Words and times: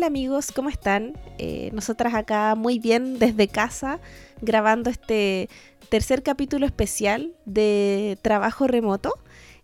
Hola 0.00 0.06
amigos, 0.06 0.50
¿cómo 0.50 0.70
están? 0.70 1.12
Eh, 1.36 1.68
nosotras 1.74 2.14
acá 2.14 2.54
muy 2.54 2.78
bien 2.78 3.18
desde 3.18 3.48
casa 3.48 4.00
grabando 4.40 4.88
este 4.88 5.50
tercer 5.90 6.22
capítulo 6.22 6.64
especial 6.64 7.34
de 7.44 8.16
trabajo 8.22 8.66
remoto. 8.66 9.12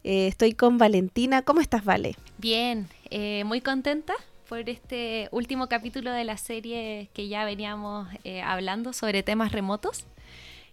Eh, 0.05 0.27
estoy 0.27 0.53
con 0.53 0.77
Valentina. 0.77 1.41
¿Cómo 1.41 1.63
estás, 1.63 1.87
Vale? 1.87 2.17
Bien, 2.37 2.87
eh, 3.09 3.45
muy 3.45 3.63
contenta 3.63 4.13
por 4.47 4.69
este 4.69 5.31
último 5.33 5.71
capítulo 5.71 6.13
de 6.13 6.25
la 6.25 6.37
serie 6.37 7.09
que 7.15 7.29
ya 7.29 7.47
veníamos 7.47 8.07
hablando 8.45 8.93
sobre 8.93 9.23
temas 9.23 9.53
remotos. 9.53 10.05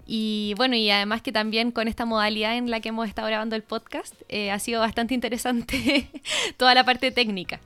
Y 0.05 0.55
bueno, 0.57 0.75
y 0.75 0.89
además 0.89 1.21
que 1.21 1.31
también 1.31 1.71
con 1.71 1.87
esta 1.87 2.03
modalidad 2.03 2.57
en 2.57 2.69
la 2.69 2.81
que 2.81 2.89
hemos 2.89 3.07
estado 3.07 3.29
grabando 3.29 3.55
el 3.55 3.63
podcast, 3.63 4.13
ha 4.29 4.59
sido 4.59 4.81
bastante 4.81 5.13
interesante 5.13 6.09
toda 6.57 6.75
la 6.75 6.83
parte 6.83 7.11
técnica. 7.11 7.61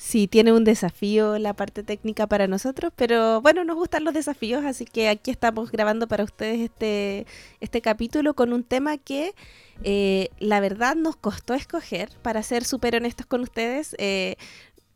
Sí, 0.00 0.28
tiene 0.28 0.52
un 0.52 0.62
desafío 0.62 1.38
la 1.40 1.54
parte 1.54 1.82
técnica 1.82 2.28
para 2.28 2.46
nosotros, 2.46 2.92
pero 2.94 3.42
bueno, 3.42 3.64
nos 3.64 3.74
gustan 3.74 4.04
los 4.04 4.14
desafíos, 4.14 4.64
así 4.64 4.84
que 4.84 5.08
aquí 5.08 5.32
estamos 5.32 5.72
grabando 5.72 6.06
para 6.06 6.22
ustedes 6.22 6.60
este, 6.60 7.26
este 7.58 7.80
capítulo 7.80 8.34
con 8.34 8.52
un 8.52 8.62
tema 8.62 8.96
que 8.96 9.34
eh, 9.82 10.28
la 10.38 10.60
verdad 10.60 10.94
nos 10.94 11.16
costó 11.16 11.52
escoger, 11.54 12.10
para 12.22 12.44
ser 12.44 12.64
súper 12.64 12.94
honestos 12.94 13.26
con 13.26 13.40
ustedes. 13.40 13.96
Eh, 13.98 14.36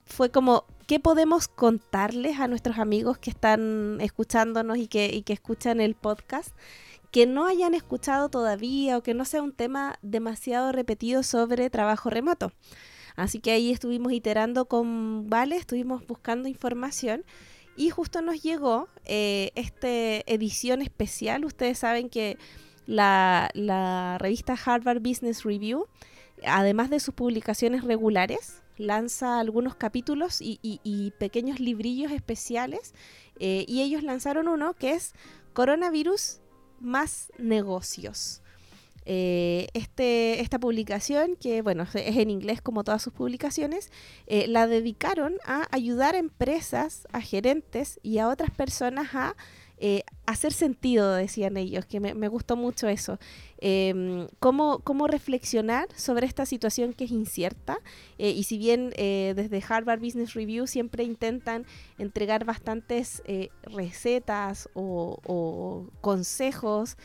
fue 0.07 0.31
como, 0.31 0.67
¿qué 0.87 1.01
podemos 1.01 1.49
contarles 1.49 2.39
a 2.39 2.47
nuestros 2.47 2.79
amigos 2.79 3.19
que 3.19 3.31
están 3.31 3.99
escuchándonos 4.01 4.79
y 4.79 4.87
que, 4.87 5.07
y 5.13 5.23
que 5.23 5.33
escuchan 5.33 5.81
el 5.81 5.97
podcast? 5.97 6.55
que 7.11 7.27
no 7.27 7.47
hayan 7.47 7.75
escuchado 7.75 8.31
todavía 8.31 8.97
o 8.97 9.03
que 9.03 9.13
no 9.13 9.27
sea 9.27 9.43
un 9.43 9.53
tema 9.53 9.99
demasiado 10.01 10.73
repetido 10.73 11.23
sobre 11.23 11.69
trabajo 11.69 12.09
remoto. 12.09 12.53
Así 13.17 13.41
que 13.41 13.53
ahí 13.53 13.71
estuvimos 13.71 14.13
iterando 14.13 14.67
con 14.67 15.29
Vale, 15.29 15.57
estuvimos 15.57 16.07
buscando 16.07 16.49
información 16.49 17.25
y 17.77 17.91
justo 17.91 18.21
nos 18.23 18.43
llegó 18.43 18.89
eh, 19.05 19.51
esta 19.55 19.89
edición 19.89 20.83
especial. 20.83 21.45
Ustedes 21.45 21.79
saben 21.79 22.09
que 22.09 22.39
la, 22.87 24.19
revista 24.21 24.55
Harvard 24.65 25.01
Business 25.01 25.45
Review, 25.45 25.87
además 26.47 26.91
de 26.91 27.01
sus 27.01 27.15
publicaciones 27.15 27.85
regulares, 27.85 28.63
lanza 28.77 29.39
algunos 29.39 29.75
capítulos 29.75 30.39
y, 30.41 31.13
pequeños 31.19 31.61
librillos 31.61 32.13
especiales 32.13 32.95
eh, 33.39 33.65
y 33.69 33.83
ellos 33.83 34.03
lanzaron 34.03 34.49
uno 34.49 34.75
que 34.75 34.93
es 34.93 35.15
Coronavirus 35.53 36.41
más 36.81 37.31
negocios. 37.39 38.42
Eh, 39.05 39.67
este, 39.75 40.41
esta 40.41 40.59
publicación, 40.59 41.37
que 41.37 41.63
bueno, 41.63 41.85
es 41.95 42.17
en 42.17 42.31
inglés 42.31 42.61
como 42.63 42.85
todas 42.85 43.03
sus 43.03 43.13
publicaciones, 43.13 43.91
eh, 44.27 44.47
la 44.47 44.67
dedicaron 44.67 45.35
a 45.45 45.67
ayudar 45.71 46.15
a 46.15 46.19
empresas, 46.19 47.09
a 47.13 47.21
gerentes 47.21 47.99
y 48.03 48.19
a 48.19 48.29
otras 48.29 48.51
personas 48.51 49.15
a 49.15 49.35
eh, 49.79 50.05
hacer 50.27 50.53
sentido, 50.53 51.15
decían 51.15 51.57
ellos, 51.57 51.85
que 51.87 52.01
me, 52.01 52.29
gustó 52.29 52.57
mucho 52.57 52.89
eso. 52.89 53.19
Em, 53.59 54.29
cómo, 54.39 54.81
cómo, 54.81 55.07
reflexionar 55.07 55.89
sobre 55.95 56.27
esta 56.27 56.47
situación 56.47 56.93
que 56.93 57.05
es 57.05 57.11
incierta. 57.11 57.79
Eh, 58.19 58.31
y 58.31 58.45
si 58.45 58.59
bien 58.59 58.93
eh, 58.97 59.35
desde 59.37 59.63
Harvard 59.69 60.01
Business 60.01 60.35
Review 60.35 60.67
siempre 60.67 61.05
intentan 61.05 61.67
entregar 61.99 62.45
bastantes 62.45 63.23
recetas 63.63 64.69
o, 64.75 65.87
consejos, 66.01 66.97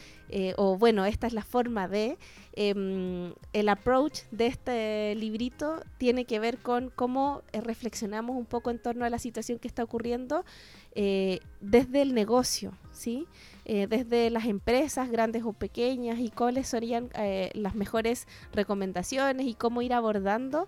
o 0.57 0.77
bueno, 0.77 1.05
esta 1.05 1.27
es 1.27 1.33
la 1.33 1.43
forma 1.43 1.87
de, 1.87 2.17
em, 2.53 3.33
el 3.53 3.69
approach 3.69 4.21
de 4.31 4.47
este 4.47 5.15
librito 5.15 5.81
tiene 5.97 6.25
que 6.25 6.39
ver 6.39 6.57
con 6.57 6.89
cómo 6.89 7.43
reflexionamos 7.53 8.35
un 8.35 8.45
poco 8.45 8.71
en 8.71 8.79
torno 8.79 9.05
a 9.05 9.09
la 9.09 9.19
situación 9.19 9.59
que 9.59 9.67
está 9.67 9.83
ocurriendo 9.83 10.43
eh, 10.99 11.41
desde 11.61 12.01
el 12.01 12.15
negocio, 12.15 12.73
Eh, 13.65 13.87
desde 13.87 14.29
las 14.29 14.45
empresas 14.45 15.09
grandes 15.09 15.43
o 15.43 15.53
pequeñas 15.53 16.19
y 16.19 16.29
cuáles 16.29 16.67
serían 16.67 17.09
eh, 17.15 17.51
las 17.53 17.75
mejores 17.75 18.27
recomendaciones 18.53 19.45
y 19.45 19.53
cómo 19.53 19.81
ir 19.81 19.93
abordando 19.93 20.67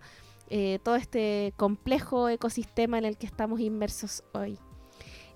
todo 0.82 0.96
este 0.96 1.54
complejo 1.58 2.28
ecosistema 2.28 2.98
en 2.98 3.06
el 3.06 3.18
que 3.18 3.28
estamos 3.28 3.60
inmersos 3.60 4.24
hoy. 4.34 4.58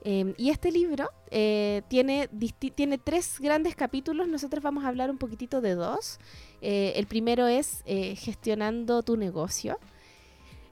Em, 0.03 0.33
y 0.37 0.49
este 0.49 0.71
libro 0.71 1.07
tiene, 1.29 2.29
tiene 2.73 2.97
tres 2.97 3.39
grandes 3.39 3.75
capítulos, 3.75 4.27
nosotros 4.27 4.63
vamos 4.63 4.85
a 4.85 4.87
hablar 4.87 5.11
un 5.11 5.19
poquitito 5.19 5.61
de 5.61 5.75
dos. 5.75 6.17
el 6.61 7.05
primero 7.05 7.45
es 7.45 7.83
gestionando 7.85 9.03
tu 9.03 9.15
negocio. 9.15 9.77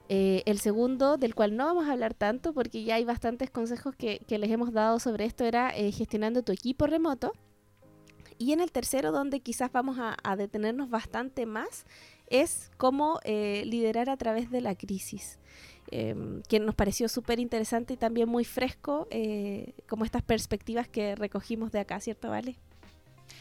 Eh, 0.08 0.42
el 0.46 0.58
segundo, 0.58 1.16
del 1.16 1.34
cual 1.34 1.56
no 1.56 1.64
vamos 1.64 1.88
a 1.88 1.92
hablar 1.92 2.14
tanto 2.14 2.52
porque 2.52 2.84
ya 2.84 2.96
hay 2.96 3.04
bastantes 3.04 3.50
consejos 3.50 3.94
que, 3.96 4.20
les 4.28 4.50
hemos 4.50 4.72
dado 4.72 4.98
sobre 4.98 5.24
esto, 5.24 5.44
era 5.44 5.70
eh, 5.76 5.90
gestionando 5.92 6.42
tu 6.42 6.52
equipo 6.52 6.86
remoto. 6.86 7.32
Y 8.38 8.52
en 8.52 8.60
el 8.60 8.72
tercero, 8.72 9.12
donde 9.12 9.40
quizás 9.40 9.70
vamos 9.70 9.98
a, 10.00 10.36
detenernos 10.36 10.90
bastante 10.90 11.46
más, 11.46 11.86
es 12.26 12.70
cómo 12.76 13.20
eh, 13.24 13.62
liderar 13.66 14.10
a 14.10 14.16
través 14.16 14.50
de 14.50 14.60
la 14.60 14.74
crisis. 14.74 15.38
Em, 15.90 16.42
que 16.48 16.58
nos 16.58 16.74
pareció 16.74 17.08
súper 17.08 17.38
interesante 17.38 17.94
y 17.94 17.96
también 17.96 18.28
muy 18.28 18.44
fresco, 18.44 19.08
como 19.88 20.04
estas 20.04 20.22
perspectivas 20.22 20.88
que 20.88 21.14
recogimos 21.14 21.70
de 21.70 21.80
acá, 21.80 22.00
¿cierto, 22.00 22.30
Vale? 22.30 22.56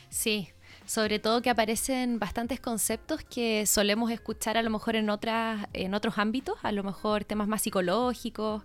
Sí, 0.10 0.50
sobre 0.86 1.20
todo 1.20 1.42
que 1.42 1.50
aparecen 1.50 2.20
bastantes 2.20 2.60
conceptos 2.60 3.24
que 3.24 3.66
solemos 3.66 4.12
escuchar 4.12 4.58
a 4.58 4.62
lo 4.62 4.70
mejor 4.70 4.96
en, 4.96 5.10
otras, 5.10 5.68
en 5.74 5.94
otros 5.94 6.18
ámbitos, 6.18 6.56
a 6.64 6.72
lo 6.72 6.84
mejor 6.84 7.24
temas 7.24 7.48
más 7.48 7.62
psicológicos, 7.62 8.64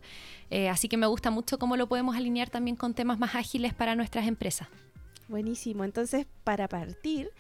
eh, 0.50 0.69
así 0.69 0.88
que 0.88 0.97
me 0.97 1.06
gusta 1.06 1.31
mucho 1.31 1.59
cómo 1.59 1.76
lo 1.76 1.88
podemos 1.88 2.16
alinear 2.16 2.50
también 2.50 2.76
con 2.76 2.94
temas 2.94 3.19
más 3.19 3.34
ágiles 3.34 3.75
para 3.75 3.94
nuestras 3.94 4.26
empresas. 4.26 4.69
Buenísimo, 5.28 5.84
entonces 5.84 6.26
para 6.44 6.69
partir 6.69 7.31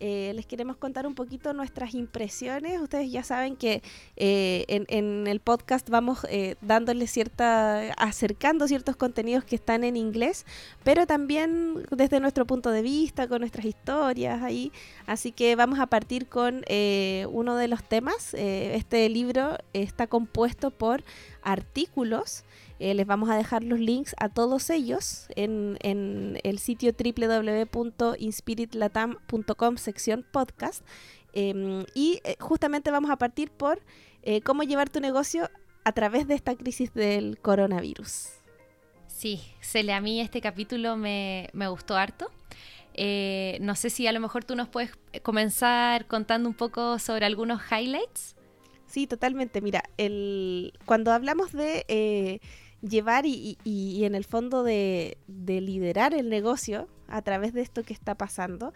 eh, 0.00 0.32
les 0.34 0.46
queremos 0.46 0.78
contar 0.78 1.06
un 1.06 1.14
poquito 1.14 1.52
nuestras 1.52 1.92
impresiones. 1.92 2.80
Ustedes 2.80 3.12
ya 3.12 3.22
saben 3.22 3.54
que 3.54 3.82
eh, 4.16 4.64
en, 4.66 5.26
el 5.26 5.40
podcast 5.40 5.90
vamos 5.90 6.26
eh, 6.30 6.56
dándoles 6.62 7.10
cierta, 7.10 7.92
acercando 7.98 8.66
ciertos 8.66 8.96
contenidos 8.96 9.44
que 9.44 9.56
están 9.56 9.84
en 9.84 9.98
inglés, 9.98 10.46
pero 10.84 11.06
también 11.06 11.84
desde 11.90 12.18
nuestro 12.18 12.46
punto 12.46 12.70
de 12.70 12.80
vista, 12.80 13.28
con 13.28 13.40
nuestras 13.40 13.66
historias 13.66 14.42
ahí. 14.42 14.72
Así 15.06 15.32
que 15.32 15.54
vamos 15.54 15.78
a 15.78 15.86
partir 15.86 16.28
con 16.28 16.64
uno 17.30 17.56
de 17.56 17.68
los 17.68 17.84
temas. 17.84 18.32
este 18.32 19.06
libro 19.10 19.58
está 19.74 20.06
compuesto 20.06 20.70
por 20.70 21.04
artículos 21.42 22.44
eh, 22.80 22.94
les 22.94 23.06
vamos 23.06 23.28
a 23.28 23.36
dejar 23.36 23.62
los 23.62 23.78
links 23.78 24.16
a 24.18 24.30
todos 24.30 24.70
ellos 24.70 25.28
en, 25.36 25.76
el 25.82 26.58
sitio 26.58 26.92
www.inspiritlatam.com 26.92 29.76
sección 29.76 30.24
podcast. 30.32 30.82
Em, 31.34 31.84
y 31.94 32.22
eh, 32.24 32.36
justamente 32.40 32.90
vamos 32.90 33.10
a 33.10 33.16
partir 33.16 33.50
por 33.50 33.82
eh, 34.22 34.40
cómo 34.40 34.62
llevar 34.62 34.88
tu 34.88 35.00
negocio 35.00 35.50
a 35.84 35.92
través 35.92 36.26
de 36.26 36.34
esta 36.34 36.56
crisis 36.56 36.94
del 36.94 37.38
coronavirus. 37.38 38.28
Sí, 39.08 39.42
Cele, 39.60 39.92
a 39.92 40.00
mí 40.00 40.22
este 40.22 40.40
capítulo 40.40 40.96
me, 40.96 41.50
gustó 41.52 41.96
harto. 41.96 42.30
no 43.60 43.74
sé 43.74 43.90
si 43.90 44.06
a 44.06 44.12
lo 44.12 44.20
mejor 44.20 44.44
tú 44.44 44.56
nos 44.56 44.70
puedes 44.70 44.92
comenzar 45.22 46.06
contando 46.06 46.48
un 46.48 46.54
poco 46.54 46.98
sobre 46.98 47.26
algunos 47.26 47.60
highlights. 47.70 48.36
Sí, 48.86 49.06
totalmente. 49.06 49.60
Mira, 49.60 49.82
el, 49.98 50.72
cuando 50.86 51.12
hablamos 51.12 51.52
de 51.52 52.40
llevar 52.82 53.26
y, 53.26 53.58
en 54.04 54.14
el 54.14 54.24
fondo 54.24 54.62
de, 54.62 55.18
liderar 55.26 56.14
el 56.14 56.28
negocio 56.28 56.88
a 57.08 57.22
través 57.22 57.52
de 57.52 57.60
esto 57.60 57.82
que 57.82 57.92
está 57.92 58.14
pasando, 58.14 58.72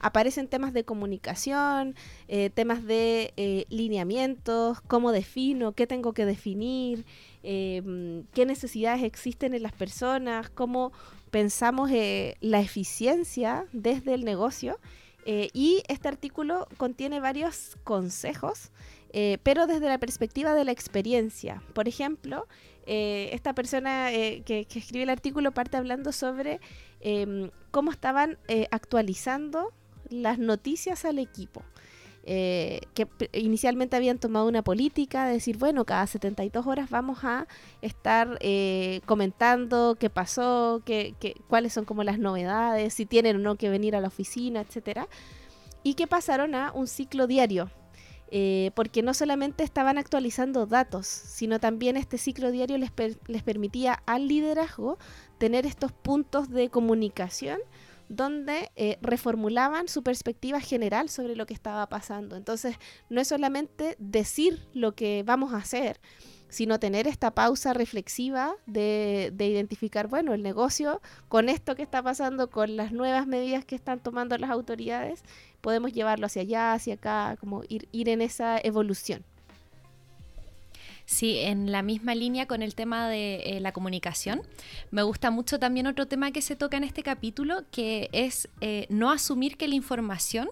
aparecen 0.00 0.46
temas 0.46 0.72
de 0.72 0.84
comunicación, 0.84 1.96
eh, 2.28 2.50
temas 2.50 2.84
de 2.84 3.32
eh, 3.36 3.64
lineamientos, 3.70 4.80
cómo 4.82 5.10
defino, 5.10 5.72
qué 5.72 5.86
tengo 5.86 6.12
que 6.12 6.26
definir, 6.26 7.04
em, 7.42 8.24
qué 8.34 8.46
necesidades 8.46 9.02
existen 9.02 9.54
en 9.54 9.62
las 9.62 9.72
personas, 9.72 10.50
cómo 10.50 10.92
pensamos 11.30 11.90
eh, 11.90 12.36
la 12.40 12.60
eficiencia 12.60 13.66
desde 13.72 14.14
el 14.14 14.24
negocio. 14.24 14.78
y 15.52 15.82
este 15.88 16.08
artículo 16.08 16.66
contiene 16.78 17.20
varios 17.20 17.76
consejos, 17.84 18.70
pero 19.42 19.66
desde 19.66 19.86
la 19.86 19.98
perspectiva 19.98 20.54
de 20.54 20.64
la 20.64 20.72
experiencia. 20.72 21.62
Por 21.74 21.86
ejemplo, 21.86 22.46
eh, 22.90 23.28
esta 23.34 23.52
persona 23.52 24.10
eh, 24.14 24.42
que, 24.46 24.66
escribe 24.74 25.02
el 25.02 25.10
artículo 25.10 25.52
parte 25.52 25.76
hablando 25.76 26.10
sobre 26.10 26.58
em, 27.00 27.50
cómo 27.70 27.90
estaban 27.90 28.38
eh, 28.48 28.66
actualizando 28.70 29.74
las 30.08 30.38
noticias 30.38 31.04
al 31.04 31.18
equipo. 31.18 31.62
que 32.24 33.06
inicialmente 33.32 33.96
habían 33.96 34.18
tomado 34.18 34.48
una 34.48 34.62
política 34.62 35.26
de 35.26 35.34
decir, 35.34 35.58
bueno, 35.58 35.84
cada 35.84 36.06
72 36.06 36.66
horas 36.66 36.88
vamos 36.90 37.24
a 37.24 37.46
estar 37.82 38.38
comentando 39.06 39.96
qué 39.98 40.10
pasó, 40.10 40.82
qué, 40.84 41.14
cuáles 41.48 41.72
son 41.72 41.84
como 41.84 42.04
las 42.04 42.18
novedades, 42.18 42.94
si 42.94 43.06
tienen 43.06 43.36
o 43.36 43.38
no 43.38 43.56
que 43.56 43.70
venir 43.70 43.96
a 43.96 44.00
la 44.00 44.08
oficina, 44.08 44.60
etcétera, 44.60 45.08
y 45.82 45.94
que 45.94 46.06
pasaron 46.06 46.54
a 46.54 46.72
un 46.72 46.86
ciclo 46.86 47.26
diario 47.26 47.70
eh, 48.30 48.72
porque 48.74 49.02
no 49.02 49.14
solamente 49.14 49.64
estaban 49.64 49.98
actualizando 49.98 50.66
datos, 50.66 51.06
sino 51.06 51.60
también 51.60 51.96
este 51.96 52.18
ciclo 52.18 52.50
diario 52.50 52.76
les, 52.78 52.92
les 53.26 53.42
permitía 53.42 54.02
al 54.06 54.28
liderazgo 54.28 54.98
tener 55.38 55.66
estos 55.66 55.92
puntos 55.92 56.50
de 56.50 56.68
comunicación 56.68 57.58
donde 58.08 58.70
eh, 58.76 58.98
reformulaban 59.02 59.88
su 59.88 60.02
perspectiva 60.02 60.60
general 60.60 61.08
sobre 61.08 61.36
lo 61.36 61.46
que 61.46 61.54
estaba 61.54 61.88
pasando. 61.88 62.36
Entonces, 62.36 62.76
no 63.10 63.20
es 63.20 63.28
solamente 63.28 63.96
decir 63.98 64.66
lo 64.72 64.92
que 64.94 65.22
vamos 65.24 65.52
a 65.52 65.58
hacer, 65.58 66.00
sino 66.48 66.80
tener 66.80 67.06
esta 67.06 67.34
pausa 67.34 67.74
reflexiva 67.74 68.54
de, 68.66 69.30
de, 69.34 69.46
identificar, 69.46 70.08
bueno, 70.08 70.32
el 70.32 70.42
negocio 70.42 71.02
con 71.28 71.50
esto 71.50 71.74
que 71.74 71.82
está 71.82 72.02
pasando, 72.02 72.50
con 72.50 72.76
las 72.76 72.92
nuevas 72.92 73.26
medidas 73.26 73.66
que 73.66 73.74
están 73.74 74.00
tomando 74.00 74.38
las 74.38 74.50
autoridades, 74.50 75.22
podemos 75.60 75.92
llevarlo 75.92 76.26
hacia 76.26 76.42
allá, 76.42 76.72
hacia 76.72 76.94
acá, 76.94 77.36
como 77.40 77.62
ir, 77.68 77.88
ir 77.92 78.08
en 78.08 78.22
esa 78.22 78.58
evolución. 78.58 79.24
Sí, 81.08 81.38
en 81.38 81.72
la 81.72 81.80
misma 81.80 82.14
línea 82.14 82.44
con 82.46 82.62
el 82.62 82.74
tema 82.74 83.08
de 83.08 83.36
eh, 83.36 83.60
la 83.60 83.72
comunicación, 83.72 84.42
me 84.90 85.02
gusta 85.02 85.30
mucho 85.30 85.58
también 85.58 85.86
otro 85.86 86.06
tema 86.06 86.32
que 86.32 86.42
se 86.42 86.54
toca 86.54 86.76
en 86.76 86.84
este 86.84 87.02
capítulo, 87.02 87.64
que 87.70 88.10
es 88.12 88.50
eh, 88.60 88.84
no 88.90 89.10
asumir 89.10 89.56
que 89.56 89.68
la 89.68 89.74
información 89.74 90.50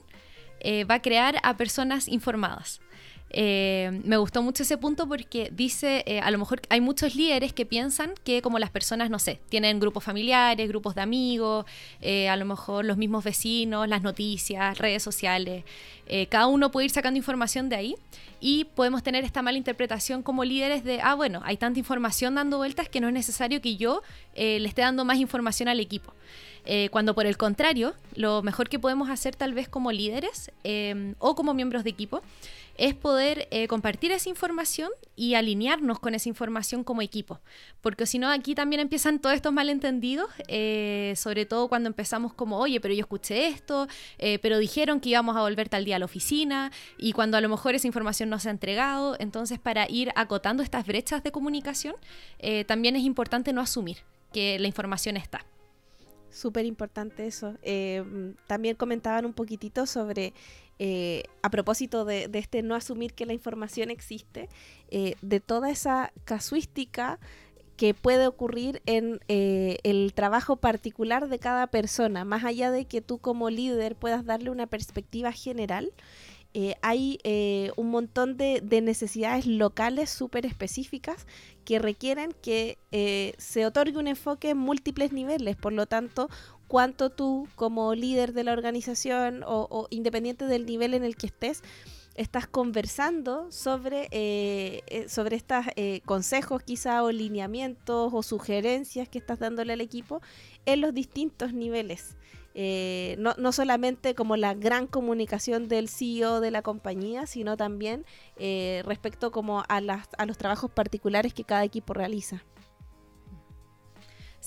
eh, 0.60 0.84
va 0.84 0.94
a 0.94 1.02
crear 1.02 1.36
a 1.42 1.58
personas 1.58 2.08
informadas. 2.08 2.80
Eh, 3.30 4.00
me 4.04 4.16
gustó 4.16 4.42
mucho 4.42 4.62
ese 4.62 4.78
punto 4.78 5.08
porque 5.08 5.50
dice, 5.52 6.04
eh, 6.06 6.20
a 6.20 6.30
lo 6.30 6.38
mejor 6.38 6.62
hay 6.68 6.80
muchos 6.80 7.16
líderes 7.16 7.52
que 7.52 7.66
piensan 7.66 8.14
que 8.24 8.40
como 8.40 8.58
las 8.58 8.70
personas, 8.70 9.10
no 9.10 9.18
sé, 9.18 9.40
tienen 9.48 9.80
grupos 9.80 10.04
familiares, 10.04 10.68
grupos 10.68 10.94
de 10.94 11.02
amigos, 11.02 11.66
eh, 12.00 12.28
a 12.28 12.36
lo 12.36 12.44
mejor 12.44 12.84
los 12.84 12.96
mismos 12.96 13.24
vecinos, 13.24 13.88
las 13.88 14.02
noticias, 14.02 14.78
redes 14.78 15.02
sociales, 15.02 15.64
cada 16.30 16.46
uno 16.46 16.70
puede 16.70 16.84
ir 16.84 16.92
sacando 16.92 17.18
información 17.18 17.68
de 17.68 17.74
ahí 17.74 17.96
y 18.40 18.62
podemos 18.64 19.02
tener 19.02 19.24
esta 19.24 19.42
mala 19.42 19.58
interpretación 19.58 20.22
como 20.22 20.44
líderes 20.44 20.84
de, 20.84 21.00
ah, 21.02 21.14
bueno, 21.14 21.40
hay 21.44 21.56
tanta 21.56 21.80
información 21.80 22.36
dando 22.36 22.58
vueltas 22.58 22.88
que 22.88 23.00
no 23.00 23.08
es 23.08 23.14
necesario 23.14 23.60
que 23.60 23.74
yo 23.74 24.02
le 24.36 24.64
esté 24.64 24.82
dando 24.82 25.04
más 25.04 25.18
información 25.18 25.68
al 25.68 25.80
equipo. 25.80 26.12
cuando 26.92 27.12
por 27.14 27.26
el 27.26 27.36
contrario, 27.36 27.94
lo 28.14 28.42
mejor 28.42 28.68
que 28.68 28.78
podemos 28.78 29.10
hacer 29.10 29.34
tal 29.34 29.52
vez 29.52 29.68
como 29.68 29.90
líderes 29.90 30.52
o 31.18 31.34
como 31.34 31.54
miembros 31.54 31.82
de 31.82 31.90
equipo 31.90 32.22
es 32.78 32.94
poder 32.94 33.48
eh, 33.50 33.68
compartir 33.68 34.12
esa 34.12 34.28
información 34.28 34.90
y 35.14 35.34
alinearnos 35.34 35.98
con 35.98 36.14
esa 36.14 36.28
información 36.28 36.84
como 36.84 37.02
equipo. 37.02 37.40
Porque 37.80 38.06
si 38.06 38.18
no, 38.18 38.30
aquí 38.30 38.54
también 38.54 38.80
empiezan 38.80 39.18
todos 39.18 39.34
estos 39.34 39.52
malentendidos, 39.52 40.28
eh, 40.48 41.14
sobre 41.16 41.46
todo 41.46 41.68
cuando 41.68 41.88
empezamos 41.88 42.34
como, 42.34 42.58
oye, 42.58 42.80
pero 42.80 42.94
yo 42.94 43.00
escuché 43.00 43.48
esto, 43.48 43.88
eh, 44.18 44.38
pero 44.40 44.58
dijeron 44.58 45.00
que 45.00 45.10
íbamos 45.10 45.36
a 45.36 45.40
volver 45.40 45.68
tal 45.68 45.84
día 45.84 45.96
a 45.96 45.98
la 45.98 46.04
oficina, 46.04 46.70
y 46.98 47.12
cuando 47.12 47.36
a 47.36 47.40
lo 47.40 47.48
mejor 47.48 47.74
esa 47.74 47.86
información 47.86 48.28
no 48.28 48.38
se 48.38 48.48
ha 48.48 48.52
entregado, 48.52 49.16
entonces 49.18 49.58
para 49.58 49.90
ir 49.90 50.12
acotando 50.14 50.62
estas 50.62 50.86
brechas 50.86 51.22
de 51.22 51.32
comunicación, 51.32 51.94
también 52.66 52.96
es 52.96 53.02
importante 53.02 53.52
no 53.52 53.60
asumir 53.60 53.98
que 54.32 54.58
la 54.58 54.66
información 54.66 55.16
está. 55.16 55.44
Súper 56.30 56.66
importante 56.66 57.26
eso. 57.26 57.54
también 58.46 58.76
comentaban 58.76 59.24
un 59.24 59.32
poquitito 59.32 59.86
sobre 59.86 60.34
eh, 60.78 61.24
a 61.42 61.50
propósito 61.50 62.04
de, 62.04 62.28
este 62.34 62.62
no 62.62 62.74
asumir 62.74 63.14
que 63.14 63.24
la 63.24 63.32
información 63.32 63.90
existe, 63.90 64.48
eh, 64.90 65.14
de 65.22 65.40
toda 65.40 65.70
esa 65.70 66.12
casuística 66.24 67.18
que 67.76 67.94
puede 67.94 68.26
ocurrir 68.26 68.82
en 68.86 69.20
eh, 69.28 69.78
el 69.84 70.12
trabajo 70.14 70.56
particular 70.56 71.28
de 71.28 71.38
cada 71.38 71.66
persona, 71.66 72.24
más 72.24 72.44
allá 72.44 72.70
de 72.70 72.86
que 72.86 73.00
tú 73.00 73.18
como 73.18 73.50
líder 73.50 73.96
puedas 73.96 74.24
darle 74.24 74.50
una 74.50 74.66
perspectiva 74.66 75.32
general. 75.32 75.92
hay 76.80 77.18
un 77.76 77.90
montón 77.90 78.38
de, 78.38 78.62
de 78.62 78.80
necesidades 78.80 79.44
locales 79.44 80.08
súper 80.08 80.46
específicas 80.46 81.26
que 81.66 81.78
requieren 81.78 82.32
que 82.40 82.78
se 83.36 83.66
otorgue 83.66 83.98
un 83.98 84.08
enfoque 84.08 84.50
en 84.50 84.58
múltiples 84.58 85.12
niveles. 85.12 85.56
Por 85.56 85.74
lo 85.74 85.84
tanto, 85.84 86.30
cuánto 86.68 87.10
tú 87.10 87.48
como 87.54 87.94
líder 87.94 88.32
de 88.32 88.44
la 88.44 88.52
organización 88.52 89.42
o, 89.46 89.86
independiente 89.90 90.46
del 90.46 90.66
nivel 90.66 90.94
en 90.94 91.04
el 91.04 91.16
que 91.16 91.26
estés, 91.26 91.62
estás 92.14 92.46
conversando 92.46 93.50
sobre, 93.52 94.08
eh, 94.10 94.82
eh, 94.86 95.08
sobre 95.08 95.36
estos 95.36 95.66
eh, 95.76 96.00
consejos 96.06 96.62
quizá 96.62 97.02
o 97.02 97.12
lineamientos 97.12 98.12
o 98.14 98.22
sugerencias 98.22 99.08
que 99.08 99.18
estás 99.18 99.38
dándole 99.38 99.74
al 99.74 99.80
equipo 99.80 100.22
en 100.64 100.80
los 100.80 100.94
distintos 100.94 101.52
niveles. 101.52 102.16
no, 103.18 103.34
no, 103.36 103.52
solamente 103.52 104.14
como 104.14 104.36
la 104.36 104.54
gran 104.54 104.86
comunicación 104.86 105.68
del 105.68 105.88
CEO 105.90 106.40
de 106.40 106.50
la 106.50 106.62
compañía, 106.62 107.26
sino 107.26 107.56
también 107.58 108.06
respecto 108.84 109.30
como 109.30 109.62
a, 109.68 109.80
las, 109.82 110.08
a 110.16 110.24
los 110.24 110.38
trabajos 110.38 110.70
particulares 110.70 111.34
que 111.34 111.44
cada 111.44 111.64
equipo 111.64 111.92
realiza. 111.92 112.42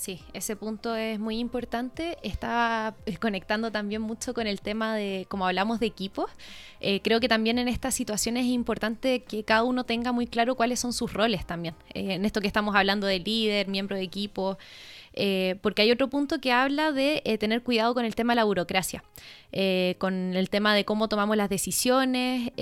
Sí, 0.00 0.18
ese 0.32 0.56
punto 0.56 0.96
es 0.96 1.20
muy 1.20 1.38
importante. 1.38 2.16
Está 2.22 2.96
eh, 3.04 3.18
conectando 3.18 3.70
también 3.70 4.00
mucho 4.00 4.32
con 4.32 4.46
el 4.46 4.62
tema 4.62 4.96
de, 4.96 5.26
como 5.28 5.46
hablamos 5.46 5.78
de 5.78 5.84
equipos, 5.84 6.30
eh, 6.80 7.02
creo 7.02 7.20
que 7.20 7.28
también 7.28 7.58
en 7.58 7.68
estas 7.68 7.96
situaciones 7.96 8.46
es 8.46 8.52
importante 8.52 9.24
que 9.24 9.44
cada 9.44 9.62
uno 9.62 9.84
tenga 9.84 10.12
muy 10.12 10.26
claro 10.26 10.54
cuáles 10.54 10.80
son 10.80 10.94
sus 10.94 11.12
roles 11.12 11.46
también. 11.46 11.74
Eh, 11.92 12.14
en 12.14 12.24
esto 12.24 12.40
que 12.40 12.46
estamos 12.46 12.74
hablando 12.76 13.06
de 13.06 13.18
líder, 13.18 13.68
miembro 13.68 13.94
de 13.94 14.02
equipo. 14.02 14.56
Eh, 15.12 15.56
porque 15.60 15.82
hay 15.82 15.90
otro 15.90 16.08
punto 16.08 16.40
que 16.40 16.52
habla 16.52 16.92
de 16.92 17.22
eh, 17.24 17.36
tener 17.36 17.62
cuidado 17.62 17.94
con 17.94 18.04
el 18.04 18.14
tema 18.14 18.32
de 18.32 18.36
la 18.36 18.44
burocracia, 18.44 19.02
eh, 19.50 19.96
con 19.98 20.36
el 20.36 20.48
tema 20.50 20.72
de 20.74 20.84
cómo 20.84 21.08
tomamos 21.08 21.36
las 21.36 21.48
decisiones, 21.48 22.52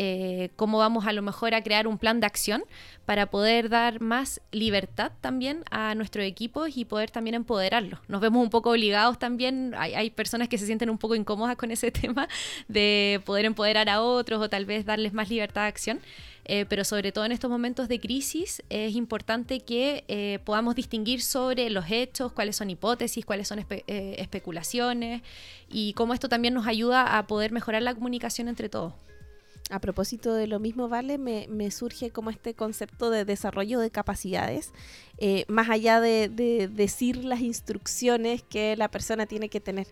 cómo 0.56 0.78
vamos 0.78 1.06
a 1.06 1.12
lo 1.12 1.22
mejor 1.22 1.54
a 1.54 1.62
crear 1.62 1.86
un 1.86 1.98
plan 1.98 2.20
de 2.20 2.26
acción 2.26 2.64
para 3.04 3.26
poder 3.26 3.68
dar 3.68 4.00
más 4.00 4.40
libertad 4.50 5.12
también 5.20 5.64
a 5.70 5.94
nuestros 5.94 6.24
equipos 6.24 6.76
y 6.76 6.84
poder 6.84 7.10
también 7.10 7.34
empoderarlos. 7.34 8.00
Nos 8.08 8.20
vemos 8.20 8.42
un 8.42 8.50
poco 8.50 8.70
obligados 8.70 9.18
también, 9.18 9.74
hay, 9.76 9.94
hay 9.94 10.10
personas 10.10 10.48
que 10.48 10.56
se 10.56 10.66
sienten 10.66 10.88
un 10.88 10.98
poco 10.98 11.14
incómodas 11.14 11.56
con 11.56 11.70
ese 11.70 11.90
tema 11.92 12.28
de 12.68 13.20
poder 13.26 13.44
empoderar 13.44 13.88
a 13.90 14.00
otros 14.00 14.40
o 14.40 14.48
tal 14.48 14.64
vez 14.64 14.86
darles 14.86 15.12
más 15.12 15.28
libertad 15.28 15.62
de 15.62 15.68
acción. 15.68 16.00
Eh, 16.50 16.64
pero 16.66 16.82
sobre 16.82 17.12
todo 17.12 17.26
en 17.26 17.32
estos 17.32 17.50
momentos 17.50 17.88
de 17.88 18.00
crisis 18.00 18.62
es 18.70 18.94
importante 18.94 19.60
que 19.60 20.04
eh, 20.08 20.38
podamos 20.44 20.74
distinguir 20.74 21.20
sobre 21.20 21.68
los 21.68 21.90
hechos, 21.90 22.32
cuáles 22.32 22.56
son 22.56 22.70
hipótesis, 22.70 23.26
cuáles 23.26 23.48
son 23.48 23.58
eh, 23.68 24.14
especulaciones 24.18 25.20
y 25.68 25.92
cómo 25.92 26.14
esto 26.14 26.30
también 26.30 26.54
nos 26.54 26.66
ayuda 26.66 27.18
a 27.18 27.26
poder 27.26 27.52
mejorar 27.52 27.82
la 27.82 27.94
comunicación 27.94 28.48
entre 28.48 28.70
todos. 28.70 28.94
A 29.70 29.80
propósito 29.80 30.32
de 30.32 30.46
lo 30.46 30.58
mismo, 30.58 30.88
Vale, 30.88 31.18
me, 31.18 31.70
surge 31.70 32.10
como 32.10 32.30
este 32.30 32.54
concepto 32.54 33.10
de 33.10 33.26
desarrollo 33.26 33.78
de 33.80 33.90
capacidades, 33.90 34.72
más 35.46 35.68
allá 35.68 36.00
de, 36.00 36.30
de 36.30 36.68
decir 36.68 37.22
las 37.22 37.40
instrucciones 37.40 38.42
que 38.42 38.76
la 38.76 38.90
persona 38.90 39.26
tiene 39.26 39.50
que 39.50 39.60
tener. 39.60 39.86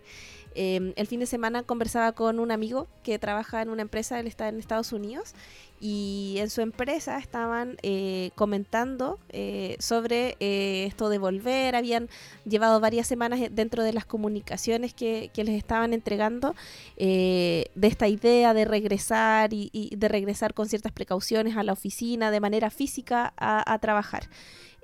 Em, 0.59 0.93
el 0.95 1.05
fin 1.05 1.19
de 1.19 1.27
semana 1.27 1.61
conversaba 1.61 2.13
con 2.13 2.39
un 2.39 2.49
amigo 2.49 2.87
que 3.03 3.19
trabaja 3.19 3.61
en 3.61 3.69
una 3.69 3.83
empresa, 3.83 4.19
él 4.19 4.25
está 4.25 4.49
en 4.49 4.57
Estados 4.57 4.91
Unidos, 4.91 5.35
y 5.79 6.35
en 6.39 6.49
su 6.49 6.61
empresa 6.61 7.17
estaban 7.19 7.77
eh, 7.83 8.31
comentando 8.35 9.19
eh, 9.29 9.75
sobre 9.79 10.35
eh, 10.39 10.85
esto 10.87 11.09
de 11.09 11.17
volver, 11.17 11.75
habían 11.75 12.09
llevado 12.45 12.79
varias 12.79 13.07
semanas 13.07 13.39
dentro 13.51 13.83
de 13.83 13.93
las 13.93 14.05
comunicaciones 14.05 14.93
que, 14.93 15.31
les 15.35 15.49
estaban 15.49 15.93
entregando 15.93 16.55
de 16.97 17.69
esta 17.81 18.07
idea 18.07 18.53
de 18.53 18.65
regresar 18.65 19.53
y, 19.53 19.95
de 19.95 20.07
regresar 20.07 20.53
con 20.53 20.67
ciertas 20.67 20.91
precauciones 20.91 21.55
a 21.55 21.63
la 21.63 21.73
oficina 21.73 22.31
de 22.31 22.39
manera 22.39 22.69
física 22.69 23.33
a 23.37 23.77
trabajar. 23.79 24.27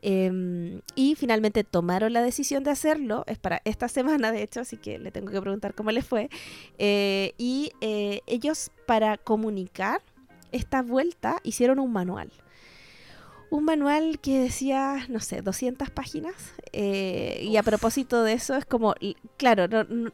Em, 0.05 0.81
y 0.95 1.15
finalmente 1.15 1.63
tomaron 1.63 2.11
la 2.11 2.21
decisión 2.21 2.65
de 2.65 2.71
hacerlo, 2.71 3.23
es 3.25 3.37
para 3.37 3.61
esta 3.63 3.87
semana 3.87 4.33
de 4.33 4.43
hecho, 4.43 4.59
así 4.59 4.75
que 4.75 4.99
le 4.99 5.11
tengo 5.11 5.31
que 5.31 5.39
preguntar 5.39 5.73
cómo 5.73 5.91
les 5.91 6.05
fue. 6.05 6.29
Eh, 6.77 7.33
y 7.37 7.71
eh, 7.79 8.19
ellos 8.27 8.69
para 8.85 9.17
comunicar 9.17 10.01
esta 10.53 10.81
vuelta 10.81 11.39
hicieron 11.43 11.79
un 11.79 11.91
manual. 11.91 12.31
Un 13.49 13.65
manual 13.65 14.19
que 14.19 14.39
decía, 14.39 15.05
no 15.09 15.19
sé, 15.19 15.41
200 15.41 15.91
páginas. 15.91 16.33
Eh, 16.71 17.41
y 17.43 17.57
a 17.57 17.63
propósito 17.63 18.23
de 18.23 18.33
eso, 18.33 18.55
es 18.55 18.65
como, 18.65 18.95
claro, 19.37 19.67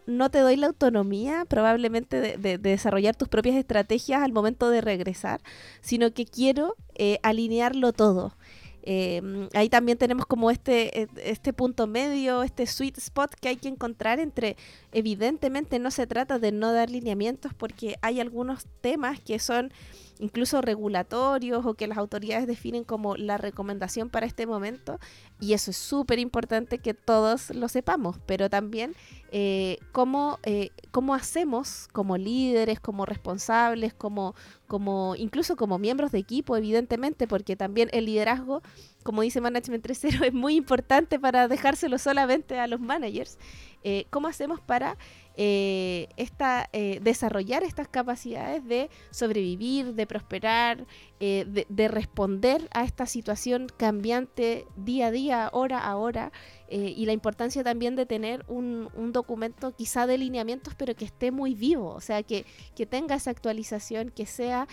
no, 0.07 0.29
te 0.29 0.39
doy 0.39 0.57
la 0.57 0.67
autonomía 0.67 1.45
probablemente 1.47 2.19
de, 2.19 2.37
de, 2.37 2.57
desarrollar 2.57 3.15
tus 3.15 3.29
propias 3.29 3.55
estrategias 3.55 4.23
al 4.23 4.33
momento 4.33 4.69
de 4.69 4.81
regresar, 4.81 5.39
sino 5.79 6.11
que 6.11 6.25
quiero 6.25 6.75
alinearlo 7.23 7.93
todo. 7.93 8.33
Em, 8.83 9.49
ahí 9.53 9.69
también 9.69 9.97
tenemos 9.97 10.25
como 10.25 10.51
este, 10.51 11.01
e, 11.01 11.07
este 11.23 11.53
punto 11.53 11.87
medio, 11.87 12.43
este 12.43 12.65
sweet 12.65 12.97
spot 12.97 13.33
que 13.35 13.49
hay 13.49 13.57
que 13.57 13.67
encontrar 13.67 14.19
entre, 14.19 14.55
evidentemente 14.91 15.79
no 15.79 15.91
se 15.91 16.07
trata 16.07 16.39
de 16.39 16.51
no 16.51 16.71
dar 16.71 16.89
lineamientos 16.89 17.53
porque 17.53 17.97
hay 18.01 18.19
algunos 18.19 18.65
temas 18.81 19.19
que 19.19 19.39
son 19.39 19.71
incluso 20.19 20.61
regulatorios 20.61 21.65
o 21.65 21.73
que 21.73 21.87
las 21.87 21.97
autoridades 21.97 22.45
definen 22.45 22.83
como 22.83 23.15
la 23.15 23.37
recomendación 23.37 24.09
para 24.09 24.25
este 24.25 24.45
momento. 24.45 24.99
Y 25.39 25.53
eso 25.53 25.71
es 25.71 25.77
súper 25.77 26.19
importante 26.19 26.79
que 26.79 26.93
todos 26.93 27.49
lo 27.51 27.69
sepamos, 27.69 28.17
pero 28.25 28.49
también 28.49 28.95
eh, 29.31 29.77
cómo, 29.91 30.37
eh, 30.43 30.71
cómo 30.91 31.15
hacemos 31.15 31.87
como 31.93 32.17
líderes, 32.17 32.79
como 32.79 33.05
responsables, 33.05 33.93
como, 33.93 34.35
como 34.67 35.15
incluso 35.15 35.55
como 35.55 35.79
miembros 35.79 36.11
de 36.11 36.19
equipo, 36.19 36.57
evidentemente, 36.57 37.25
porque 37.27 37.55
también 37.55 37.89
el 37.93 38.05
liderazgo, 38.05 38.61
como 39.03 39.21
dice 39.21 39.41
Management 39.41 39.85
3.0, 39.85 40.25
es 40.27 40.33
muy 40.33 40.55
importante 40.55 41.19
para 41.19 41.47
dejárselo 41.47 41.97
solamente 41.97 42.59
a 42.59 42.67
los 42.67 42.79
managers. 42.79 43.37
Eh, 43.83 44.05
¿Cómo 44.09 44.27
hacemos 44.27 44.59
para 44.59 44.97
eh, 45.41 46.09
esta, 46.17 46.67
eh, 46.73 46.99
desarrollar 47.01 47.63
estas 47.63 47.87
capacidades 47.87 48.65
de 48.65 48.89
sobrevivir, 49.09 49.93
de 49.93 50.05
prosperar, 50.05 50.85
eh, 51.21 51.65
de, 51.69 51.87
responder 51.87 52.67
a 52.73 52.83
esta 52.83 53.05
situación 53.05 53.67
cambiante 53.77 54.65
día 54.75 55.07
a 55.07 55.11
día, 55.11 55.49
hora 55.53 55.79
a 55.79 55.95
hora, 55.95 56.33
y 56.71 57.05
la 57.05 57.13
importancia 57.13 57.63
también 57.63 57.95
de 57.95 58.05
tener 58.05 58.45
un, 58.47 58.89
documento 59.11 59.75
quizá 59.75 60.05
de 60.05 60.17
lineamientos, 60.17 60.75
pero 60.75 60.95
que 60.95 61.05
esté 61.05 61.31
muy 61.31 61.55
vivo, 61.55 61.89
o 61.93 62.01
sea, 62.01 62.21
que, 62.21 62.45
que 62.75 62.85
tenga 62.85 63.15
esa 63.15 63.31
actualización, 63.31 64.09
que 64.09 64.25
sea 64.25 64.67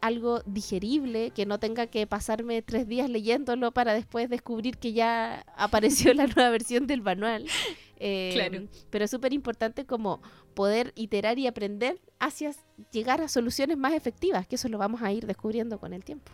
algo 0.00 0.40
digerible, 0.46 1.30
que 1.30 1.46
no 1.46 1.58
tenga 1.58 1.86
que 1.86 2.06
pasarme 2.06 2.62
tres 2.62 2.88
días 2.88 3.10
leyéndolo 3.10 3.72
para 3.72 3.92
después 3.92 4.30
descubrir 4.30 4.78
que 4.78 4.92
ya 4.92 5.44
apareció 5.56 6.14
la 6.14 6.26
nueva 6.26 6.50
versión 6.50 6.86
del 6.86 7.02
manual. 7.02 7.46
claro. 8.32 8.56
Em, 8.56 8.68
pero 8.90 9.04
es 9.04 9.10
súper 9.10 9.32
importante 9.32 9.84
como 9.84 10.22
poder 10.54 10.92
iterar 10.96 11.38
y 11.38 11.46
aprender 11.46 12.00
hacia 12.18 12.52
llegar 12.90 13.20
a 13.20 13.28
soluciones 13.28 13.76
más 13.76 13.92
efectivas, 13.94 14.46
que 14.46 14.56
eso 14.56 14.68
lo 14.68 14.78
vamos 14.78 15.02
a 15.02 15.12
ir 15.12 15.26
descubriendo 15.26 15.78
con 15.78 15.92
el 15.92 16.04
tiempo. 16.04 16.32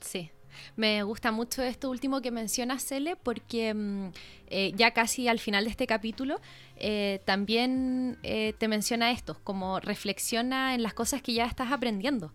Sí. 0.00 0.30
Me 0.76 1.02
gusta 1.02 1.32
mucho 1.32 1.62
esto 1.62 1.90
último 1.90 2.20
que 2.20 2.30
menciona 2.30 2.78
Cele, 2.78 3.16
porque 3.16 3.74
mm, 3.74 4.08
eh, 4.48 4.72
ya 4.76 4.92
casi 4.92 5.28
al 5.28 5.38
final 5.38 5.64
de 5.64 5.70
este 5.70 5.86
capítulo 5.86 6.40
eh, 6.76 7.20
también 7.24 8.18
eh, 8.22 8.54
te 8.58 8.68
menciona 8.68 9.10
esto, 9.10 9.38
como 9.44 9.80
reflexiona 9.80 10.74
en 10.74 10.82
las 10.82 10.94
cosas 10.94 11.22
que 11.22 11.32
ya 11.32 11.46
estás 11.46 11.72
aprendiendo. 11.72 12.32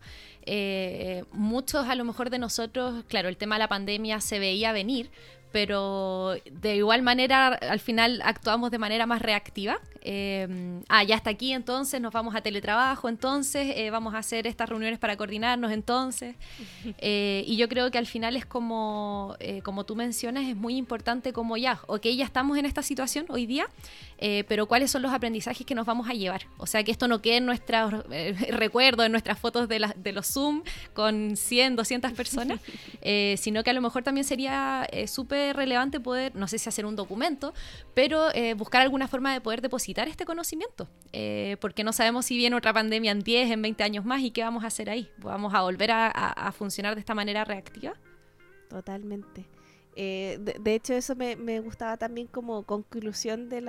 muchos 1.31 1.87
a 1.87 1.95
lo 1.95 2.05
mejor 2.05 2.29
de 2.29 2.39
nosotros, 2.39 3.03
claro, 3.07 3.29
el 3.29 3.37
tema 3.37 3.55
de 3.55 3.59
la 3.59 3.67
pandemia 3.67 4.19
se 4.19 4.39
veía 4.39 4.71
venir, 4.71 5.11
pero 5.51 6.35
de 6.51 6.75
igual 6.75 7.01
manera 7.01 7.47
al 7.47 7.79
final 7.79 8.21
actuamos 8.23 8.71
de 8.71 8.77
manera 8.77 9.05
más 9.05 9.21
reactiva. 9.21 9.79
Eh, 10.01 10.81
ah, 10.87 11.03
ya 11.03 11.15
está 11.15 11.29
aquí, 11.31 11.51
entonces 11.53 11.99
nos 11.99 12.13
vamos 12.13 12.35
a 12.35 12.41
teletrabajo, 12.41 13.09
entonces 13.09 13.73
eh, 13.75 13.89
vamos 13.89 14.13
a 14.13 14.19
hacer 14.19 14.47
estas 14.47 14.69
reuniones 14.69 14.99
para 14.99 15.17
coordinarnos, 15.17 15.71
entonces. 15.71 16.35
Eh, 17.01 17.43
y 17.47 17.55
yo 17.55 17.69
creo 17.69 17.91
que 17.91 17.97
al 17.97 18.05
final 18.05 18.35
es 18.35 18.45
como, 18.45 19.35
como 19.63 19.85
tú 19.85 19.95
mencionas, 19.95 20.45
es 20.45 20.55
muy 20.55 20.75
importante 20.75 21.33
como 21.33 21.55
ya, 21.55 21.79
ok, 21.87 22.07
ya 22.07 22.25
estamos 22.25 22.57
en 22.57 22.65
esta 22.65 22.81
situación 22.83 23.25
hoy 23.29 23.45
día, 23.45 23.67
pero 24.47 24.65
cuáles 24.65 24.91
son 24.91 25.01
los 25.01 25.13
aprendizajes 25.13 25.65
que 25.65 25.75
nos 25.75 25.85
vamos 25.85 26.09
a 26.09 26.13
llevar. 26.13 26.47
O 26.57 26.67
sea, 26.67 26.83
que 26.83 26.91
esto 26.91 27.07
no 27.07 27.21
quede 27.21 27.37
en 27.37 27.45
nuestros 27.45 28.05
recuerdos, 28.49 29.05
en 29.05 29.11
nuestras 29.11 29.39
fotos 29.39 29.67
de, 29.69 29.79
la, 29.79 29.95
de 29.95 30.11
los 30.11 30.27
Zoom 30.27 30.63
con 30.93 31.35
100, 31.37 31.75
200 31.75 32.11
personas, 32.13 32.59
sino 33.37 33.63
que 33.63 33.69
a 33.69 33.73
lo 33.73 33.81
mejor 33.81 34.03
también 34.03 34.25
sería 34.25 34.87
súper 35.07 35.38
relevante 35.53 35.99
poder, 35.99 36.35
no 36.35 36.47
sé 36.47 36.57
si 36.57 36.69
hacer 36.69 36.85
un 36.85 36.95
documento, 36.95 37.53
pero 37.93 38.33
eh, 38.33 38.53
buscar 38.53 38.81
alguna 38.81 39.07
forma 39.07 39.33
de 39.33 39.41
poder 39.41 39.61
depositar 39.61 40.07
este 40.07 40.25
conocimiento, 40.25 40.87
eh, 41.13 41.57
porque 41.61 41.83
no 41.83 41.93
sabemos 41.93 42.25
si 42.25 42.37
viene 42.37 42.55
otra 42.55 42.73
pandemia 42.73 43.11
en 43.11 43.21
10, 43.21 43.51
en 43.51 43.61
20 43.61 43.83
años 43.83 44.05
más 44.05 44.21
y 44.21 44.31
qué 44.31 44.43
vamos 44.43 44.63
a 44.63 44.67
hacer 44.67 44.89
ahí. 44.89 45.09
¿Vamos 45.17 45.53
a 45.53 45.61
volver 45.61 45.91
a, 45.91 46.51
funcionar 46.57 46.95
de 46.95 46.99
esta 46.99 47.13
manera 47.13 47.45
reactiva? 47.45 47.93
Totalmente. 48.69 49.45
Eh, 49.95 50.39
de, 50.39 50.75
hecho, 50.75 50.93
eso 50.93 51.15
me, 51.15 51.59
gustaba 51.59 51.97
también 51.97 52.27
como 52.27 52.63
conclusión 52.63 53.49
del 53.49 53.67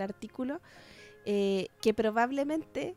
artículo. 0.00 0.60
que 1.24 1.94
probablemente 1.94 2.94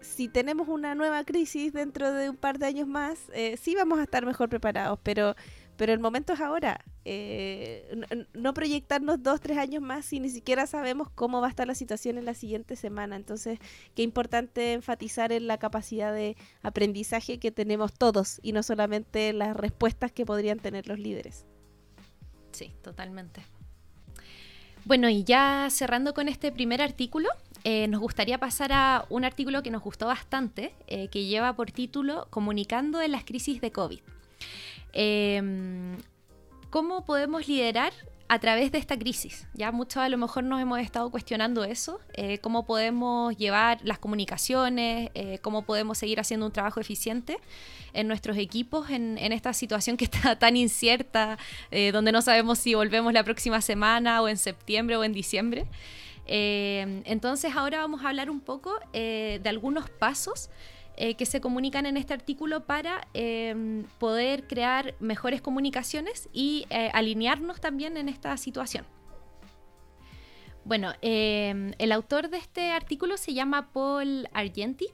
si 0.00 0.28
tenemos 0.28 0.68
una 0.68 0.94
nueva 0.94 1.24
crisis 1.24 1.72
dentro 1.72 2.12
de 2.12 2.30
un 2.30 2.36
par 2.36 2.58
de 2.58 2.66
años 2.66 2.88
más, 2.88 3.18
sí 3.60 3.74
vamos 3.74 3.98
a 3.98 4.02
estar 4.02 4.24
mejor 4.24 4.48
preparados, 4.48 4.98
pero 5.02 5.34
pero 5.76 5.92
el 5.92 5.98
momento 5.98 6.32
es 6.32 6.40
ahora. 6.40 6.84
Eh, 7.04 8.02
no, 8.34 8.52
proyectarnos 8.54 9.22
dos, 9.22 9.40
tres 9.40 9.58
años 9.58 9.82
más 9.82 10.06
si 10.06 10.18
ni 10.18 10.28
siquiera 10.28 10.66
sabemos 10.66 11.08
cómo 11.14 11.40
va 11.40 11.46
a 11.46 11.50
estar 11.50 11.66
la 11.66 11.74
situación 11.74 12.18
en 12.18 12.24
la 12.24 12.34
siguiente 12.34 12.76
semana. 12.76 13.16
Entonces, 13.16 13.58
qué 13.94 14.02
importante 14.02 14.72
enfatizar 14.72 15.32
en 15.32 15.46
la 15.46 15.58
capacidad 15.58 16.12
de 16.12 16.36
aprendizaje 16.62 17.38
que 17.38 17.52
tenemos 17.52 17.92
todos 17.92 18.40
y 18.42 18.52
no 18.52 18.62
solamente 18.62 19.32
las 19.32 19.56
respuestas 19.56 20.12
que 20.12 20.26
podrían 20.26 20.58
tener 20.58 20.88
los 20.88 20.98
líderes. 20.98 21.46
Sí, 22.52 22.72
totalmente. 22.82 23.42
Bueno, 24.86 25.08
y 25.08 25.24
ya 25.24 25.68
cerrando 25.70 26.14
con 26.14 26.28
este 26.28 26.52
primer 26.52 26.80
artículo, 26.80 27.28
eh, 27.64 27.88
nos 27.88 28.00
gustaría 28.00 28.38
pasar 28.38 28.72
a 28.72 29.04
un 29.10 29.24
artículo 29.24 29.62
que 29.62 29.72
nos 29.72 29.82
gustó 29.82 30.06
bastante, 30.06 30.72
eh, 30.86 31.08
que 31.08 31.24
lleva 31.24 31.56
por 31.56 31.72
título 31.72 32.28
Comunicando 32.30 33.02
en 33.02 33.10
las 33.10 33.24
crisis 33.24 33.60
de 33.60 33.72
COVID. 33.72 33.98
Em, 34.98 35.98
¿Cómo 36.70 37.04
podemos 37.04 37.46
liderar 37.46 37.92
a 38.28 38.38
través 38.38 38.72
de 38.72 38.78
esta 38.78 38.98
crisis? 38.98 39.46
Ya 39.52 39.70
muchos 39.70 39.98
a 39.98 40.08
lo 40.08 40.16
mejor 40.16 40.42
nos 40.44 40.58
hemos 40.58 40.78
estado 40.78 41.10
cuestionando 41.10 41.64
eso, 41.64 42.00
eh, 42.14 42.38
cómo 42.38 42.64
podemos 42.64 43.36
llevar 43.36 43.78
las 43.84 43.98
comunicaciones, 43.98 45.10
eh, 45.12 45.38
cómo 45.42 45.66
podemos 45.66 45.98
seguir 45.98 46.18
haciendo 46.18 46.46
un 46.46 46.52
trabajo 46.52 46.80
eficiente 46.80 47.36
en 47.92 48.08
nuestros 48.08 48.38
equipos 48.38 48.88
en, 48.88 49.18
esta 49.18 49.52
situación 49.52 49.98
que 49.98 50.06
está 50.06 50.38
tan 50.38 50.56
incierta, 50.56 51.36
eh, 51.70 51.92
donde 51.92 52.10
no 52.10 52.22
sabemos 52.22 52.58
si 52.58 52.74
volvemos 52.74 53.12
la 53.12 53.22
próxima 53.22 53.60
semana 53.60 54.22
o 54.22 54.28
en 54.28 54.38
septiembre 54.38 54.96
o 54.96 55.04
en 55.04 55.12
diciembre. 55.12 55.66
Em, 56.24 57.02
entonces 57.04 57.54
ahora 57.54 57.80
vamos 57.80 58.02
a 58.02 58.08
hablar 58.08 58.30
un 58.30 58.40
poco 58.40 58.72
de 58.94 59.42
algunos 59.44 59.90
pasos 59.90 60.48
eh, 60.98 61.14
que 61.14 61.26
se 61.26 61.42
comunican 61.42 61.84
en 61.84 61.98
este 61.98 62.14
artículo 62.14 62.64
para 62.64 63.06
em, 63.12 63.84
poder 63.98 64.46
crear 64.46 64.94
mejores 64.98 65.42
comunicaciones 65.42 66.28
y 66.32 66.66
eh, 66.70 66.90
alinearnos 66.94 67.60
también 67.60 67.98
en 67.98 68.08
esta 68.08 68.34
situación. 68.38 68.86
Bueno, 70.64 70.94
em, 71.02 71.74
el 71.78 71.92
autor 71.92 72.30
de 72.30 72.38
este 72.38 72.72
artículo 72.72 73.18
se 73.18 73.34
llama 73.34 73.72
Paul 73.72 74.26
Argenti. 74.32 74.86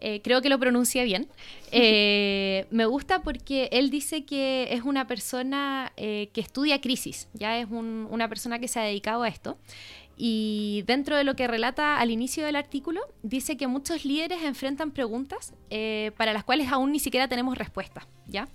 Eh, 0.00 0.22
creo 0.22 0.42
que 0.42 0.48
lo 0.48 0.58
pronuncia 0.58 1.04
bien. 1.04 1.28
me 2.70 2.86
gusta 2.86 3.22
porque 3.22 3.68
él 3.70 3.90
dice 3.90 4.24
que 4.24 4.68
es 4.72 4.82
una 4.82 5.06
persona 5.06 5.92
que 5.96 6.30
estudia 6.34 6.80
crisis, 6.80 7.28
ya 7.32 7.58
es 7.58 7.68
una 7.70 8.28
persona 8.28 8.58
que 8.58 8.66
se 8.66 8.80
ha 8.80 8.82
dedicado 8.82 9.22
a 9.22 9.28
esto. 9.28 9.56
Y 10.20 10.82
dentro 10.86 11.16
de 11.16 11.22
lo 11.22 11.36
que 11.36 11.46
relata 11.46 11.98
al 11.98 12.10
inicio 12.10 12.44
del 12.44 12.56
artículo, 12.56 13.00
dice 13.22 13.56
que 13.56 13.68
muchos 13.68 14.04
líderes 14.04 14.42
enfrentan 14.42 14.90
preguntas 14.90 15.54
eh, 15.70 16.10
para 16.16 16.32
las 16.32 16.42
cuales 16.42 16.72
aún 16.72 16.90
ni 16.90 16.98
siquiera 16.98 17.28
tenemos 17.28 17.56
respuesta, 17.56 18.08
¿ya? 18.26 18.48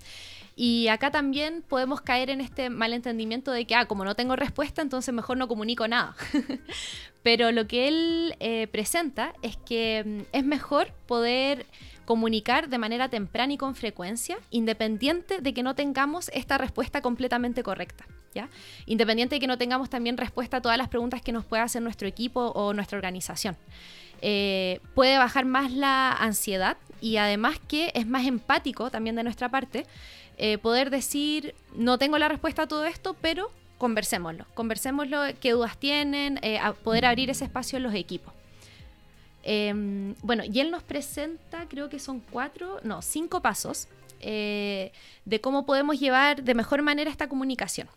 Y 0.56 0.88
acá 0.88 1.10
también 1.10 1.64
podemos 1.66 2.02
caer 2.02 2.30
en 2.30 2.40
este 2.40 2.70
malentendimiento 2.70 3.50
de 3.50 3.66
que, 3.66 3.74
ah, 3.74 3.86
como 3.86 4.04
no 4.04 4.14
tengo 4.14 4.36
respuesta, 4.36 4.82
entonces 4.82 5.12
mejor 5.12 5.36
no 5.36 5.48
comunico 5.48 5.88
nada. 5.88 6.14
Pero 7.22 7.50
lo 7.50 7.66
que 7.66 7.88
él 7.88 8.36
eh, 8.38 8.68
presenta 8.68 9.32
es 9.42 9.56
que 9.56 10.04
mm, 10.04 10.36
es 10.36 10.44
mejor 10.44 10.92
poder 11.06 11.66
comunicar 12.04 12.68
de 12.68 12.78
manera 12.78 13.08
temprana 13.08 13.52
y 13.52 13.56
con 13.56 13.74
frecuencia, 13.74 14.38
independiente 14.50 15.40
de 15.40 15.54
que 15.54 15.62
no 15.62 15.74
tengamos 15.74 16.30
esta 16.34 16.58
respuesta 16.58 17.00
completamente 17.00 17.62
correcta. 17.62 18.06
¿ya? 18.34 18.48
Independiente 18.86 19.36
de 19.36 19.40
que 19.40 19.46
no 19.46 19.58
tengamos 19.58 19.90
también 19.90 20.16
respuesta 20.16 20.58
a 20.58 20.62
todas 20.62 20.78
las 20.78 20.88
preguntas 20.88 21.22
que 21.22 21.32
nos 21.32 21.44
pueda 21.44 21.62
hacer 21.62 21.82
nuestro 21.82 22.08
equipo 22.08 22.46
o 22.48 22.74
nuestra 22.74 22.98
organización. 22.98 23.56
Eh, 24.20 24.80
puede 24.94 25.18
bajar 25.18 25.44
más 25.44 25.72
la 25.72 26.12
ansiedad 26.12 26.76
y 27.00 27.16
además 27.16 27.58
que 27.68 27.92
es 27.94 28.06
más 28.06 28.26
empático 28.26 28.90
también 28.90 29.16
de 29.16 29.22
nuestra 29.22 29.50
parte 29.50 29.86
eh, 30.36 30.58
poder 30.58 30.90
decir, 30.90 31.54
no 31.76 31.98
tengo 31.98 32.18
la 32.18 32.28
respuesta 32.28 32.62
a 32.62 32.66
todo 32.66 32.84
esto, 32.84 33.16
pero 33.20 33.50
conversémoslo, 33.78 34.46
conversémoslo, 34.54 35.22
qué 35.40 35.52
dudas 35.52 35.78
tienen, 35.78 36.38
eh, 36.42 36.60
poder 36.82 37.06
abrir 37.06 37.30
ese 37.30 37.44
espacio 37.44 37.76
en 37.76 37.84
los 37.84 37.94
equipos. 37.94 38.33
Em, 39.46 40.14
bueno, 40.22 40.42
y 40.50 40.60
él 40.60 40.70
nos 40.70 40.82
presenta, 40.82 41.68
creo 41.68 41.90
que 41.90 41.98
son 41.98 42.20
cuatro, 42.20 42.80
no, 42.82 43.02
cinco 43.02 43.42
pasos 43.42 43.88
eh, 44.20 44.90
de 45.26 45.40
cómo 45.42 45.66
podemos 45.66 46.00
llevar 46.00 46.42
de 46.42 46.54
mejor 46.54 46.80
manera 46.80 47.10
esta 47.10 47.28
comunicación. 47.28 47.88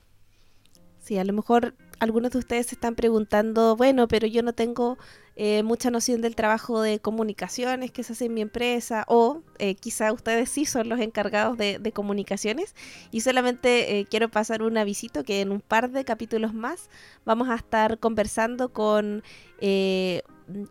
Sí, 0.99 1.17
a 1.17 1.23
lo 1.23 1.31
mejor 1.31 1.73
algunos 1.99 2.31
de 2.31 2.39
ustedes 2.39 2.67
se 2.67 2.75
están 2.75 2.95
preguntando, 2.95 3.77
bueno, 3.77 4.09
pero 4.09 4.27
yo 4.27 4.43
no 4.43 4.51
tengo 4.51 4.97
eh, 5.37 5.63
mucha 5.63 5.89
noción 5.89 6.19
del 6.19 6.35
trabajo 6.35 6.81
de 6.81 6.99
comunicaciones 6.99 7.91
que 7.91 8.03
se 8.03 8.11
hace 8.11 8.25
en 8.25 8.33
mi 8.33 8.41
empresa, 8.41 9.05
o 9.07 9.41
eh, 9.57 9.75
quizá 9.75 10.11
ustedes 10.11 10.49
sí 10.49 10.65
son 10.65 10.89
los 10.89 10.99
encargados 10.99 11.57
de, 11.57 11.91
comunicaciones, 11.93 12.75
y 13.09 13.21
solamente 13.21 14.05
quiero 14.09 14.27
pasar 14.27 14.63
un 14.63 14.77
avisito 14.77 15.23
que 15.23 15.39
en 15.39 15.53
un 15.53 15.61
par 15.61 15.91
de 15.91 16.03
capítulos 16.03 16.53
más 16.53 16.89
vamos 17.23 17.47
a 17.47 17.55
estar 17.55 17.99
conversando 17.99 18.73
con 18.73 19.23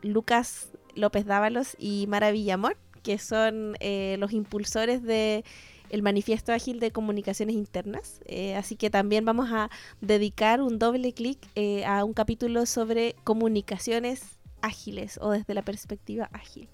Lucas 0.02 0.71
López 0.95 1.26
Dávalos 1.26 1.76
y 1.78 2.06
Mara 2.09 2.30
Villamor, 2.30 2.76
que 3.02 3.18
son 3.18 3.76
eh, 3.80 4.16
los 4.18 4.33
impulsores 4.33 5.02
de 5.02 5.45
el 5.88 6.02
manifiesto 6.02 6.52
ágil 6.52 6.80
de 6.80 6.90
comunicaciones 6.90 7.54
internas. 7.54 8.21
Eh, 8.26 8.56
así 8.56 8.75
que 8.75 8.90
también 8.90 9.25
vamos 9.25 9.50
a 9.52 9.71
dedicar 10.00 10.61
un 10.61 10.80
doble 10.80 11.12
clic 11.12 11.38
eh, 11.54 11.85
a 11.85 12.04
un 12.04 12.12
capítulo 12.12 12.66
sobre 12.66 13.14
comunicaciones 13.23 14.23
ágiles 14.62 15.18
o 15.23 15.30
desde 15.30 15.54
la 15.54 15.62
perspectiva 15.62 16.28
ágil. 16.33 16.68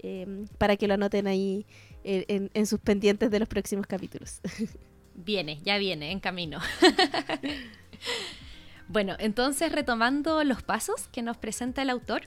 Em, 0.00 0.46
para 0.58 0.76
que 0.76 0.88
lo 0.88 0.94
anoten 0.94 1.26
ahí 1.26 1.64
en, 2.04 2.50
en 2.52 2.66
sus 2.66 2.80
pendientes 2.80 3.30
de 3.30 3.38
los 3.38 3.48
próximos 3.48 3.86
capítulos. 3.86 4.40
Viene, 5.14 5.60
ya 5.64 5.78
viene, 5.78 6.12
en 6.12 6.20
camino. 6.20 6.60
Bueno, 8.88 9.16
entonces 9.18 9.72
retomando 9.72 10.44
los 10.44 10.62
pasos 10.62 11.08
que 11.08 11.22
nos 11.22 11.36
presenta 11.36 11.82
el 11.82 11.90
autor, 11.90 12.22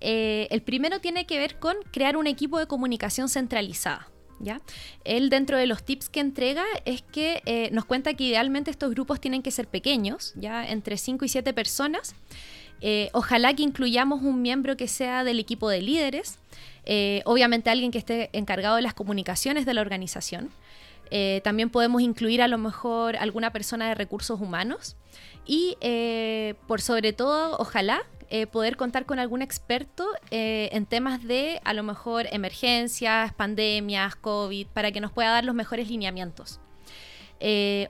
eh, 0.00 0.48
el 0.50 0.62
primero 0.62 1.00
tiene 1.00 1.26
que 1.26 1.38
ver 1.38 1.58
con 1.58 1.76
crear 1.92 2.16
un 2.16 2.26
equipo 2.26 2.58
de 2.58 2.66
comunicación 2.66 3.28
centralizada. 3.28 4.08
¿Ya? 4.40 4.60
Él 5.04 5.30
dentro 5.30 5.56
de 5.56 5.68
los 5.68 5.84
tips 5.84 6.08
que 6.08 6.18
entrega 6.18 6.64
es 6.84 7.02
que 7.02 7.42
eh, 7.46 7.68
nos 7.70 7.84
cuenta 7.84 8.14
que 8.14 8.24
idealmente 8.24 8.72
estos 8.72 8.90
grupos 8.90 9.20
tienen 9.20 9.40
que 9.40 9.52
ser 9.52 9.68
pequeños, 9.68 10.32
ya 10.34 10.68
entre 10.68 10.96
5 10.96 11.24
y 11.24 11.28
7 11.28 11.52
personas. 11.52 12.16
Eh, 12.80 13.08
ojalá 13.12 13.54
que 13.54 13.62
incluyamos 13.62 14.22
un 14.22 14.42
miembro 14.42 14.76
que 14.76 14.88
sea 14.88 15.22
del 15.22 15.38
equipo 15.38 15.68
de 15.68 15.80
líderes, 15.80 16.40
obviamente 17.24 17.70
alguien 17.70 17.92
que 17.92 17.98
esté 17.98 18.30
encargado 18.32 18.74
de 18.74 18.82
las 18.82 18.94
comunicaciones 18.94 19.64
de 19.64 19.74
la 19.74 19.80
organización. 19.80 20.50
También 21.44 21.68
podemos 21.68 22.00
incluir 22.00 22.40
a 22.40 22.48
lo 22.48 22.56
mejor 22.56 23.16
alguna 23.16 23.52
persona 23.52 23.88
de 23.88 23.94
recursos 23.94 24.40
humanos 24.40 24.96
y 25.44 25.76
eh, 25.80 26.54
por 26.66 26.80
sobre 26.80 27.12
todo, 27.12 27.56
ojalá 27.58 28.02
eh, 28.30 28.46
poder 28.46 28.76
contar 28.76 29.04
con 29.06 29.18
algún 29.18 29.42
experto 29.42 30.06
eh, 30.30 30.70
en 30.72 30.86
temas 30.86 31.22
de 31.22 31.60
a 31.64 31.74
lo 31.74 31.82
mejor 31.82 32.26
emergencias, 32.30 33.32
pandemias, 33.34 34.16
COVID, 34.16 34.68
para 34.68 34.92
que 34.92 35.00
nos 35.00 35.12
pueda 35.12 35.30
dar 35.30 35.44
los 35.44 35.54
mejores 35.54 35.88
lineamientos. 35.88 36.60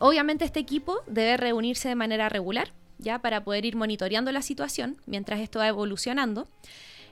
obviamente 0.01 0.45
este 0.45 0.61
equipo 0.61 1.01
debe 1.07 1.37
reunirse 1.37 1.89
de 1.89 1.95
manera 1.95 2.29
regular, 2.29 2.73
ya 2.99 3.19
para 3.21 3.45
poder 3.45 3.65
ir 3.67 3.77
monitoreando 3.77 4.33
la 4.33 4.43
situación 4.43 4.97
mientras 5.07 5.41
esto 5.41 5.59
va 5.59 5.69
evolucionando. 5.69 6.49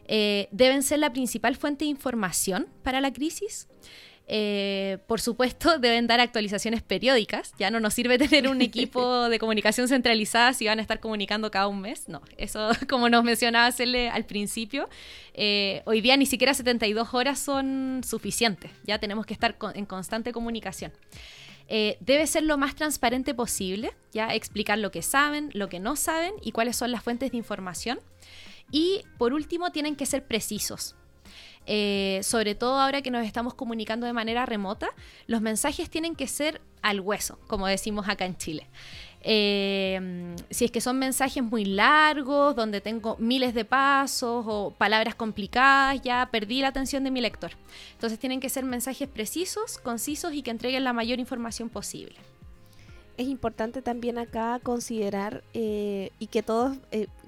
deben 0.08 0.82
ser 0.82 1.00
la 1.00 1.12
principal 1.12 1.54
fuente 1.56 1.84
de 1.84 1.90
información 1.90 2.66
para 2.82 3.00
la 3.00 3.12
crisis. 3.12 3.68
Eh, 4.32 4.98
por 5.08 5.20
supuesto, 5.20 5.78
deben 5.80 6.06
dar 6.06 6.20
actualizaciones 6.20 6.82
periódicas. 6.82 7.52
Ya 7.58 7.68
no 7.72 7.80
nos 7.80 7.94
sirve 7.94 8.16
tener 8.16 8.48
un 8.48 8.62
equipo 8.62 9.28
de 9.28 9.40
comunicación 9.40 9.88
centralizada 9.88 10.52
si 10.52 10.66
van 10.66 10.78
a 10.78 10.82
estar 10.82 11.00
comunicando 11.00 11.50
cada 11.50 11.66
un 11.66 11.80
mes. 11.80 12.08
No, 12.08 12.22
eso, 12.36 12.70
como 12.88 13.08
nos 13.08 13.24
mencionaba 13.24 13.72
Cele 13.72 14.08
al 14.08 14.24
principio, 14.26 14.88
eh, 15.34 15.82
hoy 15.84 16.00
día 16.00 16.16
ni 16.16 16.26
siquiera 16.26 16.54
72 16.54 17.12
horas 17.12 17.40
son 17.40 18.02
suficientes. 18.06 18.70
Ya 18.84 19.00
tenemos 19.00 19.26
que 19.26 19.34
estar 19.34 19.56
en 19.74 19.84
constante 19.84 20.30
comunicación. 20.30 20.92
Eh, 21.66 21.96
debe 21.98 22.24
ser 22.28 22.44
lo 22.44 22.56
más 22.56 22.76
transparente 22.76 23.34
posible, 23.34 23.92
ya 24.12 24.32
explicar 24.32 24.78
lo 24.78 24.92
que 24.92 25.02
saben, 25.02 25.50
lo 25.54 25.68
que 25.68 25.80
no 25.80 25.96
saben 25.96 26.34
y 26.40 26.52
cuáles 26.52 26.76
son 26.76 26.92
las 26.92 27.02
fuentes 27.02 27.32
de 27.32 27.36
información. 27.36 27.98
Y 28.70 29.02
por 29.18 29.32
último, 29.32 29.72
tienen 29.72 29.96
que 29.96 30.06
ser 30.06 30.24
precisos. 30.24 30.94
Eh, 31.72 32.18
sobre 32.24 32.56
todo 32.56 32.80
ahora 32.80 33.00
que 33.00 33.12
nos 33.12 33.24
estamos 33.24 33.54
comunicando 33.54 34.04
de 34.04 34.12
manera 34.12 34.44
remota, 34.44 34.88
los 35.28 35.40
mensajes 35.40 35.88
tienen 35.88 36.16
que 36.16 36.26
ser 36.26 36.60
al 36.82 36.98
hueso, 36.98 37.38
como 37.46 37.68
decimos 37.68 38.08
acá 38.08 38.24
en 38.24 38.36
Chile. 38.36 38.66
Eh, 39.22 40.34
si 40.50 40.64
es 40.64 40.72
que 40.72 40.80
son 40.80 40.98
mensajes 40.98 41.44
muy 41.44 41.64
largos, 41.64 42.56
donde 42.56 42.80
tengo 42.80 43.16
miles 43.20 43.54
de 43.54 43.64
pasos 43.64 44.44
o 44.48 44.74
palabras 44.76 45.14
complicadas, 45.14 46.02
ya 46.02 46.28
perdí 46.32 46.60
la 46.60 46.68
atención 46.68 47.04
de 47.04 47.12
mi 47.12 47.20
lector. 47.20 47.52
Entonces 47.92 48.18
tienen 48.18 48.40
que 48.40 48.48
ser 48.48 48.64
mensajes 48.64 49.06
precisos, 49.06 49.78
concisos 49.78 50.34
y 50.34 50.42
que 50.42 50.50
entreguen 50.50 50.82
la 50.82 50.92
mayor 50.92 51.20
información 51.20 51.68
posible. 51.68 52.16
Es 53.16 53.28
importante 53.28 53.80
también 53.80 54.18
acá 54.18 54.58
considerar 54.60 55.44
eh, 55.54 56.10
y 56.18 56.26
que 56.26 56.42
todos 56.42 56.78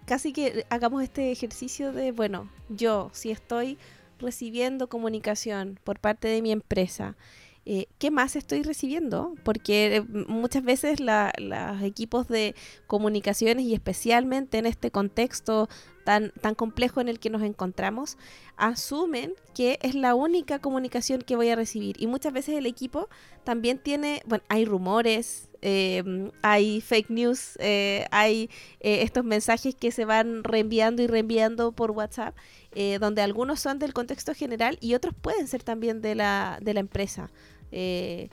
casi 0.05 0.33
que 0.33 0.67
hagamos 0.69 1.05
este 1.05 1.31
ejercicio 1.31 1.93
de, 1.93 2.11
bueno, 2.11 2.49
yo 2.69 3.09
si 3.13 3.31
estoy 3.31 3.79
recibiendo 4.23 4.89
comunicación 4.89 5.79
por 5.85 5.99
parte 5.99 6.29
de 6.29 6.41
mi 6.41 6.53
empresa, 6.53 7.17
eh, 7.65 7.87
¿qué 7.99 8.11
más 8.11 8.35
estoy 8.35 8.63
recibiendo? 8.63 9.35
Porque 9.45 9.97
eh, 9.97 10.01
muchas 10.01 10.65
veces 10.65 10.99
los 10.99 11.83
equipos 11.83 12.27
de 12.27 12.57
comunicaciones 12.89 13.65
y 13.65 13.75
especialmente 13.75 14.59
en 14.59 14.67
este 14.67 14.91
contexto 14.91 15.69
tan, 16.05 16.33
tan 16.41 16.57
complejo 16.57 17.01
en 17.01 17.09
el 17.09 17.21
que 17.21 17.31
nos 17.31 17.43
encontramos, 17.43 18.19
asumen 18.57 19.35
que 19.55 19.79
es 19.83 19.95
la 19.95 20.17
única 20.17 20.59
comunicación 20.59 21.23
que 21.23 21.37
voy 21.37 21.51
a 21.51 21.57
recibir. 21.57 21.97
Y 22.01 22.09
muchas 22.09 22.33
veces 22.33 22.57
el 22.57 22.67
equipo 22.67 23.09
también 23.45 23.79
tiene, 23.79 24.23
bueno, 24.27 24.43
hay 24.49 24.65
rumores, 24.65 25.49
em, 25.63 26.31
hay 26.43 26.81
fake 26.81 27.11
news, 27.11 27.57
eh, 27.61 28.07
hay 28.11 28.51
estos 28.81 29.25
mensajes 29.25 29.75
que 29.75 29.91
se 29.91 30.05
van 30.05 30.45
reenviando 30.45 31.03
y 31.03 31.07
reenviando 31.07 31.73
por 31.73 31.93
WhatsApp 31.93 32.35
eh, 32.75 32.99
donde 32.99 33.21
algunos 33.21 33.61
son 33.61 33.79
del 33.79 33.93
contexto 33.93 34.35
general 34.35 34.79
y 34.81 34.95
otros 34.95 35.15
pueden 35.15 35.47
ser 35.47 35.63
también 35.63 36.01
de 36.01 36.15
la, 36.15 36.59
de 36.63 36.73
la 36.73 36.81
empresa. 36.81 37.31
Eh, 37.71 38.31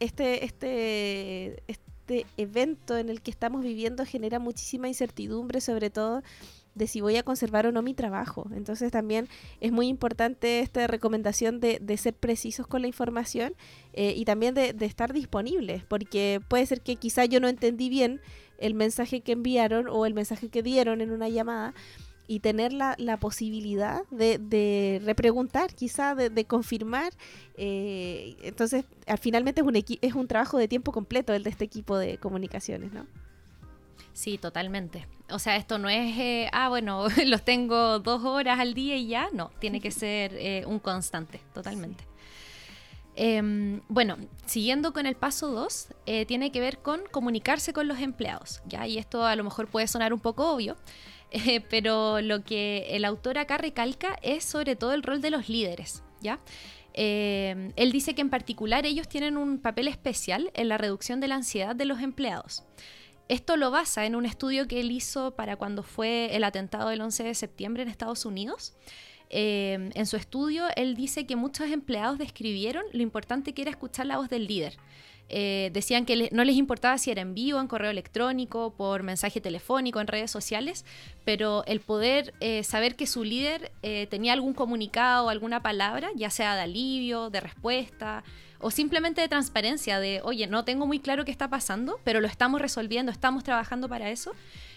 este, 0.00 0.44
este, 0.44 1.62
este 1.66 2.26
evento 2.38 2.96
en 2.96 3.10
el 3.10 3.20
que 3.20 3.30
estamos 3.30 3.62
viviendo 3.62 4.06
genera 4.06 4.38
muchísima 4.38 4.88
incertidumbre, 4.88 5.60
sobre 5.60 5.90
todo 5.90 6.22
de 6.74 6.86
si 6.86 7.00
voy 7.00 7.16
a 7.16 7.22
conservar 7.22 7.66
o 7.66 7.72
no 7.72 7.82
mi 7.82 7.94
trabajo. 7.94 8.48
Entonces 8.54 8.90
también 8.90 9.28
es 9.60 9.72
muy 9.72 9.88
importante 9.88 10.60
esta 10.60 10.86
recomendación 10.86 11.60
de, 11.60 11.78
de 11.80 11.96
ser 11.96 12.14
precisos 12.14 12.66
con 12.66 12.82
la 12.82 12.88
información 12.88 13.54
eh, 13.92 14.14
y 14.16 14.24
también 14.24 14.54
de, 14.54 14.72
de, 14.72 14.86
estar 14.86 15.12
disponibles, 15.12 15.84
porque 15.84 16.40
puede 16.48 16.66
ser 16.66 16.80
que 16.80 16.96
quizá 16.96 17.24
yo 17.24 17.40
no 17.40 17.48
entendí 17.48 17.88
bien 17.88 18.20
el 18.58 18.74
mensaje 18.74 19.20
que 19.20 19.32
enviaron 19.32 19.88
o 19.88 20.06
el 20.06 20.14
mensaje 20.14 20.48
que 20.48 20.62
dieron 20.62 21.00
en 21.00 21.10
una 21.10 21.28
llamada 21.28 21.74
y 22.26 22.40
tener 22.40 22.72
la, 22.72 22.94
la 22.98 23.18
posibilidad 23.18 24.02
de, 24.10 24.38
de, 24.38 25.00
repreguntar, 25.04 25.74
quizá 25.74 26.14
de, 26.14 26.44
confirmar. 26.46 27.12
Eh, 27.56 28.36
entonces, 28.42 28.86
al 29.06 29.18
finalmente 29.18 29.60
es 29.60 29.66
un, 29.66 29.76
es 29.76 30.14
un 30.14 30.26
trabajo 30.26 30.58
de 30.58 30.68
tiempo 30.68 30.92
completo 30.92 31.34
el 31.34 31.42
de 31.42 31.50
este 31.50 31.64
equipo 31.64 31.98
de 31.98 32.18
comunicaciones, 32.18 32.92
¿no? 32.92 33.06
Sí, 34.14 34.38
totalmente. 34.38 35.06
O 35.28 35.38
sea, 35.38 35.56
esto 35.56 35.76
no 35.76 35.90
es, 35.90 36.16
eh, 36.18 36.48
ah, 36.52 36.68
bueno, 36.70 37.06
los 37.26 37.42
tengo 37.42 37.98
dos 37.98 38.24
horas 38.24 38.58
al 38.58 38.72
día 38.72 38.96
y 38.96 39.08
ya, 39.08 39.28
no, 39.32 39.50
tiene 39.58 39.80
que 39.80 39.90
ser 39.90 40.34
eh, 40.36 40.64
un 40.66 40.78
constante, 40.78 41.40
totalmente. 41.52 42.04
Em, 43.16 43.80
bueno, 43.88 44.16
siguiendo 44.46 44.92
con 44.92 45.06
el 45.06 45.14
paso 45.14 45.48
2, 45.52 45.88
tiene 46.26 46.50
que 46.50 46.60
ver 46.60 46.78
con 46.78 47.02
comunicarse 47.10 47.72
con 47.72 47.86
los 47.86 48.00
empleados, 48.00 48.62
¿ya? 48.66 48.86
Y 48.86 48.98
esto 48.98 49.24
a 49.24 49.36
lo 49.36 49.44
mejor 49.44 49.68
puede 49.68 49.86
sonar 49.86 50.12
un 50.12 50.20
poco 50.20 50.52
obvio, 50.52 50.76
eh, 51.30 51.60
pero 51.60 52.20
lo 52.20 52.44
que 52.44 52.86
el 52.90 53.04
autor 53.04 53.38
acá 53.38 53.58
recalca 53.58 54.16
es 54.22 54.44
sobre 54.44 54.76
todo 54.76 54.94
el 54.94 55.02
rol 55.02 55.20
de 55.20 55.30
los 55.30 55.48
líderes, 55.48 56.02
¿ya? 56.20 56.38
Eh, 56.96 57.72
él 57.74 57.90
dice 57.90 58.14
que 58.14 58.20
en 58.20 58.30
particular 58.30 58.86
ellos 58.86 59.08
tienen 59.08 59.36
un 59.36 59.58
papel 59.58 59.88
especial 59.88 60.52
en 60.54 60.68
la 60.68 60.78
reducción 60.78 61.18
de 61.18 61.26
la 61.26 61.34
ansiedad 61.34 61.74
de 61.74 61.84
los 61.86 62.00
empleados. 62.00 62.62
Esto 63.28 63.56
lo 63.56 63.70
basa 63.70 64.04
en 64.04 64.16
un 64.16 64.26
estudio 64.26 64.68
que 64.68 64.80
él 64.80 64.90
hizo 64.90 65.30
para 65.34 65.56
cuando 65.56 65.82
fue 65.82 66.36
el 66.36 66.44
atentado 66.44 66.90
del 66.90 67.00
11 67.00 67.24
de 67.24 67.34
septiembre 67.34 67.82
en 67.82 67.88
Estados 67.88 68.26
Unidos. 68.26 68.74
Eh, 69.30 69.90
en 69.94 70.06
su 70.06 70.16
estudio, 70.16 70.66
él 70.76 70.94
dice 70.94 71.26
que 71.26 71.34
muchos 71.34 71.70
empleados 71.70 72.18
describieron 72.18 72.84
lo 72.92 73.02
importante 73.02 73.54
que 73.54 73.62
era 73.62 73.70
escuchar 73.70 74.06
la 74.06 74.18
voz 74.18 74.28
del 74.28 74.46
líder. 74.46 74.76
Eh, 75.30 75.70
decían 75.72 76.04
que 76.04 76.28
no 76.32 76.44
les 76.44 76.56
importaba 76.56 76.98
si 76.98 77.10
era 77.10 77.22
en 77.22 77.34
vivo, 77.34 77.58
en 77.58 77.66
correo 77.66 77.90
electrónico, 77.90 78.74
por 78.74 79.02
mensaje 79.02 79.40
telefónico, 79.40 80.02
en 80.02 80.06
redes 80.06 80.30
sociales, 80.30 80.84
pero 81.24 81.64
el 81.64 81.80
poder 81.80 82.34
eh, 82.40 82.62
saber 82.62 82.94
que 82.94 83.06
su 83.06 83.24
líder 83.24 83.72
tenía 84.10 84.34
algún 84.34 84.52
comunicado 84.52 85.30
alguna 85.30 85.62
palabra, 85.62 86.10
ya 86.14 86.28
sea 86.28 86.56
de 86.56 86.62
alivio, 86.62 87.30
de 87.30 87.40
respuesta 87.40 88.22
o 88.64 88.70
simplemente 88.70 89.20
de 89.20 89.28
transparencia, 89.28 90.00
de, 90.00 90.20
oye, 90.24 90.46
no 90.46 90.64
tengo 90.64 90.86
muy 90.86 90.98
claro 90.98 91.24
qué 91.24 91.30
está 91.30 91.48
pasando, 91.48 92.00
pero 92.02 92.20
lo 92.20 92.26
estamos 92.26 92.60
resolviendo, 92.60 93.12
estamos 93.12 93.44
trabajando 93.44 93.88
para 93.88 94.10
eso, 94.10 94.32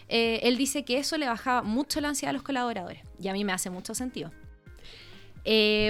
él 0.10 0.58
dice 0.58 0.84
que 0.84 0.98
eso 0.98 1.18
le 1.18 1.28
bajaba 1.28 1.64
mucho 1.64 2.00
la 2.00 2.10
ansiedad 2.10 2.30
a 2.30 2.34
los 2.34 2.44
colaboradores 2.44 3.02
y 3.20 3.28
a 3.28 3.34
mí 3.34 3.44
me 3.44 3.52
hace 3.52 3.70
mucho 3.70 3.94
sentido. 3.94 4.32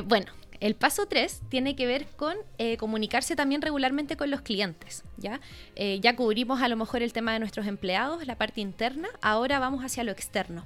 bueno, 0.06 0.32
el 0.60 0.76
paso 0.76 1.06
3 1.06 1.42
tiene 1.50 1.76
que 1.76 1.86
ver 1.86 2.08
con 2.16 2.36
eh, 2.58 2.78
comunicarse 2.78 3.36
también 3.36 3.62
regularmente 3.62 4.18
con 4.18 4.32
los 4.32 4.42
clientes. 4.42 5.04
¿ya? 5.18 5.40
Eh, 5.76 6.00
ya 6.02 6.16
cubrimos 6.16 6.62
a 6.62 6.68
lo 6.68 6.76
mejor 6.76 7.04
el 7.04 7.14
tema 7.14 7.34
de 7.34 7.40
nuestros 7.40 7.68
empleados, 7.68 8.26
la 8.26 8.38
parte 8.38 8.62
interna, 8.62 9.10
ahora 9.22 9.60
vamos 9.60 9.84
hacia 9.84 10.04
lo 10.04 10.12
externo. 10.12 10.66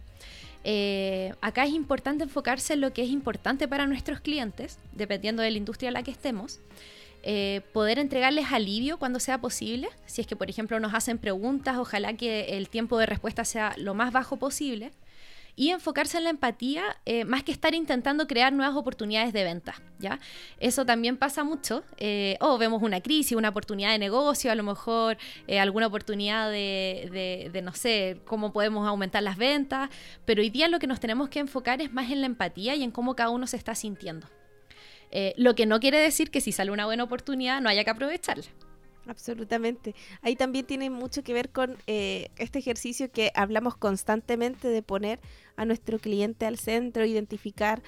Eh, 0.64 1.34
acá 1.42 1.66
es 1.66 1.72
importante 1.72 2.24
enfocarse 2.24 2.74
en 2.74 2.82
lo 2.82 2.94
que 2.94 3.04
es 3.04 3.10
importante 3.10 3.68
para 3.68 3.88
nuestros 3.88 4.22
clientes, 4.22 4.78
dependiendo 4.94 5.42
de 5.42 5.52
la 5.52 5.58
industria 5.58 5.90
en 5.90 5.96
la 5.96 6.04
que 6.04 6.12
estemos. 6.12 6.60
Poder 7.74 8.00
entregarles 8.00 8.52
alivio 8.52 8.98
cuando 8.98 9.20
sea 9.20 9.40
posible. 9.40 9.90
Si 10.06 10.22
es 10.22 10.28
que, 10.28 10.36
por 10.36 10.50
ejemplo, 10.50 10.80
nos 10.80 10.94
hacen 10.94 11.18
preguntas, 11.18 11.78
ojalá 11.78 12.14
que 12.14 12.58
el 12.58 12.70
tiempo 12.70 12.98
de 12.98 13.06
respuesta 13.06 13.46
sea 13.46 13.74
lo 13.78 13.94
más 13.94 14.12
bajo 14.12 14.38
posible. 14.38 14.92
y 15.56 15.70
enfocarse 15.70 16.18
en 16.18 16.24
la 16.24 16.30
empatía 16.30 16.84
eh, 17.06 17.26
más 17.26 17.44
que 17.44 17.52
estar 17.52 17.74
intentando 17.76 18.28
crear 18.28 18.54
nuevas 18.54 18.76
oportunidades 18.76 19.34
de 19.34 19.44
venta, 19.44 19.76
¿ya? 20.00 20.20
Eso 20.60 20.86
también 20.86 21.18
pasa 21.18 21.44
mucho. 21.44 21.84
Eh, 21.98 22.38
o 22.40 22.58
vemos 22.58 22.82
una 22.82 23.02
crisis, 23.02 23.38
una 23.38 23.50
oportunidad 23.50 23.92
de 23.92 24.00
negocio, 24.00 24.52
a 24.52 24.56
lo 24.56 24.64
mejor 24.64 25.18
eh, 25.48 25.60
alguna 25.60 25.88
oportunidad 25.88 26.50
de, 26.50 27.50
de, 27.52 27.62
no 27.62 27.74
sé, 27.74 28.22
cómo 28.26 28.54
podemos 28.54 28.88
aumentar 28.88 29.24
las 29.24 29.38
ventas, 29.38 29.90
pero 30.26 30.42
hoy 30.42 30.50
día 30.50 30.68
lo 30.68 30.80
que 30.80 30.88
nos 30.88 31.00
tenemos 31.00 31.30
que 31.30 31.40
enfocar 31.40 31.82
es 31.82 31.92
más 31.94 32.10
en 32.12 32.22
la 32.22 32.28
empatía 32.28 32.76
y 32.76 32.84
en 32.84 32.92
cómo 32.92 33.16
cada 33.16 33.30
uno 33.30 33.48
se 33.48 33.58
está 33.58 33.76
sintiendo. 33.76 34.28
Lo 35.38 35.56
que 35.56 35.66
no 35.66 35.80
quiere 35.80 36.00
decir 36.00 36.32
que 36.32 36.42
si 36.42 36.52
sale 36.52 36.72
una 36.72 36.86
buena 36.86 37.04
oportunidad 37.04 37.62
no 37.62 37.70
haya 37.70 37.84
que 37.84 37.90
aprovecharla. 37.90 38.46
Absolutamente. 39.08 39.96
Ahí 40.22 40.36
también 40.36 40.66
tiene 40.66 40.90
mucho 40.90 41.24
que 41.24 41.34
ver 41.34 41.50
con 41.50 41.78
eh, 41.88 42.30
este 42.38 42.60
ejercicio 42.60 43.12
que 43.12 43.32
hablamos 43.36 43.76
constantemente 43.76 44.68
de 44.68 44.84
poner 44.84 45.20
a 45.56 45.66
nuestro 45.66 46.00
cliente 46.00 46.46
al 46.46 46.58
centro, 46.58 47.06
identificar 47.06 47.82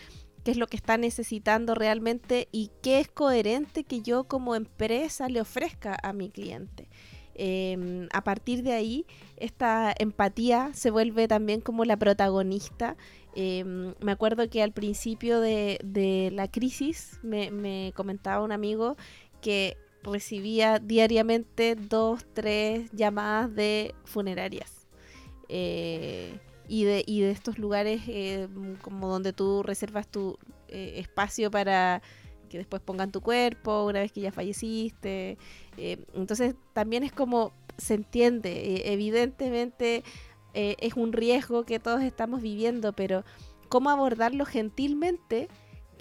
qué 0.43 0.51
es 0.51 0.57
lo 0.57 0.67
que 0.67 0.75
está 0.75 0.97
necesitando 0.97 1.75
realmente 1.75 2.47
y 2.51 2.71
qué 2.81 2.99
es 2.99 3.07
coherente 3.07 3.83
que 3.83 4.01
yo 4.01 4.25
como 4.25 4.55
empresa 4.55 5.29
le 5.29 5.39
ofrezca 5.39 5.97
a 6.01 6.13
mi 6.13 6.29
cliente. 6.29 6.89
Em, 7.35 8.07
a 8.13 8.23
partir 8.23 8.63
de 8.63 8.73
ahí, 8.73 9.05
esta 9.37 9.93
empatía 9.97 10.71
se 10.73 10.91
vuelve 10.91 11.27
también 11.27 11.61
como 11.61 11.85
la 11.85 11.97
protagonista. 11.97 12.95
Em, 13.35 13.93
me 13.99 14.11
acuerdo 14.11 14.49
que 14.49 14.61
al 14.61 14.71
principio 14.71 15.39
de, 15.39 16.29
la 16.33 16.47
crisis 16.47 17.19
me, 17.23 17.51
me 17.51 17.93
comentaba 17.95 18.43
un 18.43 18.51
amigo 18.51 18.95
que 19.41 19.77
recibía 20.03 20.79
diariamente 20.79 21.75
dos, 21.75 22.25
tres 22.33 22.91
llamadas 22.91 23.55
de 23.55 23.95
funerarias. 24.05 24.87
Eh, 25.49 26.39
y, 26.67 26.85
de, 26.85 27.03
y 27.05 27.21
de 27.21 27.31
estos 27.31 27.57
lugares 27.59 28.01
eh, 28.07 28.47
como 28.81 29.09
donde 29.09 29.33
tú 29.33 29.63
reservas 29.63 30.07
tu 30.07 30.37
eh, 30.69 30.93
espacio 30.97 31.51
para 31.51 32.01
que 32.53 32.59
después 32.59 32.83
pongan 32.83 33.11
tu 33.11 33.19
cuerpo 33.21 33.83
una 33.85 33.99
vez 33.99 34.11
que 34.11 34.21
ya 34.21 34.31
falleciste. 34.31 35.39
entonces 35.75 36.53
también 36.73 37.03
es 37.03 37.11
como 37.11 37.51
se 37.77 37.95
entiende, 37.95 38.93
evidentemente 38.93 40.03
es 40.53 40.93
un 40.93 41.13
riesgo 41.13 41.65
que 41.65 41.79
todos 41.79 42.03
estamos 42.03 42.43
viviendo, 42.43 42.93
pero 42.93 43.23
cómo 43.69 43.89
abordarlo 43.89 44.45
gentilmente 44.45 45.47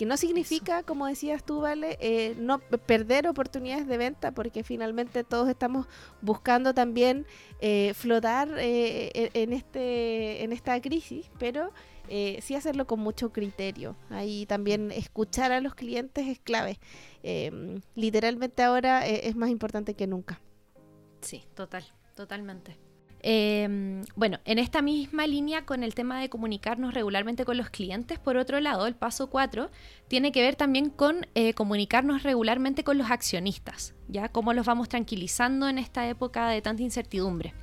que 0.02 0.06
no 0.06 0.16
significa, 0.16 0.82
como 0.82 1.06
decías 1.06 1.44
tú, 1.44 1.60
Vale, 1.60 1.96
eh, 2.00 2.34
no 2.36 2.58
perder 2.58 3.28
oportunidades 3.28 3.86
de 3.86 3.98
venta, 3.98 4.32
porque 4.32 4.64
finalmente 4.64 5.22
todos 5.22 5.48
estamos 5.48 5.86
buscando 6.20 6.74
también 6.74 7.24
eh, 7.60 7.94
flotar 7.94 8.48
eh, 8.58 9.12
e-, 9.14 9.30
en, 9.32 9.52
este, 9.52 10.42
en 10.42 10.52
esta 10.52 10.80
crisis, 10.80 11.30
pero 11.38 11.70
sí 12.40 12.56
hacerlo 12.56 12.84
con 12.88 12.98
mucho 12.98 13.32
criterio. 13.32 13.94
Ahí 14.10 14.44
también 14.44 14.90
escuchar 14.90 15.52
a 15.52 15.60
los 15.60 15.76
clientes 15.76 16.26
es 16.26 16.40
clave. 16.40 16.80
Em, 17.22 17.80
literalmente 17.94 18.64
ahora 18.64 19.06
es 19.06 19.36
más 19.36 19.50
importante 19.50 19.94
que 19.94 20.08
nunca. 20.08 20.40
Sí, 21.20 21.44
total, 21.54 21.84
totalmente. 22.16 22.76
Em, 23.24 24.04
bueno, 24.16 24.40
en 24.44 24.58
esta 24.58 24.82
misma 24.82 25.28
línea 25.28 25.64
con 25.64 25.84
el 25.84 25.94
tema 25.94 26.20
de 26.20 26.28
comunicarnos 26.28 26.92
regularmente 26.92 27.44
con 27.44 27.56
los 27.56 27.70
clientes, 27.70 28.18
por 28.18 28.36
otro 28.36 28.58
lado, 28.58 28.88
el 28.88 28.96
paso 28.96 29.30
4 29.30 29.70
tiene 30.08 30.32
que 30.32 30.42
ver 30.42 30.56
también 30.56 30.90
con 30.90 31.28
eh, 31.36 31.54
comunicarnos 31.54 32.24
regularmente 32.24 32.82
con 32.82 32.98
los 32.98 33.12
accionistas, 33.12 33.94
¿ya? 34.08 34.28
Cómo 34.28 34.52
los 34.52 34.66
vamos 34.66 34.88
tranquilizando 34.88 35.68
en 35.68 35.78
esta 35.78 36.08
época 36.08 36.48
de 36.48 36.62
tanta 36.62 36.82
incertidumbre. 36.82 37.54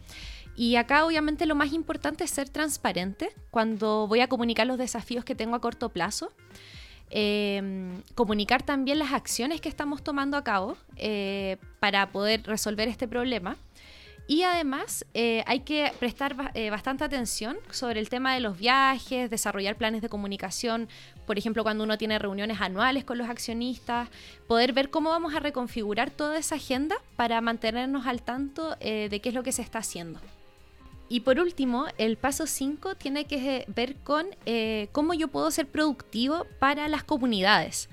Y 0.55 0.77
acá 0.77 1.05
obviamente 1.05 1.45
lo 1.45 1.55
más 1.55 1.73
importante 1.73 2.23
es 2.23 2.31
ser 2.31 2.49
transparente 2.49 3.29
cuando 3.51 4.07
voy 4.07 4.21
a 4.21 4.27
comunicar 4.27 4.65
los 4.65 4.77
desafíos 4.77 5.25
que 5.25 5.35
tengo 5.35 5.55
a 5.55 5.61
corto 5.61 5.89
plazo. 5.89 6.31
Em, 7.11 8.01
comunicar 8.13 8.61
también 8.61 8.99
las 8.99 9.13
acciones 9.13 9.61
que 9.61 9.69
estamos 9.69 10.03
tomando 10.03 10.37
a 10.37 10.43
cabo 10.43 10.77
eh, 10.95 11.57
para 11.79 12.11
poder 12.11 12.43
resolver 12.43 12.87
este 12.87 13.07
problema 13.07 13.57
y 14.29 14.43
además 14.43 15.07
eh, 15.15 15.43
hay 15.47 15.61
que 15.61 15.91
prestar 15.99 16.51
eh, 16.53 16.69
bastante 16.69 17.03
atención 17.03 17.57
sobre 17.71 17.99
el 17.99 18.09
tema 18.09 18.35
de 18.35 18.41
los 18.41 18.59
viajes, 18.59 19.27
desarrollar 19.31 19.75
planes 19.75 20.03
de 20.03 20.07
comunicación, 20.07 20.87
por 21.25 21.39
ejemplo, 21.39 21.63
cuando 21.63 21.83
uno 21.83 21.97
tiene 21.97 22.19
reuniones 22.19 22.61
anuales 22.61 23.03
con 23.03 23.17
los 23.17 23.27
accionistas, 23.27 24.07
poder 24.47 24.71
ver 24.73 24.91
cómo 24.91 25.09
vamos 25.09 25.33
a 25.33 25.39
reconfigurar 25.39 26.11
toda 26.11 26.37
esa 26.37 26.55
agenda 26.55 26.97
para 27.15 27.41
mantenernos 27.41 28.05
al 28.05 28.21
tanto 28.21 28.77
eh, 28.81 29.07
de 29.09 29.19
qué 29.19 29.29
es 29.29 29.35
lo 29.35 29.41
que 29.41 29.51
se 29.51 29.63
está 29.63 29.79
haciendo. 29.79 30.19
Y 31.09 31.21
por 31.21 31.39
último, 31.39 31.87
el 31.97 32.15
paso 32.15 32.45
5 32.45 32.93
tiene 32.93 33.25
que 33.25 33.65
ver 33.67 33.95
con 33.95 34.27
cómo 34.91 35.15
yo 35.15 35.29
puedo 35.29 35.49
ser 35.49 35.65
productivo 35.65 36.45
para 36.59 36.87
las 36.87 37.03
comunidades. 37.03 37.89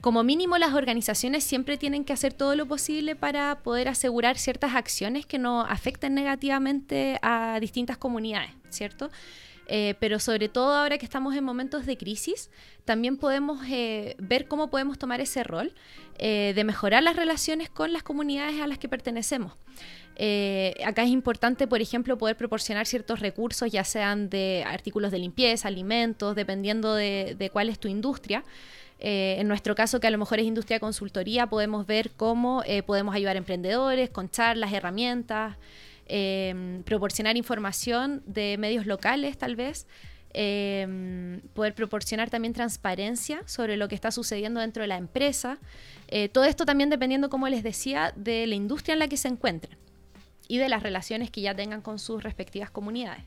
Como 0.00 0.22
mínimo 0.22 0.56
las 0.58 0.74
organizaciones 0.74 1.42
siempre 1.42 1.78
tienen 1.78 2.04
que 2.04 2.12
hacer 2.12 2.32
todo 2.32 2.54
lo 2.54 2.66
posible 2.66 3.16
para 3.16 3.62
poder 3.62 3.88
asegurar 3.88 4.38
ciertas 4.38 4.74
acciones 4.74 5.26
que 5.26 5.38
no 5.38 5.62
afecten 5.62 6.14
negativamente 6.14 7.18
a 7.22 7.58
distintas 7.60 7.96
comunidades, 7.96 8.50
¿cierto? 8.70 9.10
Eh, 9.68 9.94
pero 9.98 10.20
sobre 10.20 10.48
todo 10.48 10.74
ahora 10.74 10.96
que 10.98 11.04
estamos 11.04 11.34
en 11.34 11.42
momentos 11.42 11.86
de 11.86 11.96
crisis, 11.96 12.50
también 12.84 13.16
podemos 13.16 13.60
eh, 13.68 14.14
ver 14.18 14.46
cómo 14.46 14.70
podemos 14.70 14.98
tomar 14.98 15.20
ese 15.20 15.42
rol 15.42 15.74
eh, 16.18 16.52
de 16.54 16.64
mejorar 16.64 17.02
las 17.02 17.16
relaciones 17.16 17.68
con 17.68 17.92
las 17.92 18.02
comunidades 18.04 18.60
a 18.60 18.66
las 18.68 18.78
que 18.78 18.88
pertenecemos. 18.88 19.54
acá 20.86 21.02
es 21.02 21.10
importante, 21.10 21.66
por 21.66 21.80
ejemplo, 21.80 22.16
poder 22.16 22.36
proporcionar 22.36 22.86
ciertos 22.86 23.20
recursos, 23.20 23.70
ya 23.72 23.82
sean 23.82 24.30
de 24.30 24.64
artículos 24.66 25.10
de 25.10 25.18
limpieza, 25.18 25.68
alimentos, 25.68 26.36
dependiendo 26.36 26.94
de 26.94 27.50
cuál 27.52 27.68
es 27.68 27.78
tu 27.78 27.88
industria. 27.88 28.44
Eh, 28.98 29.36
en 29.38 29.48
nuestro 29.48 29.74
caso, 29.74 30.00
que 30.00 30.06
a 30.06 30.10
lo 30.10 30.18
mejor 30.18 30.38
es 30.38 30.46
industria 30.46 30.76
de 30.76 30.80
consultoría, 30.80 31.46
podemos 31.48 31.86
ver 31.86 32.12
cómo 32.12 32.62
eh, 32.64 32.82
podemos 32.82 33.14
ayudar 33.14 33.36
a 33.36 33.38
emprendedores 33.38 34.10
con 34.10 34.30
charlas, 34.30 34.72
herramientas, 34.72 35.56
em, 36.06 36.82
proporcionar 36.82 37.36
información 37.36 38.22
de 38.26 38.56
medios 38.58 38.86
locales 38.86 39.36
tal 39.36 39.56
vez, 39.56 39.86
em, 40.32 41.40
poder 41.54 41.74
proporcionar 41.74 42.30
también 42.30 42.54
transparencia 42.54 43.42
sobre 43.46 43.76
lo 43.76 43.88
que 43.88 43.94
está 43.94 44.10
sucediendo 44.10 44.60
dentro 44.60 44.82
de 44.82 44.86
la 44.86 44.96
empresa. 44.96 45.58
Eh, 46.08 46.28
todo 46.28 46.44
esto 46.44 46.64
también 46.64 46.88
dependiendo, 46.88 47.28
como 47.28 47.48
les 47.48 47.62
decía, 47.62 48.12
de 48.16 48.46
la 48.46 48.54
industria 48.54 48.94
en 48.94 49.00
la 49.00 49.08
que 49.08 49.16
se 49.16 49.28
encuentren 49.28 49.76
y 50.48 50.58
de 50.58 50.68
las 50.68 50.82
relaciones 50.82 51.30
que 51.30 51.42
ya 51.42 51.54
tengan 51.54 51.82
con 51.82 51.98
sus 51.98 52.22
respectivas 52.22 52.70
comunidades. 52.70 53.24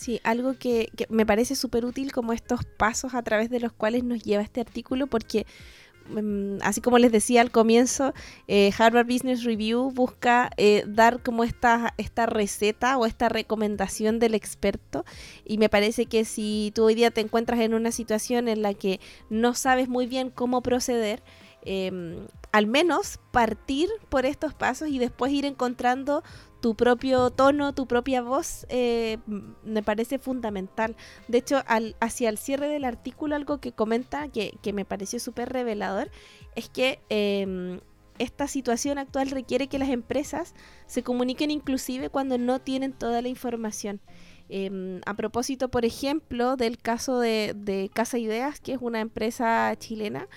Sí, 0.00 0.18
algo 0.24 0.54
que, 0.54 0.88
me 1.10 1.26
parece 1.26 1.54
súper 1.54 1.84
útil 1.84 2.10
como 2.10 2.32
estos 2.32 2.64
pasos 2.64 3.12
a 3.12 3.22
través 3.22 3.50
de 3.50 3.60
los 3.60 3.70
cuales 3.70 4.02
nos 4.02 4.22
lleva 4.22 4.42
este 4.42 4.62
artículo, 4.62 5.08
porque 5.08 5.44
mm, 6.08 6.56
así 6.62 6.80
como 6.80 6.96
les 6.96 7.12
decía 7.12 7.42
al 7.42 7.50
comienzo, 7.50 8.14
eh, 8.48 8.72
Harvard 8.78 9.06
Business 9.06 9.44
Review 9.44 9.90
busca 9.90 10.52
eh, 10.56 10.84
dar 10.86 11.22
como 11.22 11.44
esta, 11.44 11.92
esta 11.98 12.24
receta 12.24 12.96
o 12.96 13.04
esta 13.04 13.28
recomendación 13.28 14.20
del 14.20 14.34
experto. 14.34 15.04
Y 15.44 15.58
me 15.58 15.68
parece 15.68 16.06
que 16.06 16.24
si 16.24 16.72
tú 16.74 16.84
hoy 16.84 16.94
día 16.94 17.10
te 17.10 17.20
encuentras 17.20 17.60
en 17.60 17.74
una 17.74 17.92
situación 17.92 18.48
en 18.48 18.62
la 18.62 18.72
que 18.72 19.00
no 19.28 19.52
sabes 19.52 19.90
muy 19.90 20.06
bien 20.06 20.30
cómo 20.30 20.62
proceder, 20.62 21.22
em, 21.62 22.26
al 22.52 22.66
menos 22.66 23.18
partir 23.30 23.88
por 24.08 24.26
estos 24.26 24.54
pasos 24.54 24.88
y 24.88 24.98
después 24.98 25.32
ir 25.32 25.44
encontrando 25.44 26.22
tu 26.60 26.74
propio 26.74 27.30
tono, 27.30 27.74
tu 27.74 27.86
propia 27.86 28.22
voz, 28.22 28.66
eh, 28.68 29.18
me 29.64 29.82
parece 29.82 30.18
fundamental. 30.18 30.96
De 31.28 31.38
hecho, 31.38 31.62
al, 31.66 31.96
hacia 32.00 32.28
el 32.28 32.38
cierre 32.38 32.68
del 32.68 32.84
artículo, 32.84 33.34
algo 33.34 33.60
que 33.60 33.72
comenta 33.72 34.28
que, 34.28 34.58
me 34.72 34.84
pareció 34.84 35.18
súper 35.20 35.50
revelador, 35.52 36.10
es 36.54 36.68
que 36.68 37.00
em, 37.08 37.80
esta 38.18 38.46
situación 38.46 38.98
actual 38.98 39.30
requiere 39.30 39.68
que 39.68 39.78
las 39.78 39.88
empresas 39.88 40.54
se 40.86 41.02
comuniquen 41.02 41.50
inclusive 41.50 42.10
cuando 42.10 42.36
no 42.36 42.60
tienen 42.60 42.92
toda 42.92 43.22
la 43.22 43.28
información. 43.28 44.00
Em, 44.50 45.00
a 45.06 45.14
propósito, 45.14 45.70
por 45.70 45.84
ejemplo, 45.84 46.56
del 46.56 46.76
caso 46.76 47.20
de, 47.20 47.54
de 47.56 47.90
Casa 47.94 48.18
Ideas, 48.18 48.60
que 48.60 48.72
es 48.74 48.78
una 48.82 49.00
empresa 49.00 49.74
chilena, 49.78 50.28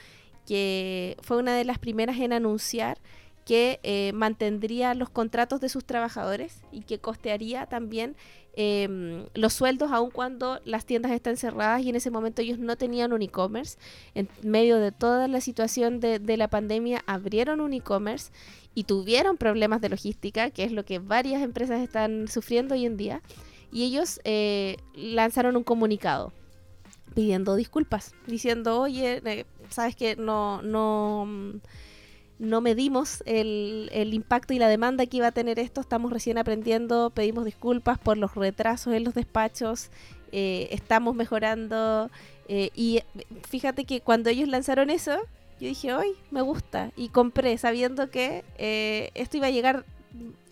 que 0.47 1.17
fue 1.21 1.37
una 1.37 1.55
de 1.55 1.65
las 1.65 1.79
primeras 1.79 2.17
en 2.19 2.33
anunciar 2.33 2.97
que 3.45 3.79
eh, 3.83 4.11
mantendría 4.13 4.93
los 4.93 5.09
contratos 5.09 5.59
de 5.59 5.69
sus 5.69 5.83
trabajadores 5.83 6.61
y 6.71 6.81
que 6.81 6.99
costearía 6.99 7.65
también 7.65 8.15
em, 8.55 9.25
los 9.33 9.53
sueldos 9.53 9.91
aun 9.91 10.11
cuando 10.11 10.61
las 10.63 10.85
tiendas 10.85 11.11
están 11.11 11.35
cerradas 11.37 11.81
y 11.81 11.89
en 11.89 11.95
ese 11.95 12.11
momento 12.11 12.41
ellos 12.41 12.59
no 12.59 12.77
tenían 12.77 13.11
un 13.11 13.21
e-commerce. 13.21 13.77
En 14.15 14.29
medio 14.43 14.77
de 14.77 14.91
toda 14.91 15.27
la 15.27 15.41
situación 15.41 15.99
de, 15.99 16.19
la 16.37 16.47
pandemia 16.47 17.03
abrieron 17.05 17.59
un 17.59 17.73
e-commerce 17.73 18.31
y 18.75 18.85
tuvieron 18.85 19.37
problemas 19.37 19.81
de 19.81 19.89
logística, 19.89 20.49
que 20.49 20.63
es 20.63 20.71
lo 20.71 20.85
que 20.85 20.99
varias 20.99 21.41
empresas 21.41 21.81
están 21.81 22.27
sufriendo 22.27 22.75
hoy 22.75 22.85
en 22.85 22.97
día. 22.97 23.21
Y 23.71 23.83
ellos 23.83 24.21
eh, 24.23 24.77
lanzaron 24.93 25.57
un 25.57 25.63
comunicado 25.63 26.31
pidiendo 27.13 27.55
disculpas, 27.55 28.13
diciendo, 28.27 28.79
oye, 28.81 29.21
eh, 29.25 29.45
sabes 29.69 29.95
que 29.95 30.15
no, 30.15 30.61
no 30.61 31.61
no 32.39 32.61
medimos 32.61 33.23
el, 33.25 33.89
el, 33.93 34.13
impacto 34.13 34.53
y 34.53 34.59
la 34.59 34.67
demanda 34.67 35.05
que 35.05 35.17
iba 35.17 35.27
a 35.27 35.31
tener 35.31 35.59
esto, 35.59 35.81
estamos 35.81 36.11
recién 36.11 36.37
aprendiendo, 36.37 37.09
pedimos 37.11 37.45
disculpas 37.45 37.97
por 37.99 38.17
los 38.17 38.35
retrasos 38.35 38.93
en 38.93 39.03
los 39.03 39.13
despachos, 39.13 39.89
eh, 40.31 40.67
estamos 40.71 41.15
mejorando 41.15 42.09
eh, 42.47 42.69
y 42.75 43.01
fíjate 43.47 43.85
que 43.85 44.01
cuando 44.01 44.29
ellos 44.29 44.49
lanzaron 44.49 44.89
eso, 44.89 45.15
yo 45.59 45.67
dije, 45.67 45.93
hoy 45.93 46.15
me 46.31 46.41
gusta 46.41 46.91
y 46.97 47.09
compré 47.09 47.57
sabiendo 47.57 48.09
que 48.09 48.43
eh, 48.57 49.11
esto 49.13 49.37
iba 49.37 49.47
a 49.47 49.51
llegar 49.51 49.85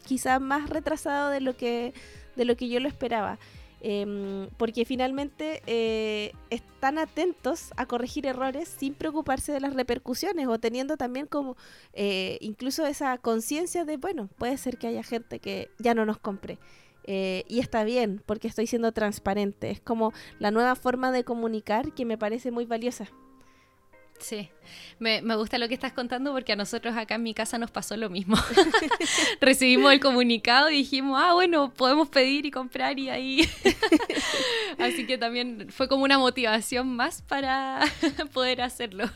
quizás 0.06 0.40
más 0.40 0.70
retrasado 0.70 1.30
de 1.30 1.42
lo 1.42 1.58
que, 1.58 1.94
de 2.36 2.46
lo 2.46 2.56
que 2.56 2.70
yo 2.70 2.80
lo 2.80 2.88
esperaba. 2.88 3.40
Em, 3.84 4.48
porque 4.58 4.86
finalmente 4.86 5.63
eh, 5.65 6.34
están 6.52 7.00
atentos 7.00 7.72
a 7.78 7.88
corregir 7.88 8.28
errores 8.28 8.67
sin 8.67 8.94
preocuparse 8.94 9.52
de 9.52 9.60
las 9.60 9.74
repercusiones 9.74 10.48
o 10.48 10.60
teniendo 10.60 10.98
también 10.98 11.26
como 11.26 11.58
eh, 11.94 12.38
incluso 12.41 12.86
esa 12.86 13.17
conciencia 13.17 13.84
de, 13.84 13.98
bueno, 13.98 14.30
puede 14.38 14.58
ser 14.58 14.78
que 14.78 14.86
haya 14.86 15.02
gente 15.02 15.39
que 15.39 15.72
ya 15.80 15.96
no 15.96 16.06
nos 16.06 16.20
compre. 16.20 16.60
Eh, 17.06 17.44
y 17.48 17.60
está 17.60 17.84
bien, 17.84 18.22
porque 18.28 18.48
estoy 18.48 18.67
siendo 18.67 18.91
transparente. 18.91 19.72
Es 19.72 19.82
como 19.82 20.13
la 20.38 20.52
nueva 20.52 20.76
forma 20.76 21.12
de 21.12 21.24
comunicar 21.24 21.94
que 21.94 22.06
me 22.06 22.20
parece 22.20 22.52
muy 22.52 22.65
valiosa. 22.65 23.08
Sí, 24.21 24.49
me, 24.99 25.21
me, 25.23 25.36
gusta 25.36 25.57
lo 25.57 25.67
que 25.67 25.73
estás 25.73 25.93
contando 25.93 26.31
porque 26.31 26.53
a 26.53 26.55
nosotros 26.55 26.95
acá 26.95 27.15
en 27.15 27.23
mi 27.23 27.34
casa 27.34 27.57
nos 27.57 27.71
pasó 27.71 27.97
lo 27.97 28.10
mismo. 28.10 28.38
Recibimos 29.41 29.91
el 29.91 29.99
comunicado 29.99 30.69
y 30.69 30.77
dijimos, 30.77 31.19
ah, 31.21 31.34
bueno, 31.34 31.73
podemos 31.73 32.07
pedir 32.07 32.45
y 32.45 32.51
comprar 32.51 32.99
y 32.99 33.10
ahí. 33.10 33.49
Así 34.79 35.07
que 35.07 35.17
también 35.17 35.67
fue 35.71 35.88
como 35.88 36.03
una 36.03 36.19
motivación 36.19 36.95
más 36.95 37.23
para 37.23 37.81
poder 38.34 38.62
hacerlo. 38.62 39.10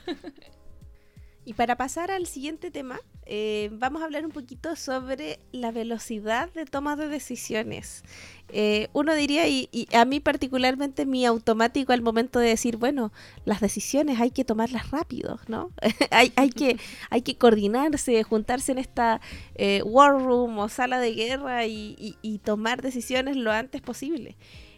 Y 1.46 1.54
para 1.54 1.76
pasar 1.76 2.10
al 2.10 2.26
siguiente 2.26 2.72
tema, 2.72 3.00
eh, 3.28 3.70
vamos 3.74 4.02
a 4.02 4.06
hablar 4.06 4.26
un 4.26 4.32
poquito 4.32 4.76
sobre 4.76 5.40
la 5.52 5.72
velocidad 5.72 6.52
de 6.54 6.66
toma 6.66 6.96
de 6.96 7.08
decisiones. 7.08 8.04
Eh, 8.50 8.88
uno 8.94 9.14
diría, 9.14 9.48
y, 9.48 9.88
a 9.94 10.06
mí 10.06 10.20
particularmente 10.20 11.06
mi 11.06 11.24
automático 11.24 11.94
al 11.94 12.02
momento 12.02 12.40
de 12.40 12.50
decir, 12.50 12.78
bueno, 12.78 13.12
las 13.46 13.62
decisiones 13.62 14.20
hay 14.20 14.32
que 14.32 14.44
tomarlas 14.44 14.90
rápido, 14.90 15.40
¿no? 15.48 15.70
hay, 16.10 16.34
hay, 16.36 16.50
que, 16.50 16.78
hay 17.12 17.22
que 17.22 17.38
coordinarse, 17.38 18.24
juntarse 18.24 18.72
en 18.72 18.80
esta 18.80 19.22
eh, 19.54 19.84
war 19.86 20.14
room 20.14 20.58
o 20.58 20.68
sala 20.68 21.00
de 21.00 21.14
guerra 21.14 21.68
y, 21.68 22.18
y 22.22 22.40
tomar 22.40 22.82
decisiones 22.82 23.38
lo 23.38 23.52
antes 23.52 23.82
posible. 23.82 24.36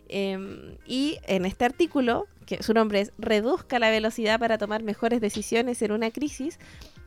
Em, 0.10 0.78
y 0.86 1.18
en 1.24 1.46
este 1.46 1.66
artículo, 1.66 2.28
que 2.48 2.64
su 2.64 2.74
nombre 2.74 3.02
es 3.02 3.14
Reduzca 3.20 3.78
la 3.78 3.92
velocidad 3.92 4.40
para 4.40 4.58
tomar 4.58 4.82
mejores 4.82 5.22
decisiones 5.22 5.84
en 5.84 5.92
una 5.92 6.10
crisis, 6.10 6.58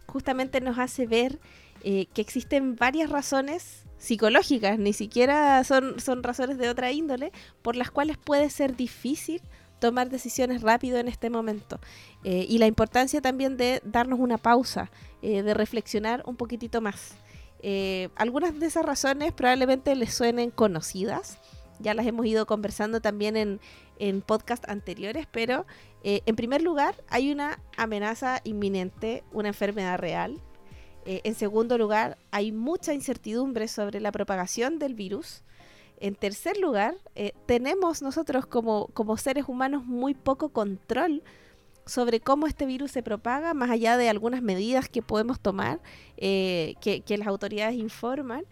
justamente 0.06 0.60
nos 0.60 0.78
hace 0.78 1.06
ver 1.06 1.40
eh, 1.82 2.06
que 2.14 2.20
existen 2.20 2.76
varias 2.76 3.10
razones 3.10 3.84
psicológicas, 3.98 4.78
ni 4.78 4.92
siquiera 4.92 5.64
son, 5.64 5.98
son 5.98 6.22
razones 6.22 6.58
de 6.58 6.68
otra 6.68 6.92
índole, 6.92 7.32
por 7.62 7.74
las 7.74 7.90
cuales 7.90 8.18
puede 8.18 8.50
ser 8.50 8.76
difícil 8.76 9.40
tomar 9.80 10.10
decisiones 10.10 10.60
rápido 10.60 10.98
en 10.98 11.08
este 11.08 11.30
momento. 11.30 11.80
Eh, 12.22 12.44
y 12.48 12.58
la 12.58 12.66
importancia 12.66 13.22
también 13.22 13.56
de 13.56 13.80
darnos 13.84 14.20
una 14.20 14.36
pausa, 14.36 14.90
eh, 15.22 15.42
de 15.42 15.54
reflexionar 15.54 16.22
un 16.26 16.36
poquitito 16.36 16.80
más. 16.80 17.16
algunas 18.16 18.58
de 18.58 18.66
esas 18.66 18.84
razones 18.86 19.32
probablemente 19.32 19.94
les 19.94 20.14
suenen 20.14 20.50
conocidas, 20.50 21.38
ya 21.78 21.94
las 21.94 22.06
hemos 22.06 22.24
ido 22.26 22.46
conversando 22.46 23.00
también 23.00 23.36
en, 23.36 23.60
en 24.00 24.22
podcast 24.22 24.68
anteriores, 24.68 25.28
pero 25.30 25.66
eh, 26.02 26.22
en 26.26 26.34
primer 26.34 26.62
lugar 26.62 26.96
hay 27.08 27.30
una 27.30 27.60
amenaza 27.76 28.40
inminente, 28.44 29.22
una 29.30 29.48
enfermedad 29.48 29.98
real. 29.98 30.40
Eh, 31.04 31.20
en 31.24 31.34
segundo 31.34 31.78
lugar, 31.78 32.18
hay 32.30 32.50
mucha 32.50 32.94
incertidumbre 32.94 33.68
sobre 33.68 34.00
la 34.00 34.10
propagación 34.10 34.78
del 34.78 34.94
virus. 34.94 35.44
En 35.98 36.14
tercer 36.14 36.56
lugar, 36.56 36.96
eh, 37.14 37.32
tenemos 37.46 38.00
nosotros 38.00 38.46
como, 38.46 38.86
como 38.88 39.18
seres 39.18 39.44
humanos 39.46 39.84
muy 39.84 40.14
poco 40.14 40.48
control 40.48 41.22
sobre 41.84 42.20
cómo 42.20 42.46
este 42.46 42.64
virus 42.64 42.90
se 42.90 43.02
propaga, 43.02 43.52
más 43.52 43.70
allá 43.70 43.98
de 43.98 44.08
algunas 44.08 44.42
medidas 44.42 44.88
que 44.88 45.02
podemos 45.02 45.40
tomar, 45.40 45.80
que, 46.16 47.02
que, 47.04 47.18
las 47.18 47.26
autoridades 47.26 47.74
informan. 47.74 48.44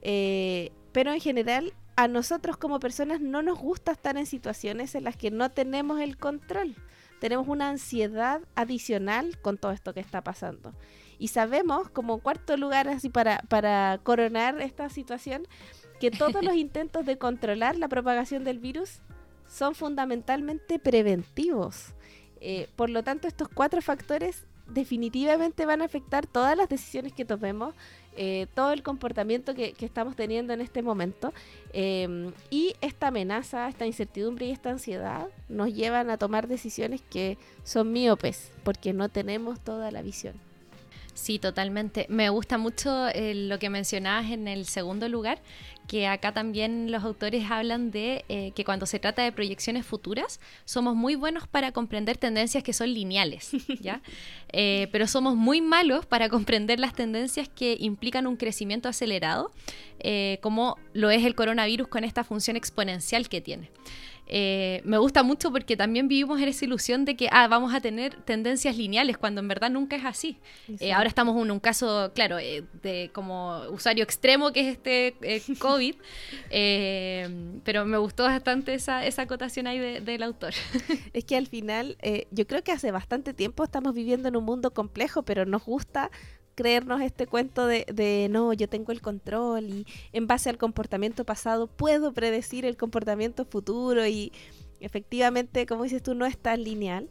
pero 0.00 1.12
en 1.12 1.20
general 1.20 1.74
a 1.96 2.08
nosotros 2.08 2.56
como 2.56 2.78
personas 2.78 3.20
no 3.20 3.42
nos 3.42 3.58
gusta 3.58 3.92
estar 3.92 4.16
en 4.16 4.26
situaciones 4.26 4.94
en 4.94 5.04
las 5.04 5.16
que 5.16 5.30
no 5.30 5.50
tenemos 5.50 6.00
el 6.00 6.18
control. 6.18 6.76
Tenemos 7.20 7.48
una 7.48 7.70
ansiedad 7.70 8.42
adicional 8.54 9.38
con 9.40 9.56
todo 9.56 9.72
esto 9.72 9.94
que 9.94 10.00
está 10.00 10.22
pasando. 10.22 10.74
Y 11.18 11.28
sabemos, 11.28 11.88
como 11.88 12.18
cuarto 12.18 12.58
lugar, 12.58 12.88
así 12.88 13.08
para, 13.08 13.38
para 13.48 13.98
coronar 14.02 14.60
esta 14.60 14.90
situación, 14.90 15.48
que 15.98 16.10
todos 16.10 16.44
los 16.44 16.54
intentos 16.56 17.06
de 17.06 17.16
controlar 17.16 17.76
la 17.76 17.88
propagación 17.88 18.44
del 18.44 18.58
virus 18.58 19.00
son 19.48 19.74
fundamentalmente 19.74 20.78
preventivos. 20.78 21.94
Eh, 22.40 22.68
por 22.76 22.90
lo 22.90 23.02
tanto, 23.02 23.26
estos 23.28 23.48
cuatro 23.48 23.80
factores 23.80 24.44
definitivamente 24.66 25.64
van 25.64 25.80
a 25.80 25.86
afectar 25.86 26.26
todas 26.26 26.56
las 26.56 26.68
decisiones 26.68 27.12
que 27.12 27.24
tomemos, 27.24 27.74
eh, 28.16 28.46
todo 28.54 28.72
el 28.72 28.82
comportamiento 28.82 29.54
que, 29.54 29.74
estamos 29.80 30.16
teniendo 30.16 30.52
en 30.52 30.60
este 30.60 30.82
momento. 30.82 31.32
Em, 31.72 32.32
y 32.50 32.74
esta 32.80 33.08
amenaza, 33.08 33.68
esta 33.68 33.86
incertidumbre 33.86 34.46
y 34.46 34.50
esta 34.50 34.70
ansiedad 34.70 35.28
nos 35.48 35.74
llevan 35.74 36.10
a 36.10 36.16
tomar 36.16 36.48
decisiones 36.48 37.02
que 37.02 37.38
son 37.64 37.92
miopes, 37.92 38.52
porque 38.64 38.92
no 38.92 39.08
tenemos 39.08 39.60
toda 39.60 39.90
la 39.90 40.02
visión. 40.02 40.45
Sí, 41.16 41.38
totalmente. 41.38 42.04
Me 42.10 42.28
gusta 42.28 42.58
mucho 42.58 43.08
eh, 43.08 43.34
lo 43.34 43.58
que 43.58 43.70
mencionabas 43.70 44.30
en 44.30 44.46
el 44.48 44.66
segundo 44.66 45.08
lugar, 45.08 45.40
que 45.88 46.06
acá 46.06 46.32
también 46.32 46.92
los 46.92 47.04
autores 47.04 47.50
hablan 47.50 47.90
de 47.90 48.26
eh, 48.28 48.52
que 48.54 48.66
cuando 48.66 48.84
se 48.84 48.98
trata 48.98 49.22
de 49.22 49.32
proyecciones 49.32 49.86
futuras, 49.86 50.40
somos 50.66 50.94
muy 50.94 51.14
buenos 51.14 51.48
para 51.48 51.72
comprender 51.72 52.18
tendencias 52.18 52.62
que 52.62 52.74
son 52.74 52.92
lineales, 52.92 53.50
¿ya? 53.80 54.02
Eh, 54.52 54.88
pero 54.92 55.06
somos 55.06 55.36
muy 55.36 55.62
malos 55.62 56.04
para 56.04 56.28
comprender 56.28 56.78
las 56.78 56.92
tendencias 56.92 57.48
que 57.48 57.78
implican 57.80 58.26
un 58.26 58.36
crecimiento 58.36 58.90
acelerado, 58.90 59.50
como 60.42 60.76
lo 60.92 61.10
es 61.10 61.24
el 61.24 61.34
coronavirus 61.34 61.88
con 61.88 62.04
esta 62.04 62.24
función 62.24 62.58
exponencial 62.58 63.30
que 63.30 63.40
tiene. 63.40 63.70
Eh, 64.28 64.80
me 64.84 64.98
gusta 64.98 65.22
mucho 65.22 65.52
porque 65.52 65.76
también 65.76 66.08
vivimos 66.08 66.40
en 66.40 66.48
esa 66.48 66.64
ilusión 66.64 67.04
de 67.04 67.16
que 67.16 67.28
ah, 67.30 67.46
vamos 67.48 67.72
a 67.72 67.80
tener 67.80 68.14
tendencias 68.22 68.76
lineales 68.76 69.16
cuando 69.18 69.40
en 69.40 69.48
verdad 69.48 69.70
nunca 69.70 69.96
es 69.96 70.04
así. 70.04 70.38
Eh, 70.80 70.92
ahora 70.92 71.08
estamos 71.08 71.40
en 71.40 71.50
un 71.50 71.60
caso, 71.60 72.10
claro, 72.14 72.38
eh, 72.38 72.64
de 72.82 73.10
como 73.12 73.62
usuario 73.70 74.02
extremo 74.02 74.52
que 74.52 74.68
es 74.68 74.76
este 74.76 75.14
COVID, 75.58 75.94
pero 77.64 77.84
me 77.84 77.98
gustó 77.98 78.24
bastante 78.24 78.74
esa, 78.74 79.06
esa 79.06 79.22
acotación 79.22 79.66
ahí 79.66 80.00
del 80.00 80.22
autor. 80.22 80.54
Es 81.12 81.24
que 81.24 81.36
al 81.36 81.46
final, 81.46 81.96
yo 82.30 82.46
creo 82.46 82.62
que 82.62 82.72
hace 82.72 82.90
bastante 82.90 83.32
tiempo 83.32 83.64
estamos 83.64 83.94
viviendo 83.94 84.28
en 84.28 84.36
un 84.36 84.44
mundo 84.44 84.72
complejo, 84.72 85.22
pero 85.22 85.46
nos 85.46 85.64
gusta 85.64 86.10
creernos 86.56 87.00
este 87.02 87.26
cuento 87.26 87.66
de, 87.66 88.28
no, 88.30 88.52
yo 88.52 88.68
tengo 88.68 88.90
el 88.90 89.00
control 89.00 89.68
y 89.68 89.86
en 90.12 90.26
base 90.26 90.50
al 90.50 90.58
comportamiento 90.58 91.24
pasado 91.24 91.68
puedo 91.68 92.12
predecir 92.12 92.64
el 92.64 92.76
comportamiento 92.76 93.44
futuro 93.44 94.06
y 94.06 94.32
efectivamente, 94.80 95.66
como 95.66 95.84
dices 95.84 96.02
tú, 96.02 96.14
no 96.14 96.26
es 96.26 96.36
tan 96.36 96.64
lineal. 96.64 97.08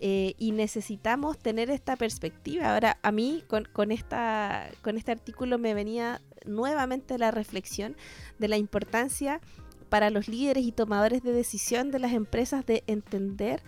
Eh, 0.00 0.36
y 0.38 0.52
necesitamos 0.52 1.38
tener 1.38 1.70
esta 1.70 1.96
perspectiva. 1.96 2.72
Ahora, 2.72 2.98
a 3.02 3.10
mí 3.10 3.42
con, 3.48 3.64
con, 3.64 3.90
esta, 3.90 4.70
con 4.80 4.96
este 4.96 5.10
artículo 5.10 5.58
me 5.58 5.74
venía 5.74 6.20
nuevamente 6.46 7.18
la 7.18 7.32
reflexión 7.32 7.96
de 8.38 8.46
la 8.46 8.58
importancia 8.58 9.40
para 9.88 10.10
los 10.10 10.28
líderes 10.28 10.64
y 10.64 10.70
tomadores 10.70 11.24
de 11.24 11.32
decisión 11.32 11.90
de 11.90 11.98
las 11.98 12.12
empresas 12.12 12.64
de 12.64 12.84
entender 12.86 13.60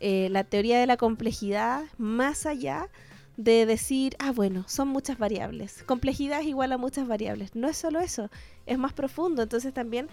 eh, 0.00 0.28
la 0.30 0.44
teoría 0.44 0.78
de 0.78 0.86
la 0.86 0.96
complejidad 0.96 1.84
más 1.98 2.46
allá 2.46 2.88
de 2.88 3.13
decir, 3.36 4.16
ah, 4.18 4.32
bueno, 4.32 4.64
son 4.68 4.88
muchas 4.88 5.18
variables. 5.18 5.82
Complejidad 5.84 6.40
es 6.40 6.46
igual 6.46 6.72
a 6.72 6.78
muchas 6.78 7.08
variables. 7.08 7.54
No 7.54 7.68
es 7.68 7.76
solo 7.76 8.00
eso, 8.00 8.30
es 8.66 8.78
más 8.78 8.92
profundo. 8.92 9.42
Entonces 9.42 9.74
también 9.74 10.08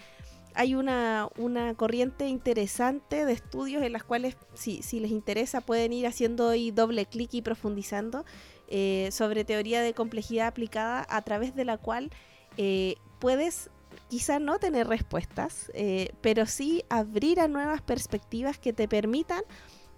hay 0.54 0.76
una, 0.76 1.30
una 1.38 1.74
corriente 1.76 2.28
interesante 2.28 3.26
de 3.26 3.34
estudios 3.34 3.84
en 3.84 3.94
las 3.94 4.04
cuales, 4.04 4.36
si, 4.54 4.82
si 4.84 5.00
les 5.00 5.12
interesa, 5.12 5.62
pueden 5.62 5.94
ir 5.94 6.08
haciendo 6.08 6.50
ahí 6.50 6.72
doble 6.72 7.06
clic 7.06 7.34
y 7.34 7.42
profundizando 7.42 8.26
eh, 8.68 9.10
sobre 9.12 9.44
teoría 9.44 9.82
de 9.82 9.94
complejidad 9.94 10.48
aplicada, 10.48 11.06
a 11.10 11.22
través 11.22 11.56
de 11.56 11.66
la 11.66 11.78
cual 11.78 12.10
eh, 12.58 12.96
puedes 13.20 13.70
quizá 14.08 14.40
no 14.40 14.60
tener 14.60 14.88
respuestas, 14.88 15.72
eh, 15.74 16.14
pero 16.22 16.46
sí 16.46 16.84
abrir 16.90 17.40
a 17.40 17.48
nuevas 17.48 17.82
perspectivas 17.82 18.58
que 18.58 18.74
te 18.74 18.88
permitan 18.88 19.42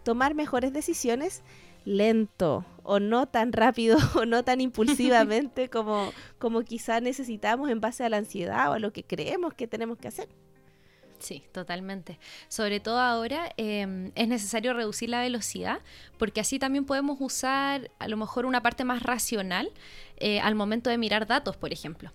tomar 0.03 0.35
mejores 0.35 0.73
decisiones 0.73 1.43
lento 1.85 2.65
o 2.83 2.99
no 2.99 3.27
tan 3.27 3.53
rápido 3.53 3.97
o 4.15 4.25
no 4.25 4.43
tan 4.43 4.61
impulsivamente 4.61 5.69
como, 5.71 6.11
como 6.39 6.63
quizá 6.63 6.99
necesitamos 6.99 7.69
en 7.69 7.81
base 7.81 8.03
a 8.03 8.09
la 8.09 8.17
ansiedad 8.17 8.69
o 8.69 8.73
a 8.73 8.79
lo 8.79 8.91
que 8.91 9.03
creemos 9.03 9.53
que 9.53 9.67
tenemos 9.67 9.97
que 9.97 10.07
hacer. 10.07 10.29
Sí, 11.23 11.41
totalmente. 11.53 12.19
Sobre 12.49 12.81
todo 12.81 12.99
ahora 12.99 13.49
em, 13.55 14.11
es 14.15 14.27
necesario 14.27 14.73
reducir 14.73 15.09
la 15.09 15.21
velocidad 15.21 15.79
porque 16.17 16.41
así 16.41 16.59
también 16.59 16.83
podemos 16.83 17.15
usar 17.21 17.89
a 17.99 18.09
lo 18.09 18.17
mejor 18.17 18.45
una 18.45 18.61
parte 18.61 18.83
más 18.83 19.01
racional 19.01 19.71
eh, 20.17 20.39
al 20.39 20.55
momento 20.55 20.89
de 20.89 20.97
mirar 20.97 21.27
datos, 21.27 21.57
por 21.57 21.73
ejemplo. 21.73 22.11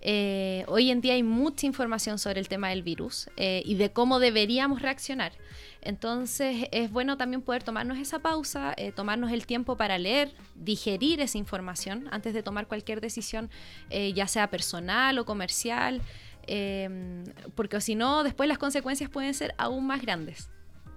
Eh, 0.00 0.64
hoy 0.68 0.90
en 0.90 1.00
día 1.00 1.14
hay 1.14 1.22
mucha 1.22 1.66
información 1.66 2.18
sobre 2.18 2.40
el 2.40 2.48
tema 2.48 2.70
del 2.70 2.82
virus 2.82 3.30
eh, 3.36 3.62
y 3.64 3.76
de 3.76 3.92
cómo 3.92 4.18
deberíamos 4.18 4.82
reaccionar. 4.82 5.32
Entonces 5.80 6.68
es 6.72 6.90
bueno 6.90 7.16
también 7.16 7.42
poder 7.42 7.62
tomarnos 7.62 7.98
esa 7.98 8.20
pausa, 8.20 8.74
tomarnos 8.94 9.32
el 9.32 9.46
tiempo 9.46 9.76
para 9.76 9.98
leer, 9.98 10.32
digerir 10.54 11.20
esa 11.20 11.38
información 11.38 12.08
antes 12.12 12.34
de 12.34 12.42
tomar 12.42 12.68
cualquier 12.68 13.00
decisión, 13.00 13.50
ya 13.90 14.28
sea 14.28 14.48
personal 14.48 15.18
o 15.18 15.24
comercial. 15.24 16.00
Em, 16.46 17.24
porque 17.54 17.80
si 17.80 17.94
no, 17.94 18.22
después 18.22 18.48
las 18.48 18.58
consecuencias 18.58 19.10
pueden 19.10 19.34
ser 19.34 19.54
aún 19.58 19.86
más 19.86 20.02
grandes. 20.02 20.48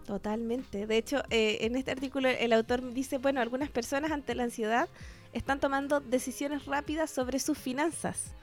Totalmente. 0.05 0.85
De 0.85 0.97
hecho, 0.97 1.23
eh, 1.31 1.57
en 1.61 1.75
este 1.75 1.91
artículo 1.91 2.29
el 2.29 2.53
autor 2.53 2.93
dice, 2.93 3.17
bueno, 3.17 3.41
algunas 3.41 3.69
personas 3.69 4.11
ante 4.11 4.35
la 4.35 4.43
ansiedad 4.43 4.87
están 5.35 5.59
tomando 5.59 5.99
decisiones 5.99 6.65
rápidas 6.65 7.11
sobre 7.11 7.39
sus 7.39 7.57
finanzas. 7.57 8.33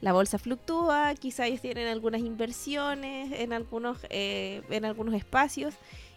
La 0.00 0.12
bolsa 0.12 0.38
fluctúa, 0.38 1.14
quizá 1.14 1.46
ellos 1.46 1.60
tienen 1.60 1.88
algunas 1.88 2.20
inversiones 2.20 3.32
en 3.32 3.52
algunos, 3.52 3.98
eh, 4.10 4.62
en 4.70 4.84
algunos 4.84 5.14
espacios 5.14 5.74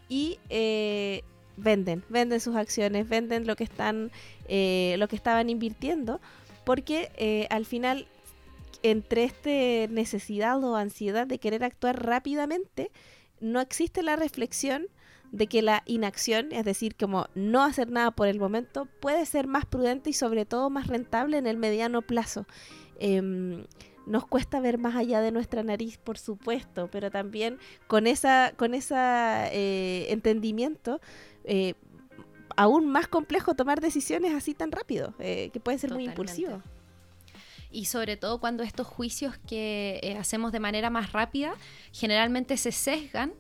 y 0.09 0.39
eh, 0.49 1.23
venden, 1.57 2.03
venden 2.09 2.39
sus 2.39 2.55
acciones, 2.55 3.07
venden 3.07 3.45
lo 3.45 3.55
que 3.55 3.63
están, 3.63 4.11
lo 4.47 5.07
que 5.07 5.15
estaban 5.15 5.49
invirtiendo, 5.49 6.19
porque 6.65 7.47
al 7.49 7.65
final 7.65 8.07
entre 8.83 9.23
esta 9.23 9.91
necesidad 9.91 10.61
o 10.63 10.75
ansiedad 10.75 11.25
de 11.25 11.39
querer 11.39 11.63
actuar 11.63 12.05
rápidamente, 12.05 12.91
no 13.39 13.61
existe 13.61 14.03
la 14.03 14.15
reflexión 14.15 14.87
de 15.33 15.47
que 15.47 15.63
la 15.63 15.81
inacción, 15.87 16.49
es 16.51 16.63
decir, 16.63 16.95
como 16.95 17.27
no 17.33 17.63
hacer 17.63 17.89
nada 17.89 18.11
por 18.11 18.27
el 18.27 18.39
momento, 18.39 18.87
puede 19.01 19.25
ser 19.25 19.47
más 19.47 19.65
prudente 19.65 20.11
y 20.11 20.13
sobre 20.13 20.45
todo 20.45 20.69
más 20.69 20.85
rentable 20.85 21.39
en 21.39 21.47
el 21.47 21.57
mediano 21.57 22.03
plazo. 22.03 22.45
Em, 22.99 23.65
nos 24.05 24.27
cuesta 24.27 24.59
ver 24.59 24.77
más 24.77 24.95
allá 24.95 25.21
de 25.21 25.31
nuestra 25.31 25.63
nariz, 25.63 25.97
por 25.97 26.19
supuesto, 26.19 26.87
pero 26.91 27.09
también 27.09 27.57
con 27.87 28.05
esa, 28.05 28.53
con 28.57 28.75
ese 28.75 28.95
eh, 28.95 30.05
entendimiento, 30.09 31.01
eh, 31.45 31.73
aún 32.55 32.85
más 32.85 33.07
complejo 33.07 33.55
tomar 33.55 33.81
decisiones 33.81 34.35
así 34.35 34.53
tan 34.53 34.71
rápido, 34.71 35.15
eh, 35.17 35.49
que 35.51 35.59
puede 35.59 35.79
ser 35.79 35.91
muy 35.91 36.05
impulsivo 36.05 36.61
y 37.71 37.85
sobre 37.85 38.17
todo 38.17 38.39
cuando 38.39 38.61
estos 38.61 38.85
juicios 38.85 39.39
que 39.47 40.15
hacemos 40.19 40.51
de 40.51 40.59
manera 40.59 40.91
más 40.91 41.11
rápida 41.11 41.55
generalmente 41.91 42.55
se 42.55 42.71
sesgan 42.71 43.33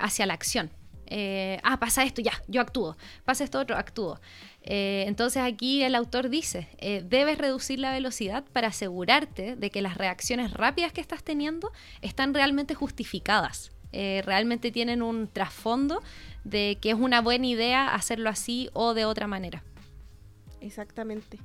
hacia 0.00 0.26
la 0.26 0.34
acción. 0.34 0.70
Eh, 1.06 1.60
ah, 1.62 1.78
pasa 1.78 2.04
esto, 2.04 2.20
ya, 2.22 2.32
yo 2.48 2.60
actúo. 2.60 2.96
Pasa 3.24 3.44
esto 3.44 3.58
otro, 3.60 3.76
actúo. 3.76 4.20
entonces 4.62 5.42
aquí 5.42 5.82
el 5.82 5.94
autor 5.94 6.30
dice, 6.30 6.68
debes 7.04 7.38
reducir 7.38 7.78
la 7.78 7.92
velocidad 7.92 8.44
para 8.52 8.68
asegurarte 8.68 9.56
de 9.56 9.70
que 9.70 9.82
las 9.82 9.98
reacciones 9.98 10.52
rápidas 10.52 10.92
que 10.92 11.00
estás 11.00 11.22
teniendo 11.22 11.70
están 12.00 12.32
realmente 12.32 12.74
justificadas. 12.74 13.72
realmente 13.92 14.72
tienen 14.72 15.02
un 15.02 15.28
trasfondo 15.28 16.02
de 16.44 16.78
que 16.80 16.90
es 16.90 16.96
una 16.96 17.20
buena 17.20 17.46
idea 17.46 17.94
hacerlo 17.94 18.30
así 18.30 18.70
o 18.72 18.94
de 18.94 19.04
otra 19.04 19.26
manera. 19.26 19.62
Exactamente. 20.60 21.38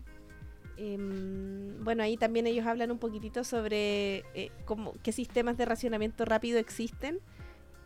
Em, 0.82 1.84
bueno, 1.84 2.04
ahí 2.04 2.16
también 2.16 2.48
ellos 2.48 2.66
hablan 2.66 2.90
un 2.90 3.00
poquitito 3.00 3.44
sobre 3.44 4.20
eh, 4.34 4.50
cómo, 4.64 4.94
qué 5.04 5.12
sistemas 5.12 5.58
de 5.58 5.66
racionamiento 5.66 6.24
rápido 6.24 6.58
existen. 6.58 7.20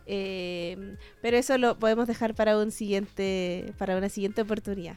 Em, 0.06 0.96
pero 1.22 1.36
eso 1.36 1.56
lo 1.58 1.78
podemos 1.78 2.06
dejar 2.06 2.34
para 2.34 2.58
un 2.58 2.70
siguiente, 2.70 3.72
para 3.78 3.96
una 3.96 4.08
siguiente 4.08 4.42
oportunidad. 4.42 4.96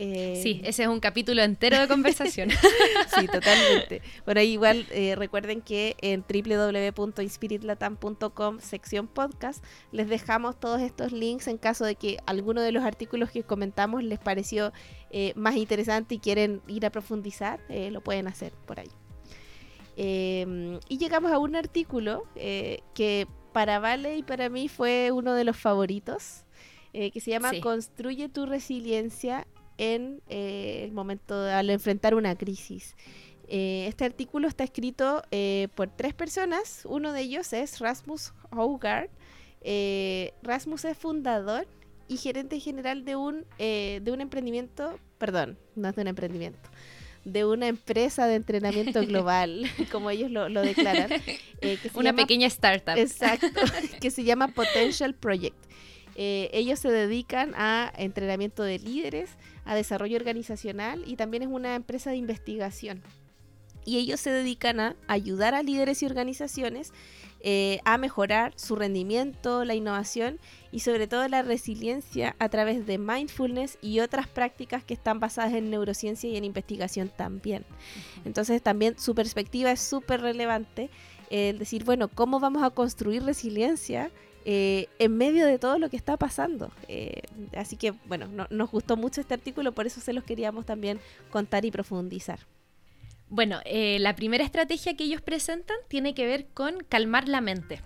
Eh, 0.00 0.38
sí, 0.40 0.60
ese 0.62 0.84
es 0.84 0.88
un 0.88 1.00
capítulo 1.00 1.42
entero 1.42 1.80
de 1.80 1.88
conversación. 1.88 2.50
sí, 3.18 3.26
totalmente. 3.26 4.00
Bueno, 4.24 4.40
igual 4.42 4.86
eh, 4.90 5.16
recuerden 5.16 5.60
que 5.60 5.96
en 6.00 6.22
www.inspiritlatam.com 6.22 8.60
sección 8.60 9.08
podcast 9.08 9.64
les 9.90 10.08
dejamos 10.08 10.60
todos 10.60 10.80
estos 10.82 11.10
links 11.10 11.48
en 11.48 11.58
caso 11.58 11.84
de 11.84 11.96
que 11.96 12.18
alguno 12.26 12.62
de 12.62 12.70
los 12.70 12.84
artículos 12.84 13.32
que 13.32 13.42
comentamos 13.42 14.04
les 14.04 14.20
pareció 14.20 14.72
eh, 15.10 15.32
más 15.34 15.56
interesante 15.56 16.14
y 16.14 16.20
quieren 16.20 16.62
ir 16.68 16.86
a 16.86 16.90
profundizar, 16.90 17.58
lo 17.68 18.00
pueden 18.00 18.28
hacer 18.28 18.52
por 18.66 18.78
ahí. 18.78 18.90
Y 19.96 20.96
llegamos 20.96 21.32
a 21.32 21.38
un 21.38 21.56
artículo 21.56 22.22
que 22.36 23.26
para 23.52 23.78
Vale 23.78 24.16
y 24.18 24.22
para 24.22 24.48
mí 24.48 24.68
fue 24.68 25.10
uno 25.12 25.34
de 25.34 25.44
los 25.44 25.56
favoritos. 25.56 26.44
que 26.92 27.20
se 27.20 27.30
llama 27.30 27.52
Construye 27.60 28.28
tu 28.28 28.46
resiliencia 28.46 29.46
en 29.78 30.20
eh, 30.28 30.82
el 30.84 30.92
momento 30.92 31.34
al 31.34 31.70
enfrentar 31.70 32.14
una 32.14 32.36
crisis. 32.36 32.94
Eh, 33.48 33.86
este 33.88 34.04
artículo 34.04 34.46
está 34.46 34.64
escrito 34.64 35.22
eh, 35.30 35.68
por 35.74 35.88
tres 35.88 36.12
personas. 36.12 36.82
Uno 36.84 37.12
de 37.12 37.22
ellos 37.22 37.52
es 37.52 37.78
Rasmus 37.78 38.34
Hougaard. 38.50 39.08
Rasmus 40.42 40.84
es 40.84 40.98
fundador 40.98 41.66
y 42.08 42.16
gerente 42.16 42.60
general 42.60 43.04
de 43.04 43.16
un, 43.16 43.46
de 43.58 44.10
un 44.12 44.20
emprendimiento, 44.20 44.98
perdón, 45.18 45.58
no 45.74 45.88
es 45.88 45.96
de 45.96 46.02
un 46.02 46.08
emprendimiento, 46.08 46.70
de 47.32 47.44
una 47.44 47.68
empresa 47.68 48.26
de 48.26 48.36
entrenamiento 48.36 49.00
global, 49.06 49.66
como 49.92 50.10
ellos 50.10 50.30
lo, 50.30 50.48
declaran. 50.62 51.10
una 51.94 52.14
pequeña 52.14 52.46
startup. 52.46 52.96
Exacto, 52.96 53.60
que 54.00 54.10
se 54.10 54.24
llama 54.24 54.48
Potential 54.48 55.14
Project. 55.14 55.56
ellos 56.16 56.78
se 56.80 56.90
dedican 56.90 57.54
a 57.56 57.92
entrenamiento 57.96 58.62
de 58.62 58.78
líderes, 58.78 59.30
a 59.64 59.74
desarrollo 59.74 60.16
organizacional 60.16 61.02
y 61.06 61.16
también 61.16 61.42
es 61.42 61.48
una 61.48 61.74
empresa 61.74 62.10
de 62.10 62.16
investigación. 62.16 63.02
Y 63.88 63.96
ellos 63.96 64.20
se 64.20 64.30
dedican 64.30 64.80
a 64.80 64.96
ayudar 65.06 65.54
a 65.54 65.62
líderes 65.62 66.02
y 66.02 66.06
organizaciones 66.06 66.92
eh, 67.40 67.80
a 67.86 67.96
mejorar 67.96 68.52
su 68.56 68.76
rendimiento, 68.76 69.64
la 69.64 69.74
innovación 69.74 70.38
y 70.72 70.80
sobre 70.80 71.06
todo 71.06 71.26
la 71.26 71.40
resiliencia 71.40 72.36
a 72.38 72.50
través 72.50 72.84
de 72.84 72.98
mindfulness 72.98 73.78
y 73.80 74.00
otras 74.00 74.28
prácticas 74.28 74.84
que 74.84 74.92
están 74.92 75.20
basadas 75.20 75.54
en 75.54 75.70
neurociencia 75.70 76.28
y 76.28 76.36
en 76.36 76.44
investigación 76.44 77.10
también. 77.16 77.64
Entonces 78.26 78.60
también 78.60 78.98
su 78.98 79.14
perspectiva 79.14 79.72
es 79.72 79.80
súper 79.80 80.20
relevante, 80.20 80.90
el 81.30 81.58
decir, 81.58 81.84
bueno, 81.84 82.08
¿cómo 82.08 82.40
vamos 82.40 82.62
a 82.64 82.70
construir 82.70 83.22
resiliencia 83.22 84.10
eh, 84.44 84.88
en 84.98 85.16
medio 85.16 85.46
de 85.46 85.58
todo 85.58 85.78
lo 85.78 85.88
que 85.88 85.96
está 85.96 86.18
pasando. 86.18 86.72
Eh, 86.88 87.22
así 87.56 87.76
que, 87.76 87.92
bueno, 88.06 88.28
nos 88.50 88.70
gustó 88.70 88.98
mucho 88.98 89.22
este 89.22 89.34
artículo, 89.34 89.72
por 89.72 89.86
eso 89.86 90.00
se 90.00 90.12
los 90.12 90.24
queríamos 90.24 90.66
también 90.66 91.00
contar 91.30 91.64
y 91.64 91.70
profundizar. 91.70 92.40
Bueno, 93.30 93.60
eh, 93.64 93.98
la 94.00 94.14
primera 94.14 94.44
estrategia 94.44 94.96
que 94.96 95.04
ellos 95.04 95.20
presentan 95.20 95.76
tiene 95.88 96.14
que 96.14 96.26
ver 96.26 96.46
con 96.54 96.78
calmar 96.88 97.28
la 97.28 97.40
mente. 97.40 97.82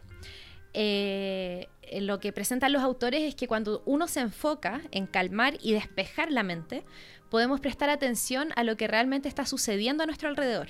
lo 0.74 2.20
que 2.20 2.33
presentan 2.33 2.72
los 2.72 2.83
autores 2.83 3.22
es 3.22 3.35
que 3.35 3.46
cuando 3.46 3.83
uno 3.85 4.09
se 4.09 4.20
enfoca 4.20 4.81
en 4.90 5.07
calmar 5.07 5.59
y 5.61 5.72
despejar 5.72 6.33
la 6.33 6.42
mente, 6.42 6.85
podemos 7.31 7.61
prestar 7.61 7.90
atención 7.90 8.50
a 8.57 8.64
lo 8.64 8.76
que 8.76 8.87
realmente 8.87 9.28
está 9.28 9.44
sucediendo 9.44 10.02
a 10.02 10.07
nuestro 10.07 10.28
alrededor 10.28 10.68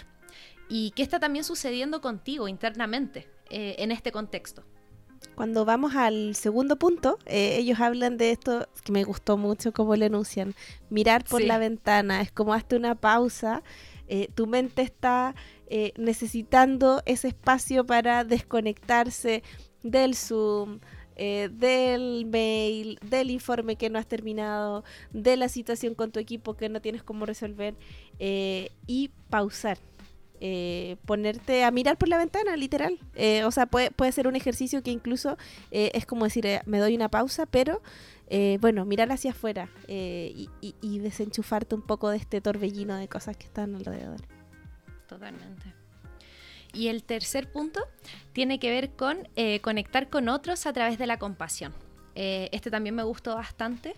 y 0.68 0.92
qué 0.96 1.02
está 1.02 1.20
también 1.20 1.44
sucediendo 1.44 2.00
contigo 2.00 2.48
internamente 2.48 3.28
en 3.50 3.92
este 3.92 4.10
contexto 4.10 4.64
cuando 5.34 5.64
vamos 5.64 5.94
al 5.96 6.34
segundo 6.34 6.76
punto, 6.76 7.18
eh, 7.26 7.56
ellos 7.58 7.80
hablan 7.80 8.16
de 8.16 8.30
esto 8.30 8.68
que 8.84 8.92
me 8.92 9.04
gustó 9.04 9.36
mucho 9.36 9.72
como 9.72 9.96
lo 9.96 10.04
enuncian, 10.04 10.54
mirar 10.90 11.24
por 11.24 11.42
la 11.42 11.58
ventana, 11.58 12.20
es 12.20 12.30
como 12.30 12.54
hazte 12.54 12.76
una 12.76 12.94
pausa, 12.94 13.62
eh, 14.08 14.28
tu 14.34 14.46
mente 14.46 14.82
está 14.82 15.34
eh, 15.66 15.92
necesitando 15.96 17.02
ese 17.06 17.28
espacio 17.28 17.84
para 17.86 18.24
desconectarse 18.24 19.42
del 19.82 20.14
Zoom, 20.14 20.80
del 21.14 22.26
mail, 22.26 22.98
del 23.08 23.30
informe 23.30 23.76
que 23.76 23.90
no 23.90 23.98
has 23.98 24.08
terminado, 24.08 24.82
de 25.12 25.36
la 25.36 25.48
situación 25.48 25.94
con 25.94 26.10
tu 26.10 26.18
equipo 26.18 26.54
que 26.54 26.68
no 26.68 26.80
tienes 26.80 27.04
cómo 27.04 27.26
resolver 27.26 27.76
y 28.18 29.10
pausar 29.30 29.78
eh, 30.44 30.96
ponerte 31.06 31.62
a 31.62 31.70
mirar 31.70 31.96
por 31.96 32.08
la 32.08 32.18
ventana, 32.18 32.56
literal. 32.56 32.98
Eh, 33.14 33.44
o 33.44 33.52
sea, 33.52 33.66
puede, 33.66 33.92
puede 33.92 34.10
ser 34.10 34.26
un 34.26 34.34
ejercicio 34.34 34.82
que 34.82 34.90
incluso 34.90 35.38
eh, 35.70 35.92
es 35.94 36.04
como 36.04 36.24
decir, 36.24 36.44
me 36.66 36.80
doy 36.80 36.96
una 36.96 37.08
pausa, 37.08 37.46
pero 37.46 37.80
bueno, 38.60 38.84
mirar 38.84 39.12
hacia 39.12 39.32
afuera 39.32 39.68
y, 39.88 40.48
y, 40.60 40.98
desenchufarte 40.98 41.74
un 41.74 41.82
poco 41.82 42.10
de 42.10 42.16
este 42.16 42.40
torbellino 42.40 42.96
de 42.96 43.08
cosas 43.08 43.36
que 43.36 43.44
están 43.44 43.74
alrededor. 43.74 44.20
Totalmente. 45.06 45.74
Y 46.72 46.88
el 46.88 47.04
tercer 47.04 47.52
punto 47.52 47.80
tiene 48.32 48.58
que 48.58 48.70
ver 48.70 48.92
con 48.92 49.18
conectar 49.60 50.08
con 50.08 50.28
otros 50.28 50.66
a 50.66 50.72
través 50.72 50.98
de 50.98 51.06
la 51.06 51.18
compasión. 51.18 51.74
este 52.14 52.70
también 52.70 52.94
me 52.94 53.02
gustó 53.02 53.34
bastante 53.34 53.94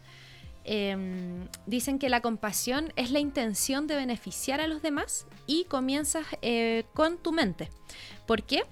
Em, 0.65 1.47
dicen 1.67 1.99
que 1.99 2.09
la 2.09 2.23
compasión 2.23 2.91
es 2.97 3.11
la 3.11 3.19
intención 3.19 3.87
de 3.87 3.97
beneficiar 3.97 4.63
a 4.63 4.67
los 4.67 4.81
demás 4.81 5.27
y 5.47 5.65
comienzas 5.65 6.25
eh, 6.41 6.85
con 6.95 7.19
tu 7.19 7.33
mente. 7.33 7.71
¿Por 8.27 8.43
qué? 8.43 8.65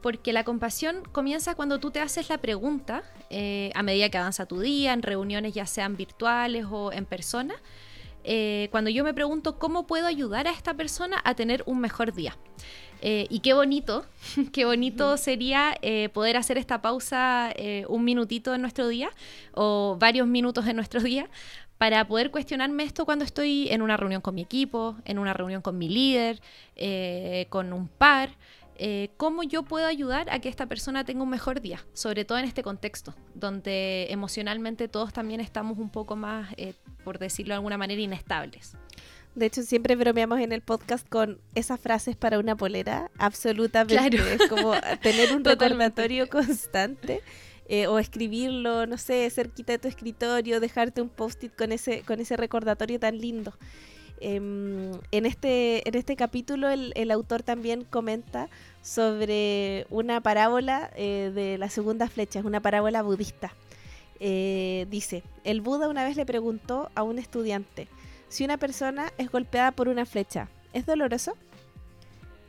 porque 0.00 0.32
la 0.32 0.44
compasión 0.44 1.02
comienza 1.12 1.54
cuando 1.54 1.78
tú 1.78 1.90
te 1.90 2.00
haces 2.00 2.30
la 2.30 2.38
pregunta, 2.38 3.02
eh, 3.30 3.70
a 3.76 3.84
medida 3.84 4.08
que 4.08 4.18
avanza 4.18 4.44
tu 4.46 4.58
día, 4.58 4.92
en 4.92 5.02
reuniones 5.02 5.54
ya 5.54 5.64
sean 5.64 5.96
virtuales 5.96 6.66
o 6.68 6.92
en 6.92 7.06
persona, 7.06 7.54
eh, 8.24 8.68
cuando 8.72 8.90
yo 8.90 9.04
me 9.04 9.14
pregunto 9.14 9.58
cómo 9.58 9.86
puedo 9.86 10.08
ayudar 10.08 10.48
a 10.48 10.50
esta 10.50 10.74
persona 10.74 11.20
a 11.24 11.34
tener 11.34 11.62
un 11.66 11.80
mejor 11.80 12.12
día. 12.12 12.36
Eh, 13.02 13.28
y 13.30 13.38
qué 13.38 13.54
bonito, 13.54 14.04
qué 14.52 14.64
bonito 14.64 15.16
sería 15.16 15.78
poder 16.12 16.36
hacer 16.36 16.58
esta 16.58 16.82
pausa 16.82 17.54
un 17.88 18.04
minutito 18.04 18.52
en 18.52 18.62
nuestro 18.62 18.88
día 18.88 19.10
o 19.54 19.96
varios 19.98 20.26
minutos 20.26 20.66
en 20.66 20.76
nuestro 20.76 21.00
día 21.00 21.30
para 21.78 22.06
poder 22.06 22.30
cuestionarme 22.30 22.82
esto 22.82 23.06
cuando 23.06 23.24
estoy 23.24 23.68
en 23.70 23.80
una 23.80 23.96
reunión 23.96 24.20
con 24.20 24.34
mi 24.34 24.42
equipo, 24.42 24.96
en 25.06 25.18
una 25.18 25.32
reunión 25.32 25.62
con 25.62 25.78
mi 25.78 25.88
líder, 25.88 26.42
con 27.48 27.72
un 27.72 27.88
par. 27.88 28.30
Eh, 28.82 29.10
cómo 29.18 29.42
yo 29.42 29.62
puedo 29.62 29.86
ayudar 29.86 30.30
a 30.30 30.38
que 30.38 30.48
esta 30.48 30.64
persona 30.64 31.04
tenga 31.04 31.22
un 31.22 31.28
mejor 31.28 31.60
día, 31.60 31.84
sobre 31.92 32.24
todo 32.24 32.38
en 32.38 32.46
este 32.46 32.62
contexto, 32.62 33.14
donde 33.34 34.06
emocionalmente 34.08 34.88
todos 34.88 35.12
también 35.12 35.42
estamos 35.42 35.76
un 35.76 35.90
poco 35.90 36.16
más, 36.16 36.54
eh, 36.56 36.72
por 37.04 37.18
decirlo 37.18 37.52
de 37.52 37.56
alguna 37.56 37.76
manera, 37.76 38.00
inestables. 38.00 38.78
De 39.34 39.44
hecho, 39.44 39.64
siempre 39.64 39.96
bromeamos 39.96 40.40
en 40.40 40.52
el 40.52 40.62
podcast 40.62 41.06
con 41.06 41.42
esas 41.54 41.78
frases 41.78 42.16
para 42.16 42.38
una 42.38 42.56
polera, 42.56 43.10
absolutamente. 43.18 44.16
Es 44.16 44.48
como 44.48 44.72
tener 45.02 45.36
un 45.36 45.44
recordatorio 45.44 46.30
constante. 46.30 47.20
Eh, 47.72 47.86
o 47.86 48.00
escribirlo, 48.00 48.86
no 48.86 48.98
sé, 48.98 49.30
cerquita 49.30 49.74
de 49.74 49.78
tu 49.78 49.86
escritorio, 49.86 50.58
dejarte 50.58 51.02
un 51.02 51.08
post-it 51.08 51.54
con 51.54 51.70
ese, 51.70 52.02
con 52.02 52.18
ese 52.18 52.36
recordatorio 52.36 52.98
tan 52.98 53.18
lindo. 53.18 53.54
Em, 54.20 54.92
en, 55.12 55.24
este, 55.24 55.88
en 55.88 55.94
este 55.94 56.14
capítulo 56.14 56.68
el, 56.68 56.92
el, 56.94 57.10
autor 57.10 57.42
también 57.42 57.84
comenta 57.84 58.50
sobre 58.82 59.86
una 59.90 60.20
parábola 60.20 60.90
eh, 60.96 61.30
de 61.34 61.58
la 61.58 61.68
segunda 61.68 62.08
flecha, 62.08 62.38
es 62.38 62.44
una 62.44 62.60
parábola 62.60 63.02
budista. 63.02 63.52
Eh, 64.20 64.86
dice, 64.90 65.22
el 65.44 65.60
Buda 65.60 65.88
una 65.88 66.04
vez 66.04 66.16
le 66.16 66.26
preguntó 66.26 66.90
a 66.94 67.02
un 67.02 67.18
estudiante, 67.18 67.88
si 68.28 68.44
una 68.44 68.58
persona 68.58 69.12
es 69.18 69.30
golpeada 69.30 69.72
por 69.72 69.88
una 69.88 70.06
flecha, 70.06 70.48
¿es 70.72 70.86
doloroso? 70.86 71.36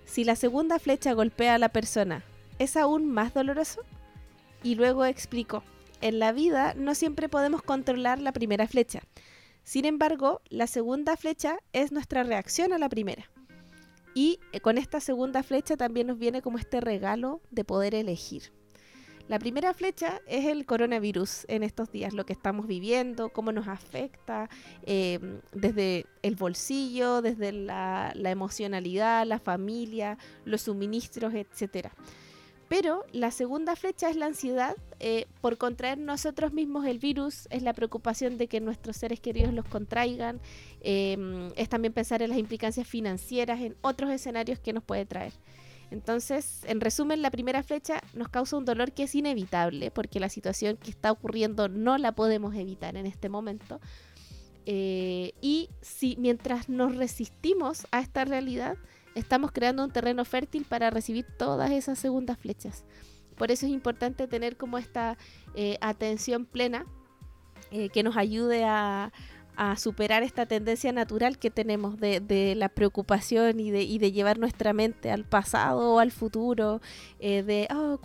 Si 0.05 0.23
la 0.23 0.35
segunda 0.35 0.79
flecha 0.79 1.13
golpea 1.13 1.55
a 1.55 1.57
la 1.57 1.69
persona, 1.69 2.23
¿es 2.59 2.75
aún 2.75 3.09
más 3.09 3.33
doloroso? 3.33 3.81
Y 4.63 4.75
luego 4.75 5.05
explicó, 5.05 5.63
en 6.01 6.19
la 6.19 6.31
vida 6.31 6.73
no 6.75 6.95
siempre 6.95 7.29
podemos 7.29 7.61
controlar 7.61 8.19
la 8.19 8.31
primera 8.31 8.67
flecha. 8.67 9.01
Sin 9.63 9.85
embargo, 9.85 10.41
la 10.49 10.67
segunda 10.67 11.15
flecha 11.15 11.59
es 11.71 11.91
nuestra 11.91 12.23
reacción 12.23 12.73
a 12.73 12.77
la 12.77 12.89
primera. 12.89 13.29
Y 14.13 14.39
eh, 14.51 14.59
con 14.59 14.77
esta 14.77 14.99
segunda 14.99 15.43
flecha 15.43 15.77
también 15.77 16.07
nos 16.07 16.17
viene 16.17 16.41
como 16.41 16.57
este 16.57 16.81
regalo 16.81 17.41
de 17.51 17.63
poder 17.63 17.95
elegir. 17.95 18.51
La 19.27 19.39
primera 19.39 19.73
flecha 19.73 20.19
es 20.27 20.45
el 20.45 20.65
coronavirus 20.65 21.45
en 21.47 21.63
estos 21.63 21.89
días, 21.89 22.13
lo 22.13 22.25
que 22.25 22.33
estamos 22.33 22.67
viviendo, 22.67 23.29
cómo 23.29 23.53
nos 23.53 23.67
afecta 23.69 24.49
em, 24.83 25.39
desde 25.53 26.05
el 26.21 26.35
bolsillo, 26.35 27.21
desde 27.21 27.53
la, 27.53 28.11
la 28.15 28.31
emocionalidad, 28.31 29.25
la 29.25 29.39
familia, 29.39 30.17
los 30.43 30.63
suministros, 30.63 31.33
etcétera. 31.33 31.93
Pero 32.71 33.05
la 33.11 33.31
segunda 33.31 33.75
flecha 33.75 34.09
es 34.09 34.15
la 34.15 34.27
ansiedad 34.27 34.77
eh, 35.01 35.25
por 35.41 35.57
contraer 35.57 35.97
nosotros 35.97 36.53
mismos 36.53 36.85
el 36.85 36.99
virus, 36.99 37.49
es 37.49 37.63
la 37.63 37.73
preocupación 37.73 38.37
de 38.37 38.47
que 38.47 38.61
nuestros 38.61 38.95
seres 38.95 39.19
queridos 39.19 39.53
los 39.53 39.65
contraigan, 39.65 40.39
em, 40.79 41.51
es 41.57 41.67
también 41.67 41.91
pensar 41.91 42.21
en 42.21 42.29
las 42.29 42.39
implicancias 42.39 42.87
financieras, 42.87 43.59
en 43.59 43.75
otros 43.81 44.09
escenarios 44.09 44.57
que 44.57 44.71
nos 44.71 44.85
puede 44.85 45.05
traer. 45.05 45.33
Entonces, 45.89 46.61
en 46.63 46.79
resumen, 46.79 47.21
la 47.21 47.29
primera 47.29 47.61
flecha 47.61 47.99
nos 48.13 48.29
causa 48.29 48.55
un 48.55 48.63
dolor 48.63 48.93
que 48.93 49.03
es 49.03 49.15
inevitable, 49.15 49.91
porque 49.91 50.21
la 50.21 50.29
situación 50.29 50.77
que 50.77 50.91
está 50.91 51.11
ocurriendo 51.11 51.67
no 51.67 51.97
la 51.97 52.13
podemos 52.13 52.55
evitar 52.55 52.95
en 52.95 53.05
este 53.05 53.27
momento. 53.27 53.81
Eh, 54.65 55.33
y 55.41 55.71
si 55.81 56.15
mientras 56.17 56.69
nos 56.69 56.95
resistimos 56.95 57.85
a 57.91 57.99
esta 57.99 58.23
realidad, 58.23 58.77
estamos 59.15 59.51
creando 59.51 59.83
un 59.83 59.91
terreno 59.91 60.25
fértil 60.25 60.65
para 60.65 60.89
recibir 60.89 61.25
todas 61.37 61.71
esas 61.71 61.99
segundas 61.99 62.37
flechas. 62.37 62.85
Por 63.37 63.51
eso 63.51 63.65
es 63.65 63.71
importante 63.71 64.27
tener 64.27 64.57
como 64.57 64.77
esta 64.77 65.17
eh, 65.55 65.77
atención 65.81 66.45
plena 66.45 66.85
eh, 67.71 67.89
que 67.89 68.03
nos 68.03 68.17
ayude 68.17 68.65
a, 68.65 69.11
superar 69.77 70.23
esta 70.23 70.47
tendencia 70.47 70.91
natural 70.91 71.37
que 71.37 71.51
tenemos 71.51 71.99
de, 71.99 72.53
la 72.57 72.67
preocupación 72.67 73.59
y 73.59 73.69
de, 73.69 73.85
de, 73.99 74.11
llevar 74.11 74.39
nuestra 74.39 74.73
mente 74.73 75.11
al 75.11 75.23
pasado 75.23 75.93
o 75.93 75.99
al 75.99 76.11
futuro, 76.11 76.81
eh, 77.19 77.43
de, 77.43 77.67
oh, 77.71 77.99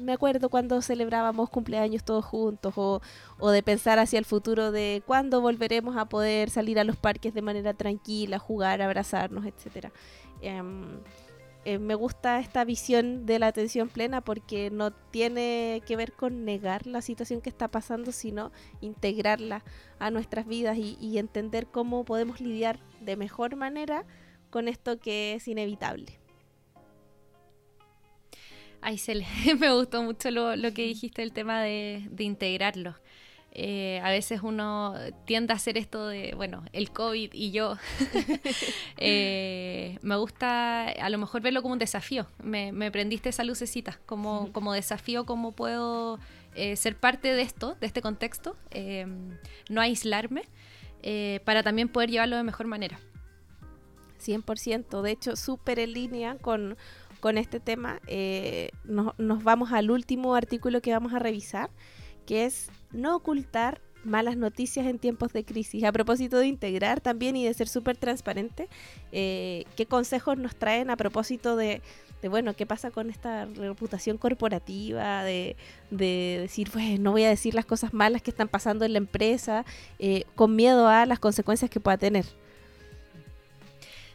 me 0.00 0.12
acuerdo 0.12 0.50
cuando 0.50 0.80
celebrábamos 0.80 1.50
cumpleaños 1.50 2.04
todos 2.04 2.24
juntos, 2.24 2.74
o, 2.76 3.02
o, 3.40 3.50
de 3.50 3.62
pensar 3.64 3.98
hacia 3.98 4.20
el 4.20 4.24
futuro 4.24 4.70
de 4.70 5.02
cuándo 5.04 5.40
volveremos 5.40 5.96
a 5.96 6.04
poder 6.08 6.48
salir 6.48 6.78
a 6.78 6.84
los 6.84 6.96
parques 6.96 7.34
de 7.34 7.42
manera 7.42 7.74
tranquila, 7.74 8.38
jugar, 8.38 8.80
abrazarnos. 8.80 9.44
Em, 10.40 11.00
eh, 11.64 11.78
me 11.78 11.94
gusta 11.94 12.38
esta 12.38 12.64
visión 12.64 13.26
de 13.26 13.38
la 13.38 13.48
atención 13.48 13.88
plena 13.88 14.20
porque 14.22 14.70
no 14.70 14.92
tiene 14.92 15.82
que 15.86 15.96
ver 15.96 16.12
con 16.12 16.44
negar 16.44 16.86
la 16.86 17.02
situación 17.02 17.40
que 17.40 17.50
está 17.50 17.68
pasando, 17.68 18.12
sino 18.12 18.52
integrarla 18.80 19.64
a 19.98 20.10
nuestras 20.10 20.46
vidas 20.46 20.78
y, 20.78 21.18
entender 21.18 21.66
cómo 21.66 22.04
podemos 22.04 22.40
lidiar 22.40 22.78
de 23.00 23.16
mejor 23.16 23.56
manera 23.56 24.04
con 24.50 24.68
esto 24.68 24.98
que 25.00 25.34
es 25.34 25.48
inevitable. 25.48 26.18
Ay, 28.80 29.00
me 29.58 29.72
gustó 29.72 30.02
mucho 30.02 30.30
lo, 30.30 30.54
que 30.72 30.82
dijiste, 30.82 31.22
el 31.22 31.32
tema 31.32 31.60
de, 31.60 32.06
de 32.10 32.24
integrarlo. 32.24 32.94
Eh, 33.52 34.00
a 34.04 34.10
veces 34.10 34.42
uno 34.42 34.94
tiende 35.24 35.52
a 35.52 35.56
hacer 35.56 35.78
esto 35.78 36.06
de, 36.06 36.34
bueno, 36.34 36.64
el 36.72 36.90
COVID 36.90 37.30
y 37.32 37.50
yo. 37.50 37.76
Eh, 39.00 39.96
me 40.02 40.16
gusta 40.16 40.88
a 40.88 41.08
lo 41.08 41.18
mejor 41.18 41.40
verlo 41.40 41.62
como 41.62 41.72
un 41.72 41.78
desafío. 41.78 42.26
Me, 42.42 42.90
prendiste 42.90 43.28
esa 43.28 43.44
lucecita, 43.44 44.00
como, 44.06 44.52
como 44.52 44.72
desafío, 44.72 45.24
cómo 45.24 45.52
puedo 45.52 46.18
eh, 46.56 46.74
ser 46.74 46.96
parte 46.96 47.32
de 47.32 47.42
esto, 47.42 47.76
de 47.80 47.86
este 47.86 48.02
contexto, 48.02 48.56
no 49.68 49.80
aislarme, 49.80 50.42
para 51.44 51.62
también 51.62 51.88
poder 51.88 52.10
llevarlo 52.10 52.36
de 52.36 52.42
mejor 52.42 52.66
manera. 52.66 52.98
100%, 54.20 55.00
de 55.00 55.10
hecho, 55.12 55.36
súper 55.36 55.78
en 55.78 55.92
línea 55.92 56.36
con, 56.36 56.76
con 57.20 57.38
este 57.38 57.60
tema. 57.60 58.00
nos 58.84 59.44
vamos 59.44 59.72
al 59.72 59.92
último 59.92 60.34
artículo 60.34 60.80
que 60.82 60.92
vamos 60.92 61.14
a 61.14 61.20
revisar 61.20 61.70
que 62.28 62.44
es 62.44 62.70
no 62.92 63.16
ocultar 63.16 63.80
malas 64.04 64.36
noticias 64.36 64.86
en 64.86 64.98
tiempos 64.98 65.32
de 65.32 65.44
crisis. 65.44 65.82
A 65.84 65.92
propósito 65.92 66.36
de 66.38 66.46
integrar 66.46 67.00
también 67.00 67.36
y 67.36 67.46
de 67.46 67.54
ser 67.54 67.68
súper 67.68 67.96
transparente, 67.96 68.68
eh, 69.12 69.64
¿qué 69.76 69.86
consejos 69.86 70.36
nos 70.36 70.54
traen 70.54 70.90
a 70.90 70.96
propósito 70.98 71.56
de, 71.56 71.80
bueno, 72.28 72.54
qué 72.54 72.66
pasa 72.66 72.90
con 72.90 73.08
esta 73.08 73.46
reputación 73.46 74.18
corporativa, 74.18 75.24
de, 75.24 75.56
decir, 75.90 76.68
pues 76.70 77.00
no 77.00 77.12
voy 77.12 77.24
a 77.24 77.30
decir 77.30 77.54
las 77.54 77.64
cosas 77.64 77.94
malas 77.94 78.20
que 78.20 78.30
están 78.30 78.48
pasando 78.48 78.84
en 78.84 78.92
la 78.92 78.98
empresa, 78.98 79.64
eh, 79.98 80.24
con 80.34 80.54
miedo 80.54 80.86
a 80.86 81.06
las 81.06 81.20
consecuencias 81.20 81.70
que 81.70 81.80
pueda 81.80 81.96
tener? 81.96 82.26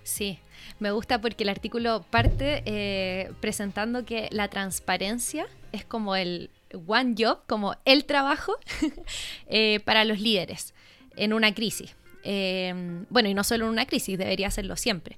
Sí, 0.03 0.38
me 0.78 0.91
gusta 0.91 1.20
porque 1.20 1.45
el 1.45 1.49
artículo 1.49 2.05
parte 2.11 2.61
eh, 2.68 3.32
presentando 3.39 4.05
que 4.05 4.28
la 4.32 4.49
transparencia 4.49 5.47
es 5.72 5.84
como 5.84 6.16
el 6.16 6.51
one 6.86 7.15
job, 7.17 7.39
como 7.47 7.76
el 7.86 8.05
trabajo 8.05 8.57
eh, 9.47 9.80
para 9.86 10.05
los 10.05 10.19
líderes 10.19 10.74
en 11.15 11.34
una 11.34 11.53
crisis. 11.53 11.95
Em, 12.24 13.05
bueno, 13.09 13.30
y 13.30 13.34
no 13.34 13.43
solo 13.43 13.65
en 13.65 13.71
una 13.71 13.86
crisis, 13.86 14.17
debería 14.17 14.47
hacerlo 14.47 14.76
siempre. 14.78 15.17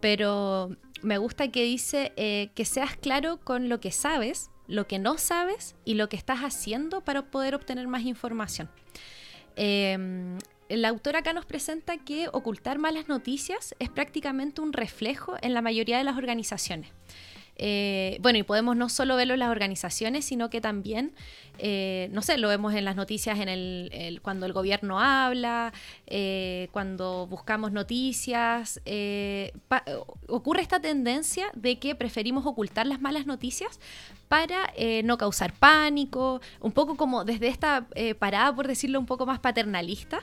Pero 0.00 0.76
me 1.02 1.18
gusta 1.18 1.48
que 1.48 1.64
dice 1.64 2.12
eh, 2.16 2.50
que 2.54 2.64
seas 2.64 2.96
claro 2.96 3.38
con 3.38 3.68
lo 3.68 3.80
que 3.80 3.92
sabes, 3.92 4.50
lo 4.66 4.86
que 4.86 4.98
no 4.98 5.18
sabes 5.18 5.76
y 5.84 5.94
lo 5.94 6.08
que 6.08 6.16
estás 6.16 6.40
haciendo 6.40 7.02
para 7.02 7.30
poder 7.30 7.54
obtener 7.54 7.86
más 7.88 8.02
información. 8.02 8.70
Em, 9.56 10.38
el 10.68 10.84
autor 10.84 11.16
acá 11.16 11.32
nos 11.32 11.46
presenta 11.46 11.96
que 11.98 12.28
ocultar 12.32 12.78
malas 12.78 13.08
noticias 13.08 13.74
es 13.78 13.88
prácticamente 13.88 14.60
un 14.60 14.72
reflejo 14.72 15.36
en 15.40 15.54
la 15.54 15.62
mayoría 15.62 15.98
de 15.98 16.04
las 16.04 16.16
organizaciones. 16.16 16.90
Eh, 17.58 18.18
bueno, 18.20 18.38
y 18.38 18.44
podemos 18.44 18.76
no 18.76 18.88
solo 18.88 19.16
verlo 19.16 19.34
en 19.34 19.40
las 19.40 19.50
organizaciones, 19.50 20.24
sino 20.24 20.48
que 20.48 20.60
también, 20.60 21.12
eh, 21.58 22.08
no 22.12 22.22
sé, 22.22 22.38
lo 22.38 22.48
vemos 22.48 22.72
en 22.74 22.84
las 22.84 22.94
noticias 22.94 23.40
en 23.40 23.48
el, 23.48 24.20
cuando 24.22 24.46
el 24.46 24.52
gobierno 24.52 25.00
habla, 25.00 25.72
eh, 26.06 26.68
cuando 26.70 27.26
buscamos 27.26 27.72
noticias. 27.72 28.80
ocurre 30.28 30.62
esta 30.62 30.80
tendencia 30.80 31.46
de 31.54 31.78
que 31.78 31.94
preferimos 31.96 32.46
ocultar 32.46 32.86
las 32.86 33.00
malas 33.00 33.26
noticias 33.26 33.80
para 34.28 34.72
no 35.02 35.18
causar 35.18 35.52
pánico, 35.52 36.40
un 36.60 36.72
poco 36.72 36.96
como 36.96 37.24
desde 37.24 37.48
esta 37.48 37.88
parada, 38.18 38.54
por 38.54 38.68
decirlo 38.68 39.00
un 39.00 39.06
poco 39.06 39.26
más 39.26 39.40
paternalista. 39.40 40.20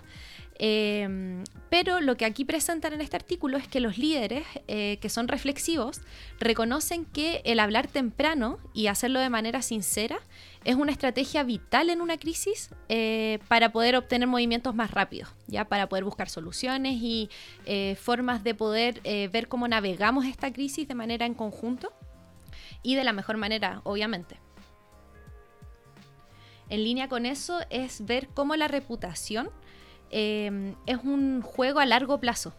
Em, 0.58 1.43
pero 1.70 1.99
lo 1.99 2.16
que 2.16 2.24
aquí 2.24 2.45
presentan 2.45 2.93
en 2.93 3.01
este 3.01 3.18
artículo 3.18 3.58
es 3.58 3.68
que 3.68 3.82
los 3.82 3.97
líderes 3.97 4.45
eh, 4.68 4.97
que 5.01 5.10
son 5.10 5.28
reflexivos 5.28 5.99
reconocen 6.39 7.03
que 7.03 7.41
el 7.43 7.60
hablar 7.60 7.88
temprano 7.88 8.58
y 8.74 8.88
hacerlo 8.88 9.20
de 9.20 9.30
manera 9.30 9.62
sincera 9.62 10.18
es 10.64 10.76
una 10.76 10.93
estrategia 10.93 11.43
vital 11.43 11.89
en 11.89 11.99
una 11.99 12.18
crisis 12.18 12.70
eh, 12.88 13.39
para 13.49 13.74
poder 13.74 13.97
obtener 13.97 14.30
movimientos 14.30 14.74
más 14.74 14.91
rápidos, 14.91 15.30
ya 15.47 15.66
para 15.66 15.89
poder 15.89 16.06
buscar 16.06 16.30
soluciones 16.30 16.93
y 17.01 17.30
eh, 17.66 17.97
formas 17.99 18.43
de 18.43 18.56
poder 18.56 19.01
ver 19.32 19.47
cómo 19.47 19.68
navegamos 19.68 20.26
esta 20.26 20.51
crisis 20.53 20.88
de 20.88 20.95
manera 20.95 21.26
en 21.26 21.34
conjunto 21.34 21.91
y 22.82 22.95
de 22.95 23.03
la 23.03 23.14
mejor 23.14 23.38
manera, 23.38 23.82
obviamente. 23.84 24.38
En 26.70 26.84
línea 26.84 27.10
con 27.10 27.26
eso 27.26 27.60
es 27.70 28.06
ver 28.06 28.30
cómo 28.30 28.56
la 28.56 28.68
reputación 28.68 29.49
Em, 30.10 30.76
es 30.86 30.97
un 31.03 31.41
juego 31.41 31.80
a 31.80 31.86
largo 31.86 32.20
plazo. 32.20 32.53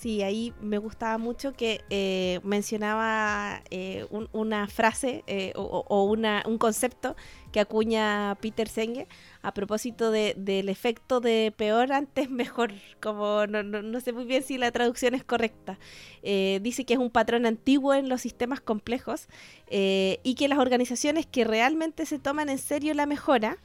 Sí, 0.00 0.22
ahí 0.22 0.54
me 0.62 0.78
gustaba 0.78 1.18
mucho 1.18 1.52
que 1.52 1.82
eh, 1.90 2.40
mencionaba 2.42 3.62
eh, 3.70 4.06
una 4.32 4.66
frase 4.66 5.24
eh, 5.26 5.52
o, 5.56 6.04
un 6.04 6.56
concepto 6.56 7.16
que 7.52 7.60
acuña 7.60 8.34
Peter 8.40 8.66
Senge 8.66 9.08
a 9.42 9.52
propósito 9.52 10.10
del 10.10 10.70
efecto 10.70 11.20
de 11.20 11.52
peor 11.54 11.92
antes 11.92 12.30
mejor, 12.30 12.72
como 13.02 13.46
no, 13.46 14.00
sé 14.00 14.14
muy 14.14 14.24
bien 14.24 14.42
si 14.42 14.56
la 14.56 14.72
traducción 14.72 15.14
es 15.14 15.22
correcta. 15.22 15.78
dice 16.22 16.86
que 16.86 16.94
es 16.94 16.98
un 16.98 17.10
patrón 17.10 17.44
antiguo 17.44 17.92
en 17.92 18.08
los 18.08 18.22
sistemas 18.22 18.62
complejos 18.62 19.28
y 19.68 20.34
que 20.34 20.48
las 20.48 20.60
organizaciones 20.60 21.26
que 21.26 21.44
realmente 21.44 22.06
se 22.06 22.18
toman 22.18 22.48
en 22.48 22.56
serio 22.56 22.94
la 22.94 23.04
mejora, 23.04 23.58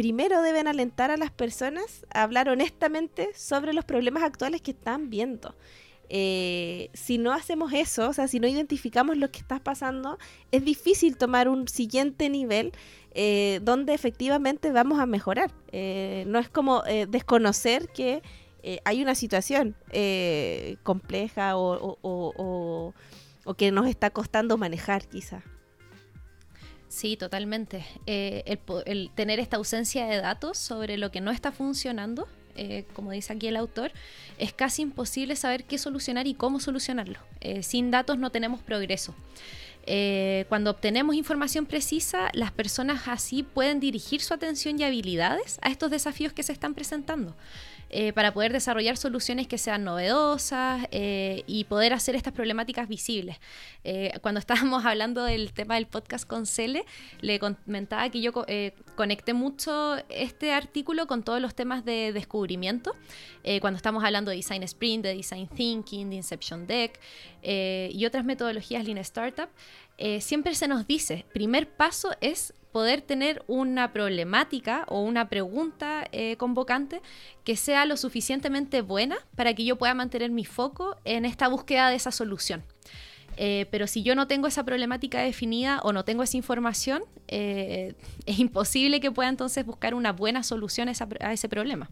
primero 0.00 0.40
deben 0.40 0.66
alentar 0.66 1.10
a 1.10 1.18
las 1.18 1.30
personas 1.30 2.06
a 2.10 2.22
hablar 2.22 2.48
honestamente 2.48 3.28
sobre 3.34 3.74
los 3.74 3.84
problemas 3.84 4.22
actuales 4.22 4.62
que 4.62 4.70
están 4.70 5.10
viendo. 5.10 5.54
Eh, 6.08 6.88
si 6.94 7.18
no 7.18 7.34
hacemos 7.34 7.74
eso, 7.74 8.08
o 8.08 8.12
sea, 8.14 8.26
si 8.26 8.40
no 8.40 8.48
identificamos 8.48 9.18
lo 9.18 9.30
que 9.30 9.40
está 9.40 9.58
pasando, 9.58 10.18
es 10.52 10.64
difícil 10.64 11.18
tomar 11.18 11.50
un 11.50 11.68
siguiente 11.68 12.30
nivel 12.30 12.72
eh, 13.12 13.60
donde 13.62 13.92
efectivamente 13.92 14.72
vamos 14.72 15.00
a 15.00 15.04
mejorar. 15.04 15.52
Eh, 15.70 16.24
no 16.26 16.38
es 16.38 16.48
como 16.48 16.82
desconocer 17.10 17.90
que 17.90 18.22
hay 18.86 19.02
una 19.02 19.14
situación 19.14 19.76
compleja 20.82 21.58
o, 21.58 21.98
o 22.00 23.54
que 23.54 23.70
nos 23.70 23.86
está 23.86 24.08
costando 24.08 24.56
manejar 24.56 25.06
quizá. 25.06 25.42
Sí, 26.90 27.16
totalmente. 27.16 27.86
Eh, 28.06 28.58
el, 28.84 29.10
tener 29.14 29.38
esta 29.38 29.58
ausencia 29.58 30.06
de 30.06 30.20
datos 30.20 30.58
sobre 30.58 30.98
lo 30.98 31.12
que 31.12 31.20
no 31.20 31.30
está 31.30 31.52
funcionando, 31.52 32.26
eh, 32.56 32.84
como 32.94 33.12
dice 33.12 33.32
aquí 33.32 33.46
el 33.46 33.56
autor, 33.56 33.92
es 34.38 34.52
casi 34.52 34.82
imposible 34.82 35.36
saber 35.36 35.62
qué 35.62 35.78
solucionar 35.78 36.26
y 36.26 36.34
cómo 36.34 36.58
solucionarlo. 36.58 37.20
Eh, 37.40 37.62
sin 37.62 37.92
datos 37.92 38.18
no 38.18 38.30
tenemos 38.30 38.60
progreso. 38.60 39.14
cuando 40.48 40.72
obtenemos 40.72 41.14
información 41.14 41.64
precisa, 41.64 42.28
las 42.32 42.50
personas 42.50 43.06
así 43.06 43.44
pueden 43.44 43.78
dirigir 43.78 44.20
su 44.20 44.34
atención 44.34 44.78
y 44.78 44.82
habilidades 44.82 45.58
a 45.62 45.70
estos 45.70 45.90
desafíos 45.92 46.32
que 46.32 46.42
se 46.42 46.52
están 46.52 46.74
presentando. 46.74 47.36
Eh, 47.92 48.12
para 48.12 48.32
poder 48.32 48.52
desarrollar 48.52 48.96
soluciones 48.96 49.48
que 49.48 49.58
sean 49.58 49.82
novedosas 49.82 50.86
eh, 50.92 51.42
y 51.48 51.64
poder 51.64 51.92
hacer 51.92 52.14
estas 52.14 52.32
problemáticas 52.32 52.88
visibles. 52.88 53.38
Eh, 53.82 54.12
cuando 54.22 54.38
estábamos 54.38 54.84
hablando 54.86 55.24
del 55.24 55.52
tema 55.52 55.74
del 55.74 55.86
podcast 55.86 56.24
con 56.24 56.46
Cele, 56.46 56.84
le 57.20 57.40
comentaba 57.40 58.08
que 58.08 58.20
yo 58.20 58.32
conecté 58.94 59.34
mucho 59.34 59.96
este 60.08 60.52
artículo 60.52 61.08
con 61.08 61.24
todos 61.24 61.40
los 61.40 61.56
temas 61.56 61.84
de 61.84 62.12
descubrimiento, 62.12 62.94
cuando 63.60 63.76
estamos 63.76 64.04
hablando 64.04 64.30
de 64.30 64.36
Design 64.36 64.62
Sprint, 64.62 65.04
de 65.04 65.14
Design 65.14 65.48
Thinking, 65.48 66.10
de 66.10 66.16
Inception 66.16 66.66
Deck 66.66 67.00
y 67.42 68.04
otras 68.06 68.24
metodologías 68.24 68.84
Lean 68.84 68.98
Startup. 68.98 69.48
siempre 70.20 70.54
se 70.54 70.68
nos 70.68 70.86
dice, 70.86 71.24
primer 71.32 71.68
paso 71.68 72.10
es 72.20 72.54
poder 72.72 73.02
tener 73.02 73.42
una 73.46 73.92
problemática 73.92 74.84
o 74.88 75.00
una 75.02 75.28
pregunta 75.28 76.06
eh, 76.12 76.36
convocante 76.36 77.02
que 77.44 77.56
sea 77.56 77.84
lo 77.84 77.96
suficientemente 77.96 78.82
buena 78.82 79.16
para 79.36 79.54
que 79.54 79.64
yo 79.64 79.76
pueda 79.76 79.94
mantener 79.94 80.30
mi 80.30 80.44
foco 80.44 80.96
en 81.04 81.24
esta 81.24 81.48
búsqueda 81.48 81.90
de 81.90 81.96
esa 81.96 82.10
solución. 82.10 82.64
Eh, 83.36 83.66
pero 83.70 83.86
si 83.86 84.02
yo 84.02 84.14
no 84.14 84.26
tengo 84.26 84.46
esa 84.46 84.64
problemática 84.64 85.20
definida 85.20 85.80
o 85.82 85.92
no 85.92 86.04
tengo 86.04 86.22
esa 86.22 86.36
información, 86.36 87.04
eh, 87.28 87.94
es 88.26 88.38
imposible 88.38 89.00
que 89.00 89.10
pueda 89.10 89.28
entonces 89.28 89.64
buscar 89.64 89.94
una 89.94 90.12
buena 90.12 90.42
solución 90.42 90.88
a 90.88 91.32
ese 91.32 91.48
problema. 91.48 91.90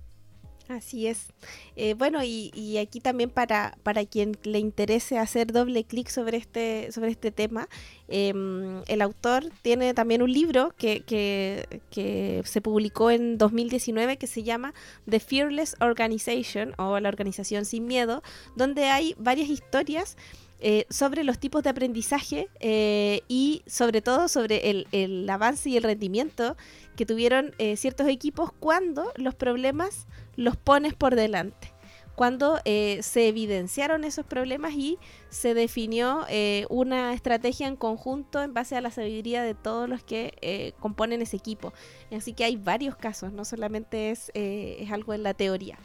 Así 0.69 1.07
es. 1.07 1.29
Eh, 1.77 1.95
bueno, 1.95 2.23
y, 2.23 2.77
aquí 2.77 3.01
también 3.01 3.31
para, 3.31 3.79
para 3.83 4.05
quien 4.05 4.37
le 4.43 4.59
interese 4.59 5.17
hacer 5.17 5.51
doble 5.51 5.85
clic 5.85 6.09
sobre 6.11 6.37
este, 6.37 6.93
sobre 6.93 7.11
este 7.11 7.31
tema, 7.31 7.71
em, 8.07 8.83
el 8.87 9.01
autor 9.01 9.45
tiene 9.63 9.95
también 9.95 10.21
un 10.21 10.31
libro 10.31 10.75
que, 10.77 11.03
que, 11.07 12.43
se 12.45 12.61
publicó 12.61 13.11
en 13.11 13.39
2019 13.39 14.19
que 14.19 14.27
se 14.27 14.43
llama 14.43 14.75
The 15.09 15.21
Fearless 15.21 15.77
Organization 15.81 16.75
o 16.77 17.01
la 17.01 17.09
organización 17.09 17.65
sin 17.65 17.87
miedo, 17.87 18.23
donde 18.55 18.85
hay 18.85 19.15
varias 19.19 19.49
historias 19.49 20.19
eh, 20.61 20.85
sobre 20.91 21.25
los 21.25 21.39
tipos 21.39 21.63
de 21.63 21.71
aprendizaje 21.71 22.49
eh, 22.61 23.23
y 23.27 23.63
sobre 23.67 24.03
todo 24.03 24.29
sobre 24.29 24.69
el, 24.71 24.87
el, 24.93 25.29
avance 25.31 25.71
y 25.71 25.79
el 25.79 25.85
rendimiento 25.85 26.57
que 26.97 27.07
tuvieron 27.07 27.55
ciertos 27.77 28.09
equipos 28.09 28.51
cuando 28.59 29.13
los 29.17 29.37
problemas 29.37 30.09
los 30.39 30.57
pones 30.57 30.95
por 30.95 31.17
delante. 31.17 31.75
Cuando 32.15 32.59
eh, 32.65 33.01
se 33.03 33.29
evidenciaron 33.29 34.05
esos 34.05 34.25
problemas 34.25 34.73
y 34.73 34.99
se 35.29 35.55
definió 35.55 36.27
eh, 36.29 36.65
una 36.71 37.13
estrategia 37.13 37.67
en 37.67 37.77
conjunto 37.77 38.43
en 38.43 38.55
base 38.55 38.77
a 38.77 38.81
la 38.81 38.91
sabiduría 38.91 39.43
de 39.43 39.55
todos 39.55 39.89
los 39.89 40.03
que 40.03 40.37
eh, 40.41 40.73
componen 40.81 41.23
ese 41.23 41.37
equipo. 41.37 41.73
Así 42.13 42.33
que 42.33 42.45
hay 42.45 42.57
varios 42.57 42.97
casos, 42.97 43.33
no 43.33 43.45
solamente 43.45 44.11
es, 44.11 44.31
es 44.35 44.91
algo 44.91 45.13
en 45.13 45.25
la 45.25 45.35
teoría. 45.35 45.79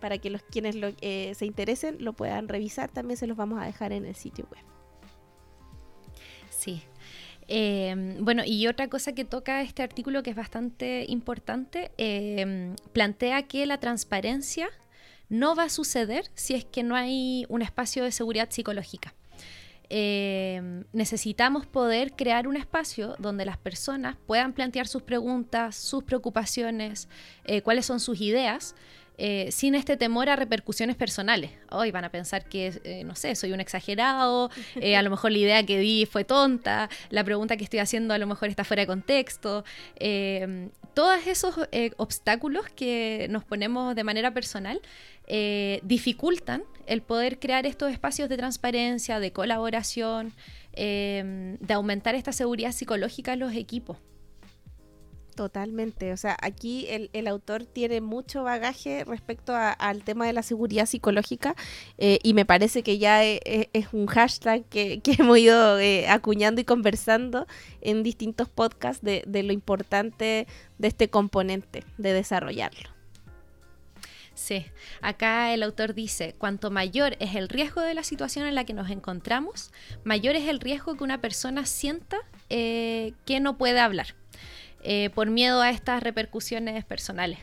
Para 0.00 0.18
que 0.18 0.28
los 0.28 0.42
quienes 0.42 0.76
se 0.76 1.46
interesen 1.46 1.96
lo 2.00 2.12
puedan 2.12 2.48
revisar, 2.48 2.90
también 2.90 3.16
se 3.16 3.26
los 3.26 3.38
vamos 3.38 3.60
a 3.60 3.64
dejar 3.64 3.92
en 3.92 4.04
el 4.04 4.14
sitio 4.14 4.46
web. 4.50 4.64
Sí, 6.50 6.82
Em, 7.48 8.24
bueno, 8.24 8.42
y 8.44 8.66
otra 8.66 8.88
cosa 8.88 9.12
que 9.12 9.24
toca 9.24 9.62
este 9.62 9.82
artículo 9.82 10.22
que 10.22 10.30
es 10.30 10.36
bastante 10.36 11.04
importante, 11.08 11.90
em, 11.98 12.74
plantea 12.92 13.42
que 13.42 13.66
la 13.66 13.78
transparencia 13.78 14.68
no 15.28 15.54
va 15.54 15.64
a 15.64 15.68
suceder 15.68 16.30
si 16.34 16.54
es 16.54 16.64
que 16.64 16.82
no 16.82 16.96
hay 16.96 17.44
un 17.48 17.62
espacio 17.62 18.04
de 18.04 18.12
seguridad 18.12 18.48
psicológica. 18.50 19.14
Em, 19.90 20.84
necesitamos 20.92 21.66
poder 21.66 22.12
crear 22.16 22.48
un 22.48 22.56
espacio 22.56 23.16
donde 23.18 23.44
las 23.44 23.58
personas 23.58 24.16
puedan 24.26 24.54
plantear 24.54 24.86
sus 24.88 25.02
preguntas, 25.02 25.76
sus 25.76 26.02
preocupaciones, 26.04 27.08
eh, 27.44 27.60
cuáles 27.60 27.84
son 27.84 28.00
sus 28.00 28.20
ideas, 28.20 28.74
eh, 29.16 29.50
sin 29.52 29.76
este 29.76 29.96
temor 29.96 30.28
a 30.28 30.34
repercusiones 30.34 30.96
personales. 30.96 31.52
Hoy 31.70 31.92
van 31.92 32.04
a 32.04 32.10
pensar 32.10 32.46
que, 32.46 32.72
eh, 32.82 33.04
no 33.04 33.14
sé, 33.14 33.36
soy 33.36 33.52
un 33.52 33.60
exagerado, 33.60 34.50
eh, 34.74 34.96
a 34.96 35.02
lo 35.02 35.10
mejor 35.10 35.30
la 35.30 35.38
idea 35.38 35.64
que 35.64 35.78
di 35.78 36.04
fue 36.06 36.24
tonta, 36.24 36.88
la 37.10 37.22
pregunta 37.22 37.56
que 37.56 37.62
estoy 37.62 37.78
haciendo 37.78 38.12
a 38.12 38.18
lo 38.18 38.26
mejor 38.26 38.48
está 38.48 38.64
fuera 38.64 38.82
de 38.82 38.86
contexto. 38.88 39.64
todos 40.94 41.26
esos 41.26 41.54
obstáculos 41.96 42.66
que 42.74 43.26
nos 43.30 43.44
ponemos 43.44 43.94
de 43.94 44.04
manera 44.04 44.32
personal 44.32 44.80
dificultan 45.82 46.64
el 46.86 47.02
poder 47.02 47.38
crear 47.38 47.66
estos 47.66 47.92
espacios 47.92 48.28
de 48.28 48.36
transparencia, 48.36 49.20
de 49.20 49.32
colaboración, 49.32 50.32
de 50.72 51.72
aumentar 51.74 52.14
esta 52.14 52.32
seguridad 52.32 52.72
psicológica 52.72 53.32
en 53.32 53.40
los 53.40 53.54
equipos. 53.54 53.98
Totalmente, 55.34 56.12
o 56.12 56.16
sea, 56.16 56.36
aquí 56.40 56.86
el, 56.88 57.26
autor 57.26 57.64
tiene 57.64 58.00
mucho 58.00 58.44
bagaje 58.44 59.02
respecto 59.02 59.52
al 59.56 60.04
tema 60.04 60.26
de 60.26 60.32
la 60.32 60.44
seguridad 60.44 60.86
psicológica 60.86 61.56
eh, 61.98 62.20
y 62.22 62.34
me 62.34 62.44
parece 62.44 62.84
que 62.84 62.98
ya 62.98 63.24
e, 63.24 63.40
e, 63.44 63.68
es, 63.72 63.88
un 63.92 64.06
hashtag 64.06 64.64
que, 64.66 65.00
hemos 65.18 65.38
ido 65.38 65.80
eh, 65.80 66.06
acuñando 66.08 66.60
y 66.60 66.64
conversando 66.64 67.48
en 67.80 68.04
distintos 68.04 68.48
podcasts 68.48 69.02
de, 69.02 69.24
de 69.26 69.42
lo 69.42 69.52
importante 69.52 70.46
de 70.78 70.88
este 70.88 71.10
componente, 71.10 71.82
de 71.98 72.12
desarrollarlo. 72.12 72.94
Sí, 74.34 74.66
acá 75.00 75.52
el 75.54 75.62
autor 75.62 75.94
dice, 75.94 76.34
cuanto 76.38 76.70
mayor 76.70 77.16
es 77.18 77.34
el 77.34 77.48
riesgo 77.48 77.80
de 77.80 77.94
la 77.94 78.02
situación 78.04 78.46
en 78.46 78.54
la 78.54 78.64
que 78.64 78.72
nos 78.72 78.90
encontramos, 78.90 79.72
mayor 80.04 80.36
es 80.36 80.48
el 80.48 80.60
riesgo 80.60 80.96
que 80.96 81.04
una 81.04 81.20
persona 81.20 81.66
sienta 81.66 82.18
eh, 82.50 83.14
que 83.26 83.40
no 83.40 83.56
puede 83.56 83.80
hablar. 83.80 84.14
Eh, 84.84 85.10
por 85.14 85.30
miedo 85.30 85.62
a 85.62 85.70
estas 85.70 86.02
repercusiones 86.02 86.84
personales. 86.84 87.38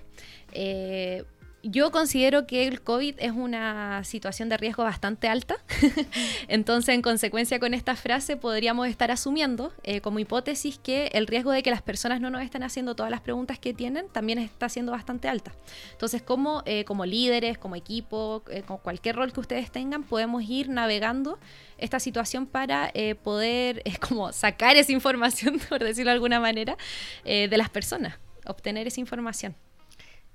Eh, 0.53 1.23
yo 1.63 1.91
considero 1.91 2.47
que 2.47 2.67
el 2.67 2.81
COVID 2.81 3.15
es 3.19 3.31
una 3.31 4.03
situación 4.03 4.49
de 4.49 4.57
riesgo 4.57 4.83
bastante 4.83 5.27
alta, 5.27 5.55
entonces 6.47 6.95
en 6.95 7.01
consecuencia 7.01 7.59
con 7.59 7.73
esta 7.73 7.95
frase 7.95 8.37
podríamos 8.37 8.87
estar 8.87 9.11
asumiendo 9.11 9.71
eh, 9.83 10.01
como 10.01 10.19
hipótesis 10.19 10.79
que 10.79 11.07
el 11.13 11.27
riesgo 11.27 11.51
de 11.51 11.61
que 11.63 11.69
las 11.69 11.81
personas 11.81 12.19
no 12.21 12.29
nos 12.29 12.41
estén 12.41 12.63
haciendo 12.63 12.95
todas 12.95 13.11
las 13.11 13.21
preguntas 13.21 13.59
que 13.59 13.73
tienen 13.73 14.07
también 14.09 14.39
está 14.39 14.69
siendo 14.69 14.91
bastante 14.91 15.29
alta. 15.29 15.51
Entonces 15.91 16.21
como, 16.21 16.63
eh, 16.65 16.83
como 16.85 17.05
líderes, 17.05 17.57
como 17.57 17.75
equipo, 17.75 18.43
eh, 18.49 18.63
cualquier 18.63 19.15
rol 19.15 19.31
que 19.31 19.39
ustedes 19.39 19.71
tengan, 19.71 20.03
podemos 20.03 20.43
ir 20.43 20.69
navegando 20.69 21.39
esta 21.77 21.99
situación 21.99 22.45
para 22.45 22.91
poder 23.23 23.83
como 24.07 24.31
sacar 24.31 24.77
esa 24.77 24.91
información, 24.91 25.59
por 25.69 25.83
decirlo 25.83 26.09
de 26.09 26.15
alguna 26.15 26.39
manera, 26.39 26.77
de 27.23 27.57
las 27.57 27.69
personas, 27.69 28.19
obtener 28.45 28.87
esa 28.87 28.99
información. 28.99 29.55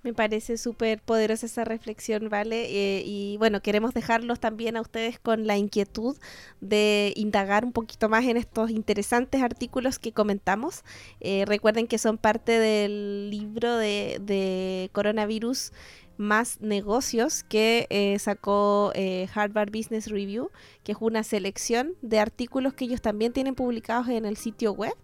Me 0.07 0.15
parece 0.15 0.57
súper 0.57 1.03
poderosa 1.03 1.47
esa 1.47 1.65
reflexión, 1.65 2.29
¿vale? 2.29 2.67
Eh, 2.67 3.03
y 3.05 3.39
bueno, 3.39 3.61
queremos 3.61 3.93
dejarlos 3.93 4.39
también 4.39 4.77
a 4.77 4.81
ustedes 4.81 5.19
con 5.19 5.49
la 5.49 5.57
inquietud 5.57 6.17
de 6.61 7.13
indagar 7.17 7.65
un 7.65 7.73
poquito 7.73 8.09
más 8.09 8.25
en 8.25 8.37
estos 8.37 8.71
interesantes 8.71 9.43
artículos 9.43 9.99
que 9.99 10.13
comentamos. 10.13 10.85
Eh, 11.19 11.43
recuerden 11.45 11.89
que 11.89 11.99
son 11.99 12.19
parte 12.19 12.61
del 12.61 13.31
libro 13.31 13.77
de, 13.79 14.91
coronavirus 14.93 15.73
más 16.19 16.61
negocios 16.61 17.43
que 17.43 17.89
eh, 17.91 18.17
sacó 18.21 18.93
Harvard 19.35 19.73
Business 19.73 20.09
Review, 20.09 20.53
que 20.85 20.93
es 20.93 20.99
una 21.01 21.25
selección 21.25 21.97
de 22.01 22.21
artículos 22.21 22.75
que 22.75 22.85
ellos 22.85 23.03
también 23.03 23.33
tienen 23.33 23.57
publicados 23.57 24.07
en 24.07 24.25
el 24.25 24.37
sitio 24.37 24.71
web, 24.71 24.95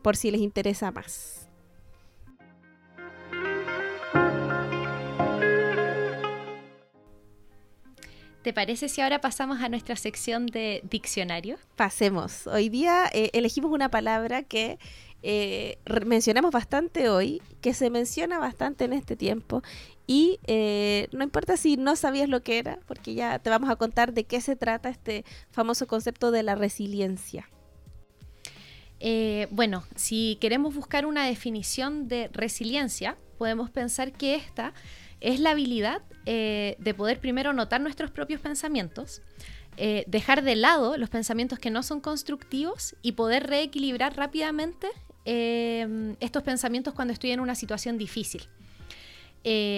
por 0.00 0.16
si 0.16 0.30
les 0.30 0.40
interesa 0.40 0.90
más. 0.92 1.43
¿Te 8.44 8.52
parece 8.52 8.90
si 8.90 9.00
ahora 9.00 9.22
pasamos 9.22 9.62
a 9.62 9.70
nuestra 9.70 9.96
sección 9.96 10.44
de 10.44 10.82
diccionario? 10.90 11.56
Pasemos. 11.76 12.46
Hoy 12.46 12.68
día 12.68 13.08
eh, 13.10 13.30
elegimos 13.32 13.72
una 13.72 13.90
palabra 13.90 14.42
que 14.42 14.78
eh, 15.22 15.78
mencionamos 16.04 16.50
bastante 16.50 17.08
hoy, 17.08 17.40
que 17.62 17.72
se 17.72 17.88
menciona 17.88 18.38
bastante 18.38 18.84
en 18.84 18.92
este 18.92 19.16
tiempo 19.16 19.62
y 20.06 20.40
eh, 20.46 21.08
no 21.12 21.24
importa 21.24 21.56
si 21.56 21.78
no 21.78 21.96
sabías 21.96 22.28
lo 22.28 22.42
que 22.42 22.58
era, 22.58 22.80
porque 22.86 23.14
ya 23.14 23.38
te 23.38 23.48
vamos 23.48 23.70
a 23.70 23.76
contar 23.76 24.12
de 24.12 24.24
qué 24.24 24.42
se 24.42 24.56
trata 24.56 24.90
este 24.90 25.24
famoso 25.50 25.86
concepto 25.86 26.30
de 26.30 26.42
la 26.42 26.54
resiliencia. 26.54 27.48
bueno, 29.52 29.84
si 29.96 30.36
queremos 30.38 30.74
buscar 30.74 31.06
una 31.06 31.24
definición 31.24 32.08
de 32.08 32.28
resiliencia, 32.30 33.16
podemos 33.38 33.70
pensar 33.70 34.12
que 34.12 34.34
esta 34.34 34.74
es 35.20 35.40
la 35.40 35.52
habilidad 35.52 36.02
eh, 36.26 36.76
de 36.78 36.94
poder 36.94 37.20
primero 37.20 37.52
notar 37.52 37.80
nuestros 37.80 38.10
propios 38.10 38.40
pensamientos, 38.40 39.20
eh, 39.76 40.04
dejar 40.06 40.42
de 40.42 40.56
lado 40.56 40.96
los 40.96 41.10
pensamientos 41.10 41.58
que 41.58 41.70
no 41.70 41.82
son 41.82 42.00
constructivos 42.00 42.96
y 43.02 43.12
poder 43.12 43.46
reequilibrar 43.46 44.16
rápidamente 44.16 44.88
eh, 45.24 46.16
estos 46.20 46.42
pensamientos 46.42 46.94
cuando 46.94 47.12
estoy 47.12 47.32
en 47.32 47.40
una 47.40 47.54
situación 47.54 47.98
difícil. 47.98 48.48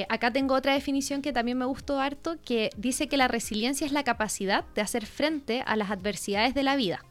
acá 0.08 0.32
tengo 0.32 0.54
otra 0.54 0.74
definición 0.74 1.22
que 1.22 1.32
también 1.32 1.58
me 1.58 1.64
gustó 1.64 1.98
harto, 1.98 2.36
que 2.44 2.70
dice 2.76 3.08
que 3.08 3.16
la 3.16 3.26
resiliencia 3.26 3.84
es 3.84 3.92
la 3.92 4.04
capacidad 4.04 4.64
de 4.74 4.82
hacer 4.82 5.06
frente 5.06 5.64
a 5.66 5.74
las 5.74 5.90
adversidades 5.90 6.54
de 6.54 6.62
la 6.62 6.76
vida, 6.76 7.04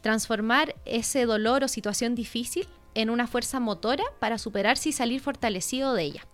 transformar 0.00 0.74
ese 0.84 1.24
dolor 1.26 1.62
o 1.62 1.68
situación 1.68 2.16
difícil 2.16 2.66
en 2.94 3.10
una 3.10 3.28
fuerza 3.28 3.60
motora 3.60 4.04
para 4.18 4.38
superarse 4.38 4.88
y 4.88 4.92
salir 4.92 5.20
fortalecido 5.20 5.94
de 5.94 6.02
ella. 6.02 6.26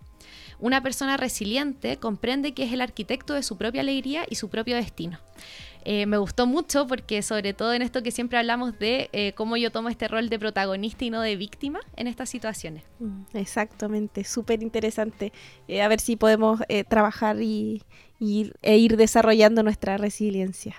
Una 0.59 0.81
persona 0.81 1.17
resiliente 1.17 1.97
comprende 1.97 2.53
que 2.53 2.63
es 2.63 2.73
el 2.73 2.81
arquitecto 2.81 3.33
de 3.33 3.43
su 3.43 3.57
propia 3.57 3.81
alegría 3.81 4.25
y 4.29 4.35
su 4.35 4.49
propio 4.49 4.75
destino. 4.75 5.19
Eh, 5.89 6.05
me 6.05 6.17
gustó 6.17 6.47
mucho 6.47 6.85
porque 6.85 7.21
sobre 7.21 7.53
todo 7.53 7.73
en 7.73 7.81
esto 7.81 8.03
que 8.03 8.11
siempre 8.11 8.37
hablamos 8.37 8.77
de 8.77 9.09
eh, 9.13 9.31
cómo 9.35 9.55
yo 9.55 9.71
tomo 9.71 9.87
este 9.87 10.09
rol 10.09 10.27
de 10.27 10.37
protagonista 10.37 11.05
y 11.05 11.09
no 11.09 11.21
de 11.21 11.37
víctima 11.37 11.79
en 11.95 12.07
estas 12.07 12.29
situaciones. 12.29 12.83
Mm, 12.99 13.21
exactamente, 13.35 14.25
súper 14.25 14.61
interesante. 14.61 15.31
Eh, 15.69 15.81
a 15.81 15.87
ver 15.87 16.01
si 16.01 16.17
podemos 16.17 16.59
trabajar 16.89 17.41
y, 17.41 17.83
e 18.19 18.77
ir 18.77 18.97
desarrollando 18.97 19.63
nuestra 19.63 19.95
resiliencia. 19.95 20.75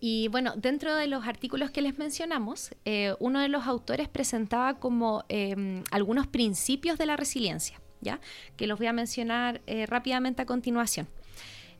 Y 0.00 0.28
bueno, 0.28 0.54
dentro 0.56 0.96
de 0.96 1.06
los 1.06 1.26
artículos 1.26 1.70
que 1.70 1.82
les 1.82 1.98
mencionamos, 1.98 2.70
eh, 2.86 3.14
uno 3.18 3.40
de 3.40 3.48
los 3.48 3.66
autores 3.66 4.08
presentaba 4.08 4.78
como 4.78 5.24
em, 5.28 5.84
algunos 5.90 6.26
principios 6.26 6.96
de 6.96 7.04
la 7.04 7.16
resiliencia, 7.16 7.80
¿ya? 8.00 8.18
Que 8.56 8.66
los 8.66 8.78
voy 8.78 8.86
a 8.86 8.94
mencionar 8.94 9.60
eh, 9.66 9.84
rápidamente 9.84 10.40
a 10.40 10.46
continuación. 10.46 11.06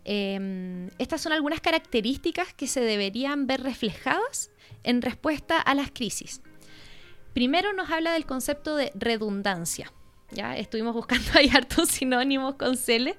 Em, 0.05 0.89
estas 0.99 1.23
son 1.23 1.33
algunas 1.33 1.61
características 1.61 2.53
que 2.53 2.67
se 2.67 2.81
deberían 2.81 3.47
ver 3.47 3.63
reflejadas 3.63 4.51
en 4.83 5.01
respuesta 5.01 5.59
a 5.59 5.75
las 5.75 5.91
crisis. 5.91 6.43
Primero 7.33 7.73
nos 7.73 7.91
habla 7.91 8.13
del 8.13 8.27
concepto 8.27 8.77
de 8.77 8.93
redundancia. 8.95 9.93
¿ya? 10.31 10.57
Estuvimos 10.57 10.95
buscando 10.95 11.31
ahí 11.35 11.49
hartos 11.55 11.89
sinónimos 11.89 12.57
con 12.57 12.77
CELE 12.77 13.17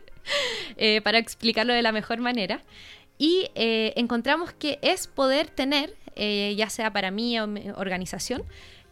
eh, 0.78 1.02
para 1.02 1.18
explicarlo 1.18 1.74
de 1.74 1.82
la 1.82 1.92
mejor 1.92 2.20
manera. 2.20 2.64
Y 3.22 3.52
eh, 3.54 3.94
encontramos 3.98 4.52
que 4.52 4.80
es 4.82 5.06
poder 5.06 5.48
tener, 5.48 5.96
eh, 6.16 6.56
ya 6.58 6.72
sea 6.72 6.92
para 6.92 7.12
mí 7.12 7.40
o 7.40 7.46
mi 7.46 7.70
organización, 7.70 8.44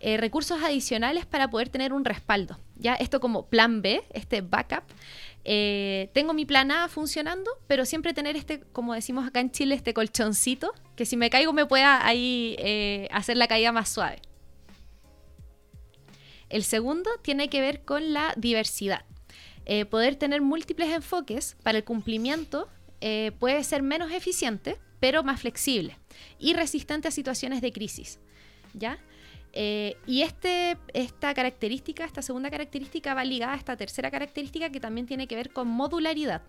eh, 0.02 0.18
recursos 0.18 0.62
adicionales 0.62 1.26
para 1.26 1.50
poder 1.50 1.70
tener 1.70 1.94
un 1.94 2.06
respaldo. 2.06 2.60
Ya 2.76 2.94
esto 2.94 3.22
como 3.22 3.48
plan 3.48 3.82
B, 3.82 4.04
este 4.14 4.42
backup. 4.42 4.84
tengo 6.14 6.36
mi 6.36 6.46
plan 6.46 6.70
A 6.70 6.90
funcionando, 6.90 7.50
pero 7.66 7.86
siempre 7.86 8.14
tener 8.14 8.36
este, 8.36 8.60
como 8.72 8.94
decimos 8.94 9.28
acá 9.28 9.40
en 9.40 9.50
Chile, 9.50 9.74
este 9.74 9.96
colchoncito, 9.96 10.76
que 10.96 11.08
si 11.08 11.18
me 11.18 11.32
caigo 11.32 11.52
me 11.52 11.66
pueda 11.66 12.06
ahí 12.06 12.56
hacer 13.10 13.36
la 13.36 13.48
caída 13.48 13.72
más 13.72 13.90
suave. 13.90 14.22
El 16.50 16.64
segundo 16.64 17.10
tiene 17.24 17.50
que 17.50 17.62
ver 17.62 17.82
con 17.84 18.14
la 18.14 18.36
diversidad. 18.38 19.06
poder 19.90 20.18
tener 20.18 20.42
múltiples 20.44 20.90
enfoques 20.90 21.58
para 21.64 21.80
el 21.80 21.84
cumplimiento 21.84 22.70
eh, 23.02 23.32
puede 23.40 23.64
ser 23.64 23.82
menos 23.82 24.12
eficiente, 24.12 24.78
pero 25.00 25.24
más 25.24 25.42
flexible 25.42 25.98
y 26.38 26.54
resistente 26.54 27.08
a 27.08 27.12
situaciones 27.12 27.62
de 27.62 27.72
crisis. 27.72 28.20
¿Ya? 28.74 29.00
Eh, 29.52 29.98
y 30.06 30.22
este, 30.22 30.78
esta 30.94 31.34
característica, 31.34 32.06
esta 32.06 32.22
segunda 32.22 32.52
característica 32.52 33.16
va 33.16 33.24
ligada 33.24 33.54
a 33.54 33.56
esta 33.56 33.76
tercera 33.76 34.12
característica 34.12 34.70
que 34.70 34.80
también 34.80 35.08
tiene 35.08 35.28
que 35.28 35.36
ver 35.36 35.52
con 35.52 35.68
modularidad. 35.68 36.44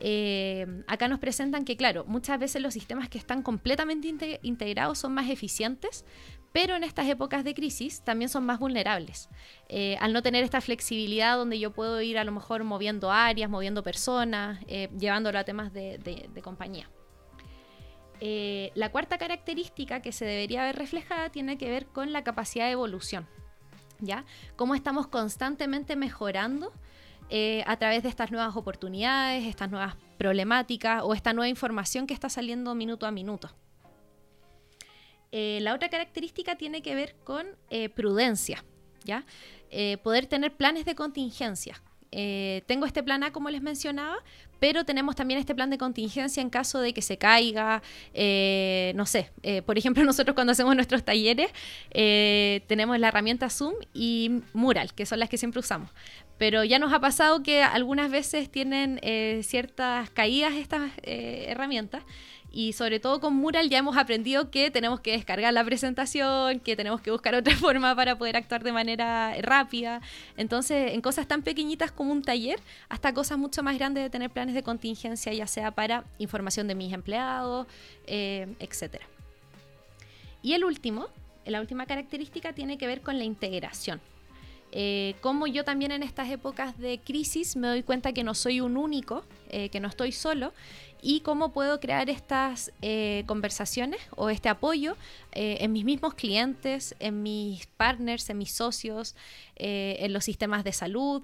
Eh, 0.00 0.66
acá 0.86 1.08
nos 1.08 1.18
presentan 1.18 1.64
que, 1.64 1.76
claro, 1.76 2.04
muchas 2.06 2.38
veces 2.38 2.62
los 2.62 2.72
sistemas 2.72 3.08
que 3.10 3.18
están 3.18 3.42
completamente 3.42 4.40
integrados 4.42 4.98
son 4.98 5.12
más 5.12 5.28
eficientes, 5.28 6.04
pero 6.52 6.76
en 6.76 6.84
estas 6.84 7.06
épocas 7.06 7.44
de 7.44 7.54
crisis 7.54 8.02
también 8.02 8.28
son 8.28 8.44
más 8.44 8.58
vulnerables. 8.58 9.28
Eh, 9.68 9.96
al 10.00 10.12
no 10.12 10.22
tener 10.22 10.44
esta 10.44 10.60
flexibilidad 10.60 11.36
donde 11.36 11.58
yo 11.58 11.72
puedo 11.72 12.00
ir 12.00 12.18
a 12.18 12.24
lo 12.24 12.32
mejor 12.32 12.64
moviendo 12.64 13.10
áreas, 13.10 13.50
moviendo 13.50 13.82
personas, 13.82 14.58
eh, 14.66 14.88
llevándolo 14.98 15.38
a 15.38 15.44
temas 15.44 15.72
de, 15.72 16.30
compañía. 16.42 16.88
Eh, 18.20 18.72
la 18.74 18.90
cuarta 18.90 19.18
característica 19.18 20.00
que 20.00 20.12
se 20.12 20.24
debería 20.24 20.64
ver 20.64 20.76
reflejada 20.76 21.30
tiene 21.30 21.58
que 21.58 21.70
ver 21.70 21.86
con 21.86 22.12
la 22.12 22.24
capacidad 22.24 22.66
de 22.66 22.72
evolución. 22.72 23.26
¿Ya? 24.00 24.24
Cómo 24.56 24.74
estamos 24.74 25.08
constantemente 25.08 25.96
mejorando 25.96 26.72
a 27.66 27.76
través 27.76 28.02
de 28.02 28.08
estas 28.08 28.30
nuevas 28.30 28.56
oportunidades, 28.56 29.44
estas 29.44 29.70
nuevas 29.70 29.96
problemáticas 30.16 31.02
o 31.04 31.12
esta 31.12 31.34
nueva 31.34 31.48
información 31.48 32.06
que 32.06 32.14
está 32.14 32.30
saliendo 32.30 32.74
minuto 32.74 33.06
a 33.06 33.10
minuto. 33.10 33.50
Eh, 35.30 35.58
la 35.62 35.74
otra 35.74 35.88
característica 35.88 36.56
tiene 36.56 36.82
que 36.82 36.94
ver 36.94 37.14
con 37.24 37.46
eh, 37.70 37.88
prudencia, 37.90 38.64
¿ya? 39.04 39.24
Eh, 39.70 39.98
poder 40.02 40.26
tener 40.26 40.54
planes 40.54 40.84
de 40.86 40.94
contingencia. 40.94 41.82
tengo 42.10 42.86
este 42.86 43.02
plan 43.02 43.22
A, 43.22 43.32
como 43.32 43.50
les 43.50 43.60
mencionaba, 43.60 44.16
pero 44.58 44.84
tenemos 44.84 45.14
también 45.14 45.38
este 45.38 45.54
plan 45.54 45.68
de 45.68 45.76
contingencia 45.76 46.40
en 46.40 46.48
caso 46.48 46.80
de 46.80 46.94
que 46.94 47.02
se 47.02 47.18
caiga, 47.18 47.82
no 48.94 49.04
sé, 49.04 49.30
por 49.66 49.76
ejemplo, 49.76 50.02
nosotros 50.06 50.34
cuando 50.34 50.52
hacemos 50.52 50.74
nuestros 50.74 51.04
talleres 51.04 51.50
tenemos 52.66 52.98
la 52.98 53.08
herramienta 53.08 53.50
Zoom 53.50 53.74
y 53.92 54.40
Mural, 54.54 54.94
que 54.94 55.04
son 55.04 55.18
las 55.18 55.28
que 55.28 55.36
siempre 55.36 55.60
usamos. 55.60 55.90
Pero 56.38 56.64
ya 56.64 56.78
nos 56.78 56.94
ha 56.94 57.00
pasado 57.00 57.42
que 57.42 57.62
algunas 57.62 58.10
veces 58.10 58.50
tienen 58.50 58.98
ciertas 59.42 60.08
caídas 60.08 60.54
estas 60.54 60.90
herramientas 61.02 62.04
y 62.50 62.72
sobre 62.72 62.98
todo 62.98 63.20
con 63.20 63.34
Mural 63.34 63.68
ya 63.68 63.78
hemos 63.78 63.96
aprendido 63.96 64.50
que 64.50 64.70
tenemos 64.70 65.00
que 65.00 65.12
descargar 65.12 65.52
la 65.52 65.64
presentación, 65.64 66.60
que 66.60 66.76
tenemos 66.76 67.00
que 67.00 67.10
buscar 67.10 67.34
otra 67.34 67.54
forma 67.56 67.94
para 67.94 68.16
poder 68.16 68.36
actuar 68.36 68.62
de 68.62 68.72
manera 68.72 69.34
rápida. 69.40 70.00
Entonces, 70.36 70.92
en 70.92 71.00
cosas 71.00 71.26
tan 71.26 71.42
pequeñitas 71.42 71.92
como 71.92 72.12
un 72.12 72.22
taller, 72.22 72.60
hasta 72.88 73.12
cosas 73.12 73.38
mucho 73.38 73.62
más 73.62 73.76
grandes 73.76 74.02
de 74.02 74.10
tener 74.10 74.30
planes 74.30 74.54
de 74.54 74.62
contingencia, 74.62 75.32
ya 75.32 75.46
sea 75.46 75.70
para 75.70 76.04
información 76.18 76.68
de 76.68 76.74
mis 76.74 76.92
empleados, 76.92 77.66
eh, 78.06 78.46
etc. 78.60 79.02
Y 80.42 80.54
el 80.54 80.64
último, 80.64 81.08
la 81.44 81.60
última 81.60 81.86
característica 81.86 82.52
tiene 82.52 82.78
que 82.78 82.86
ver 82.86 83.02
con 83.02 83.18
la 83.18 83.24
integración. 83.24 84.00
Eh, 84.72 85.14
cómo 85.20 85.46
yo 85.46 85.64
también 85.64 85.92
en 85.92 86.02
estas 86.02 86.30
épocas 86.30 86.78
de 86.78 86.98
crisis 86.98 87.56
me 87.56 87.68
doy 87.68 87.82
cuenta 87.82 88.12
que 88.12 88.24
no 88.24 88.34
soy 88.34 88.60
un 88.60 88.76
único, 88.76 89.24
eh, 89.50 89.70
que 89.70 89.80
no 89.80 89.88
estoy 89.88 90.12
solo 90.12 90.52
y 91.00 91.20
cómo 91.20 91.52
puedo 91.52 91.80
crear 91.80 92.10
estas 92.10 92.70
eh, 92.82 93.22
conversaciones 93.26 94.00
o 94.14 94.28
este 94.28 94.50
apoyo 94.50 94.96
eh, 95.32 95.58
en 95.60 95.72
mis 95.72 95.86
mismos 95.86 96.12
clientes, 96.12 96.94
en 96.98 97.22
mis 97.22 97.66
partners, 97.66 98.28
en 98.28 98.36
mis 98.36 98.52
socios, 98.52 99.16
en 99.56 100.12
los 100.12 100.24
sistemas 100.24 100.64
de 100.64 100.72
salud. 100.72 101.22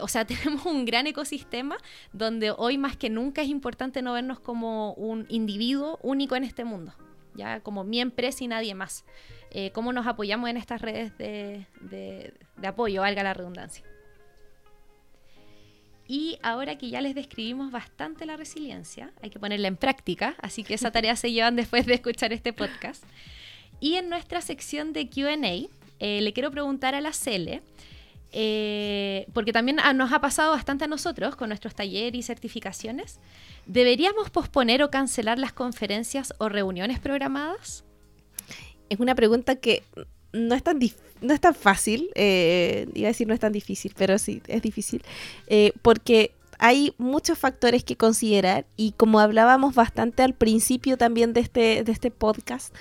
o 0.00 0.08
sea, 0.08 0.24
tenemos 0.26 0.64
un 0.64 0.86
gran 0.86 1.06
ecosistema 1.06 1.76
donde 2.12 2.50
hoy 2.50 2.78
más 2.78 2.96
que 2.96 3.10
nunca 3.10 3.42
es 3.42 3.48
importante 3.48 4.00
no 4.00 4.14
vernos 4.14 4.40
como 4.40 4.94
un 4.94 5.26
individuo 5.28 5.98
único 6.02 6.34
en 6.34 6.44
este 6.44 6.64
mundo, 6.64 6.94
ya 7.34 7.60
como 7.60 7.84
mi 7.84 8.00
empresa 8.00 8.42
y 8.44 8.48
nadie 8.48 8.74
más. 8.74 9.04
Cómo 9.72 9.92
nos 9.92 10.06
apoyamos 10.06 10.48
en 10.48 10.56
estas 10.56 10.80
redes 10.80 11.16
de, 11.18 11.66
de 11.80 12.66
apoyo, 12.66 13.00
valga 13.00 13.22
la 13.22 13.34
redundancia. 13.34 13.84
Y 16.12 16.40
ahora 16.42 16.76
que 16.76 16.90
ya 16.90 17.00
les 17.00 17.14
describimos 17.14 17.70
bastante 17.70 18.26
la 18.26 18.36
resiliencia, 18.36 19.12
hay 19.22 19.30
que 19.30 19.38
ponerla 19.38 19.68
en 19.68 19.76
práctica, 19.76 20.34
así 20.42 20.64
que 20.64 20.74
esa 20.74 20.90
tarea 20.92 21.14
se 21.14 21.30
llevan 21.30 21.54
después 21.54 21.86
de 21.86 21.94
escuchar 21.94 22.32
este 22.32 22.52
podcast. 22.52 23.04
Y 23.78 23.94
en 23.94 24.08
nuestra 24.08 24.40
sección 24.40 24.92
de 24.92 25.08
QA, 25.08 25.36
eh, 26.00 26.20
le 26.20 26.32
quiero 26.32 26.50
preguntar 26.50 26.96
a 26.96 27.00
la 27.00 27.12
Cele, 27.12 27.62
eh, 28.32 29.28
porque 29.32 29.52
también 29.52 29.78
nos 29.94 30.12
ha 30.12 30.20
pasado 30.20 30.50
bastante 30.50 30.82
a 30.82 30.88
nosotros 30.88 31.36
con 31.36 31.50
nuestros 31.50 31.76
talleres 31.76 32.18
y 32.18 32.24
certificaciones, 32.24 33.20
¿deberíamos 33.66 34.30
posponer 34.30 34.82
o 34.82 34.90
cancelar 34.90 35.38
las 35.38 35.52
conferencias 35.52 36.34
o 36.38 36.48
reuniones 36.48 36.98
programadas? 36.98 37.84
Es 38.90 39.00
una 39.00 39.14
pregunta 39.14 39.56
que 39.56 39.82
no 40.32 40.54
es 40.54 40.62
tan, 40.62 40.78
no 41.22 41.34
es 41.34 41.40
tan 41.40 41.54
fácil, 41.54 42.10
eh, 42.14 42.86
iba 42.94 43.08
a 43.08 43.12
decir 43.12 43.26
no 43.26 43.34
es 43.34 43.40
tan 43.40 43.52
difícil, 43.52 43.94
pero 43.96 44.18
sí, 44.18 44.42
es 44.46 44.60
difícil, 44.60 45.02
eh, 45.46 45.72
porque 45.82 46.32
hay 46.58 46.94
muchos 46.98 47.38
factores 47.38 47.84
que 47.84 47.96
considerar 47.96 48.66
y 48.76 48.92
como 48.92 49.18
hablábamos 49.18 49.74
bastante 49.74 50.22
al 50.22 50.34
principio 50.34 50.98
también 50.98 51.32
de 51.32 51.40
este, 51.40 51.82
de 51.84 51.92
este 51.92 52.10
podcast, 52.10 52.74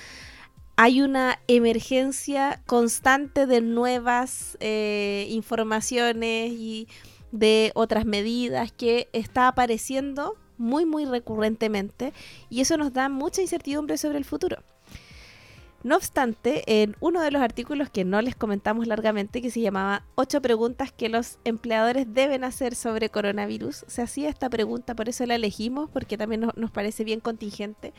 hay 0.76 1.02
una 1.02 1.40
emergencia 1.48 2.62
constante 2.66 3.46
de 3.46 3.62
nuevas 3.62 4.58
eh, 4.60 5.28
informaciones 5.30 6.52
y 6.52 6.88
de 7.32 7.72
otras 7.76 8.06
medidas 8.06 8.72
que 8.72 9.10
está 9.14 9.48
apareciendo 9.48 10.36
muy, 10.58 10.86
muy 10.86 11.06
recurrentemente 11.06 12.14
y 12.50 12.62
eso 12.62 12.78
nos 12.78 12.94
da 12.94 13.10
mucha 13.10 13.42
incertidumbre 13.42 13.98
sobre 13.98 14.18
el 14.18 14.26
futuro. 14.26 14.64
No 15.82 15.96
obstante, 15.96 16.64
en 16.82 16.98
uno 17.00 17.22
de 17.22 17.32
los 17.32 17.42
artículos 17.42 17.90
que 17.90 18.04
no 18.04 18.22
les 18.22 18.36
comentamos 18.36 18.86
largamente, 18.86 19.42
que 19.42 19.50
se 19.50 19.62
llamaba 19.62 20.04
Ocho 20.16 20.42
preguntas 20.42 20.92
que 20.92 21.08
los 21.08 21.40
empleadores 21.46 22.14
deben 22.14 22.44
hacer 22.44 22.76
sobre 22.76 23.10
coronavirus, 23.10 23.86
se 23.88 24.02
hacía 24.02 24.30
esta 24.30 24.50
pregunta, 24.50 24.94
por 24.94 25.08
eso 25.08 25.26
la 25.26 25.36
elegimos, 25.36 25.90
porque 25.90 26.18
también 26.18 26.48
nos, 26.54 26.72
parece 26.72 27.06
bien 27.06 27.22
contingente. 27.22 27.94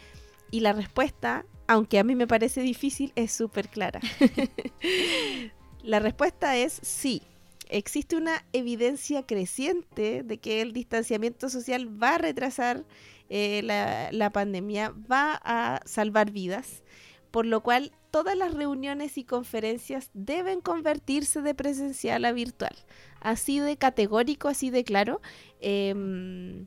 Y 0.51 0.61
la 0.61 0.75
respuesta, 0.75 1.47
aunque 1.69 1.99
a 1.99 2.05
mí 2.05 2.15
me 2.15 2.27
parece 2.27 2.61
difícil, 2.61 3.13
es 3.17 3.33
súper 3.33 3.69
clara. 3.69 4.01
la 5.83 6.01
respuesta 6.01 6.57
es 6.57 6.79
sí. 6.83 7.23
Existe 7.71 8.17
una 8.17 8.45
evidencia 8.53 9.25
creciente 9.25 10.23
de 10.23 10.39
que 10.39 10.61
el 10.61 10.73
distanciamiento 10.73 11.49
social 11.49 11.89
va 12.03 12.17
a 12.17 12.19
retrasar 12.19 12.85
eh, 13.31 13.63
la, 13.63 14.11
la 14.11 14.31
pandemia, 14.31 14.93
va 15.11 15.41
a 15.45 15.81
salvar 15.87 16.33
vidas 16.33 16.83
por 17.31 17.47
lo 17.47 17.63
cual 17.63 17.93
todas 18.11 18.37
las 18.37 18.55
reuniones 18.55 19.19
y 19.19 19.25
conferencias 19.25 20.11
deben 20.15 20.61
convertirse 20.61 21.43
de 21.43 21.55
presencial 21.55 22.25
a 22.25 22.33
virtual. 22.33 22.75
Así 23.21 23.61
de 23.61 23.77
categórico, 23.77 24.49
así 24.49 24.71
de 24.71 24.85
claro. 24.85 25.21
Em, 25.61 26.67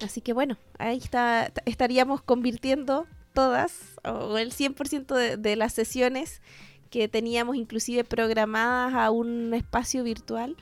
así 0.00 0.20
que 0.20 0.32
bueno, 0.32 0.56
ahí 0.78 0.98
está, 0.98 1.52
estaríamos 1.64 2.22
convirtiendo 2.22 3.06
todas 3.34 3.98
o 4.04 4.38
el 4.38 4.52
100% 4.52 5.14
de, 5.14 5.36
de 5.36 5.56
las 5.56 5.72
sesiones 5.72 6.40
que 6.90 7.08
teníamos 7.08 7.56
inclusive 7.56 8.04
programadas 8.04 8.94
a 8.94 9.10
un 9.10 9.52
espacio 9.54 10.02
virtual 10.04 10.56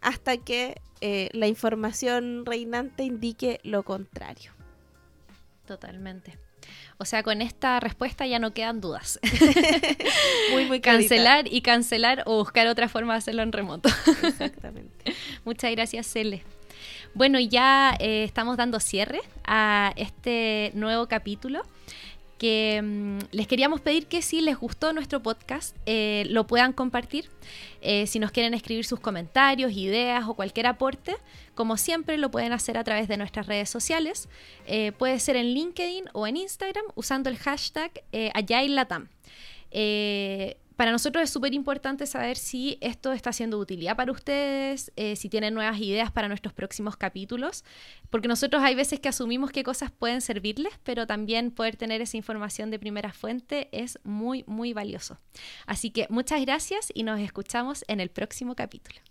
hasta 0.00 0.36
que 0.36 0.80
eh, 1.00 1.30
la 1.32 1.46
información 1.46 2.44
reinante 2.44 3.04
indique 3.04 3.60
lo 3.62 3.82
contrario. 3.82 4.52
Totalmente. 5.66 6.38
O 6.98 7.04
sea, 7.04 7.22
con 7.22 7.42
esta 7.42 7.80
respuesta 7.80 8.26
ya 8.26 8.38
no 8.38 8.52
quedan 8.52 8.80
dudas. 8.80 9.18
muy, 10.52 10.66
muy 10.66 10.80
Cancelar 10.80 11.46
y 11.52 11.62
cancelar 11.62 12.22
o 12.26 12.36
buscar 12.38 12.66
otra 12.66 12.88
forma 12.88 13.14
de 13.14 13.18
hacerlo 13.18 13.42
en 13.42 13.52
remoto. 13.52 13.88
Exactamente. 14.22 15.14
Muchas 15.44 15.70
gracias, 15.72 16.06
Cele. 16.06 16.44
Bueno, 17.14 17.40
ya 17.40 17.96
eh, 17.98 18.24
estamos 18.24 18.56
dando 18.56 18.78
cierre 18.80 19.20
a 19.44 19.92
este 19.96 20.70
nuevo 20.74 21.06
capítulo 21.06 21.62
que 22.40 22.80
mm, 22.82 23.18
les 23.32 23.46
queríamos 23.46 23.82
pedir 23.82 24.06
que 24.06 24.22
si 24.22 24.40
les 24.40 24.56
gustó 24.56 24.94
nuestro 24.94 25.22
podcast, 25.22 25.76
eh, 25.84 26.24
lo 26.30 26.46
puedan 26.46 26.72
compartir. 26.72 27.28
Eh, 27.82 28.06
si 28.06 28.18
nos 28.18 28.30
quieren 28.30 28.54
escribir 28.54 28.86
sus 28.86 28.98
comentarios, 28.98 29.72
ideas 29.72 30.24
o 30.26 30.32
cualquier 30.32 30.66
aporte, 30.66 31.16
como 31.54 31.76
siempre 31.76 32.16
lo 32.16 32.30
pueden 32.30 32.54
hacer 32.54 32.78
a 32.78 32.84
través 32.84 33.08
de 33.08 33.18
nuestras 33.18 33.46
redes 33.46 33.68
sociales. 33.68 34.30
Eh, 34.66 34.92
puede 34.92 35.20
ser 35.20 35.36
en 35.36 35.52
LinkedIn 35.52 36.04
o 36.14 36.26
en 36.26 36.38
Instagram 36.38 36.86
usando 36.94 37.28
el 37.28 37.36
hashtag 37.36 37.92
AgileLatam. 38.32 39.10
Para 40.80 40.92
nosotros 40.92 41.22
es 41.22 41.28
súper 41.28 41.52
importante 41.52 42.06
saber 42.06 42.38
si 42.38 42.78
esto 42.80 43.12
está 43.12 43.34
siendo 43.34 43.58
de 43.58 43.64
utilidad 43.64 43.96
para 43.96 44.12
ustedes, 44.12 44.90
eh, 44.96 45.14
si 45.14 45.28
tienen 45.28 45.52
nuevas 45.52 45.78
ideas 45.78 46.10
para 46.10 46.26
nuestros 46.26 46.54
próximos 46.54 46.96
capítulos, 46.96 47.66
porque 48.08 48.28
nosotros 48.28 48.62
hay 48.62 48.74
veces 48.74 48.98
que 48.98 49.10
asumimos 49.10 49.50
qué 49.50 49.62
cosas 49.62 49.90
pueden 49.90 50.22
servirles, 50.22 50.72
pero 50.82 51.06
también 51.06 51.50
poder 51.50 51.76
tener 51.76 52.00
esa 52.00 52.16
información 52.16 52.70
de 52.70 52.78
primera 52.78 53.12
fuente 53.12 53.68
es 53.72 53.98
muy, 54.04 54.42
muy 54.46 54.72
valioso. 54.72 55.18
Así 55.66 55.90
que 55.90 56.06
muchas 56.08 56.40
gracias 56.40 56.90
y 56.94 57.02
nos 57.02 57.20
escuchamos 57.20 57.84
en 57.86 58.00
el 58.00 58.08
próximo 58.08 58.56
capítulo. 58.56 59.02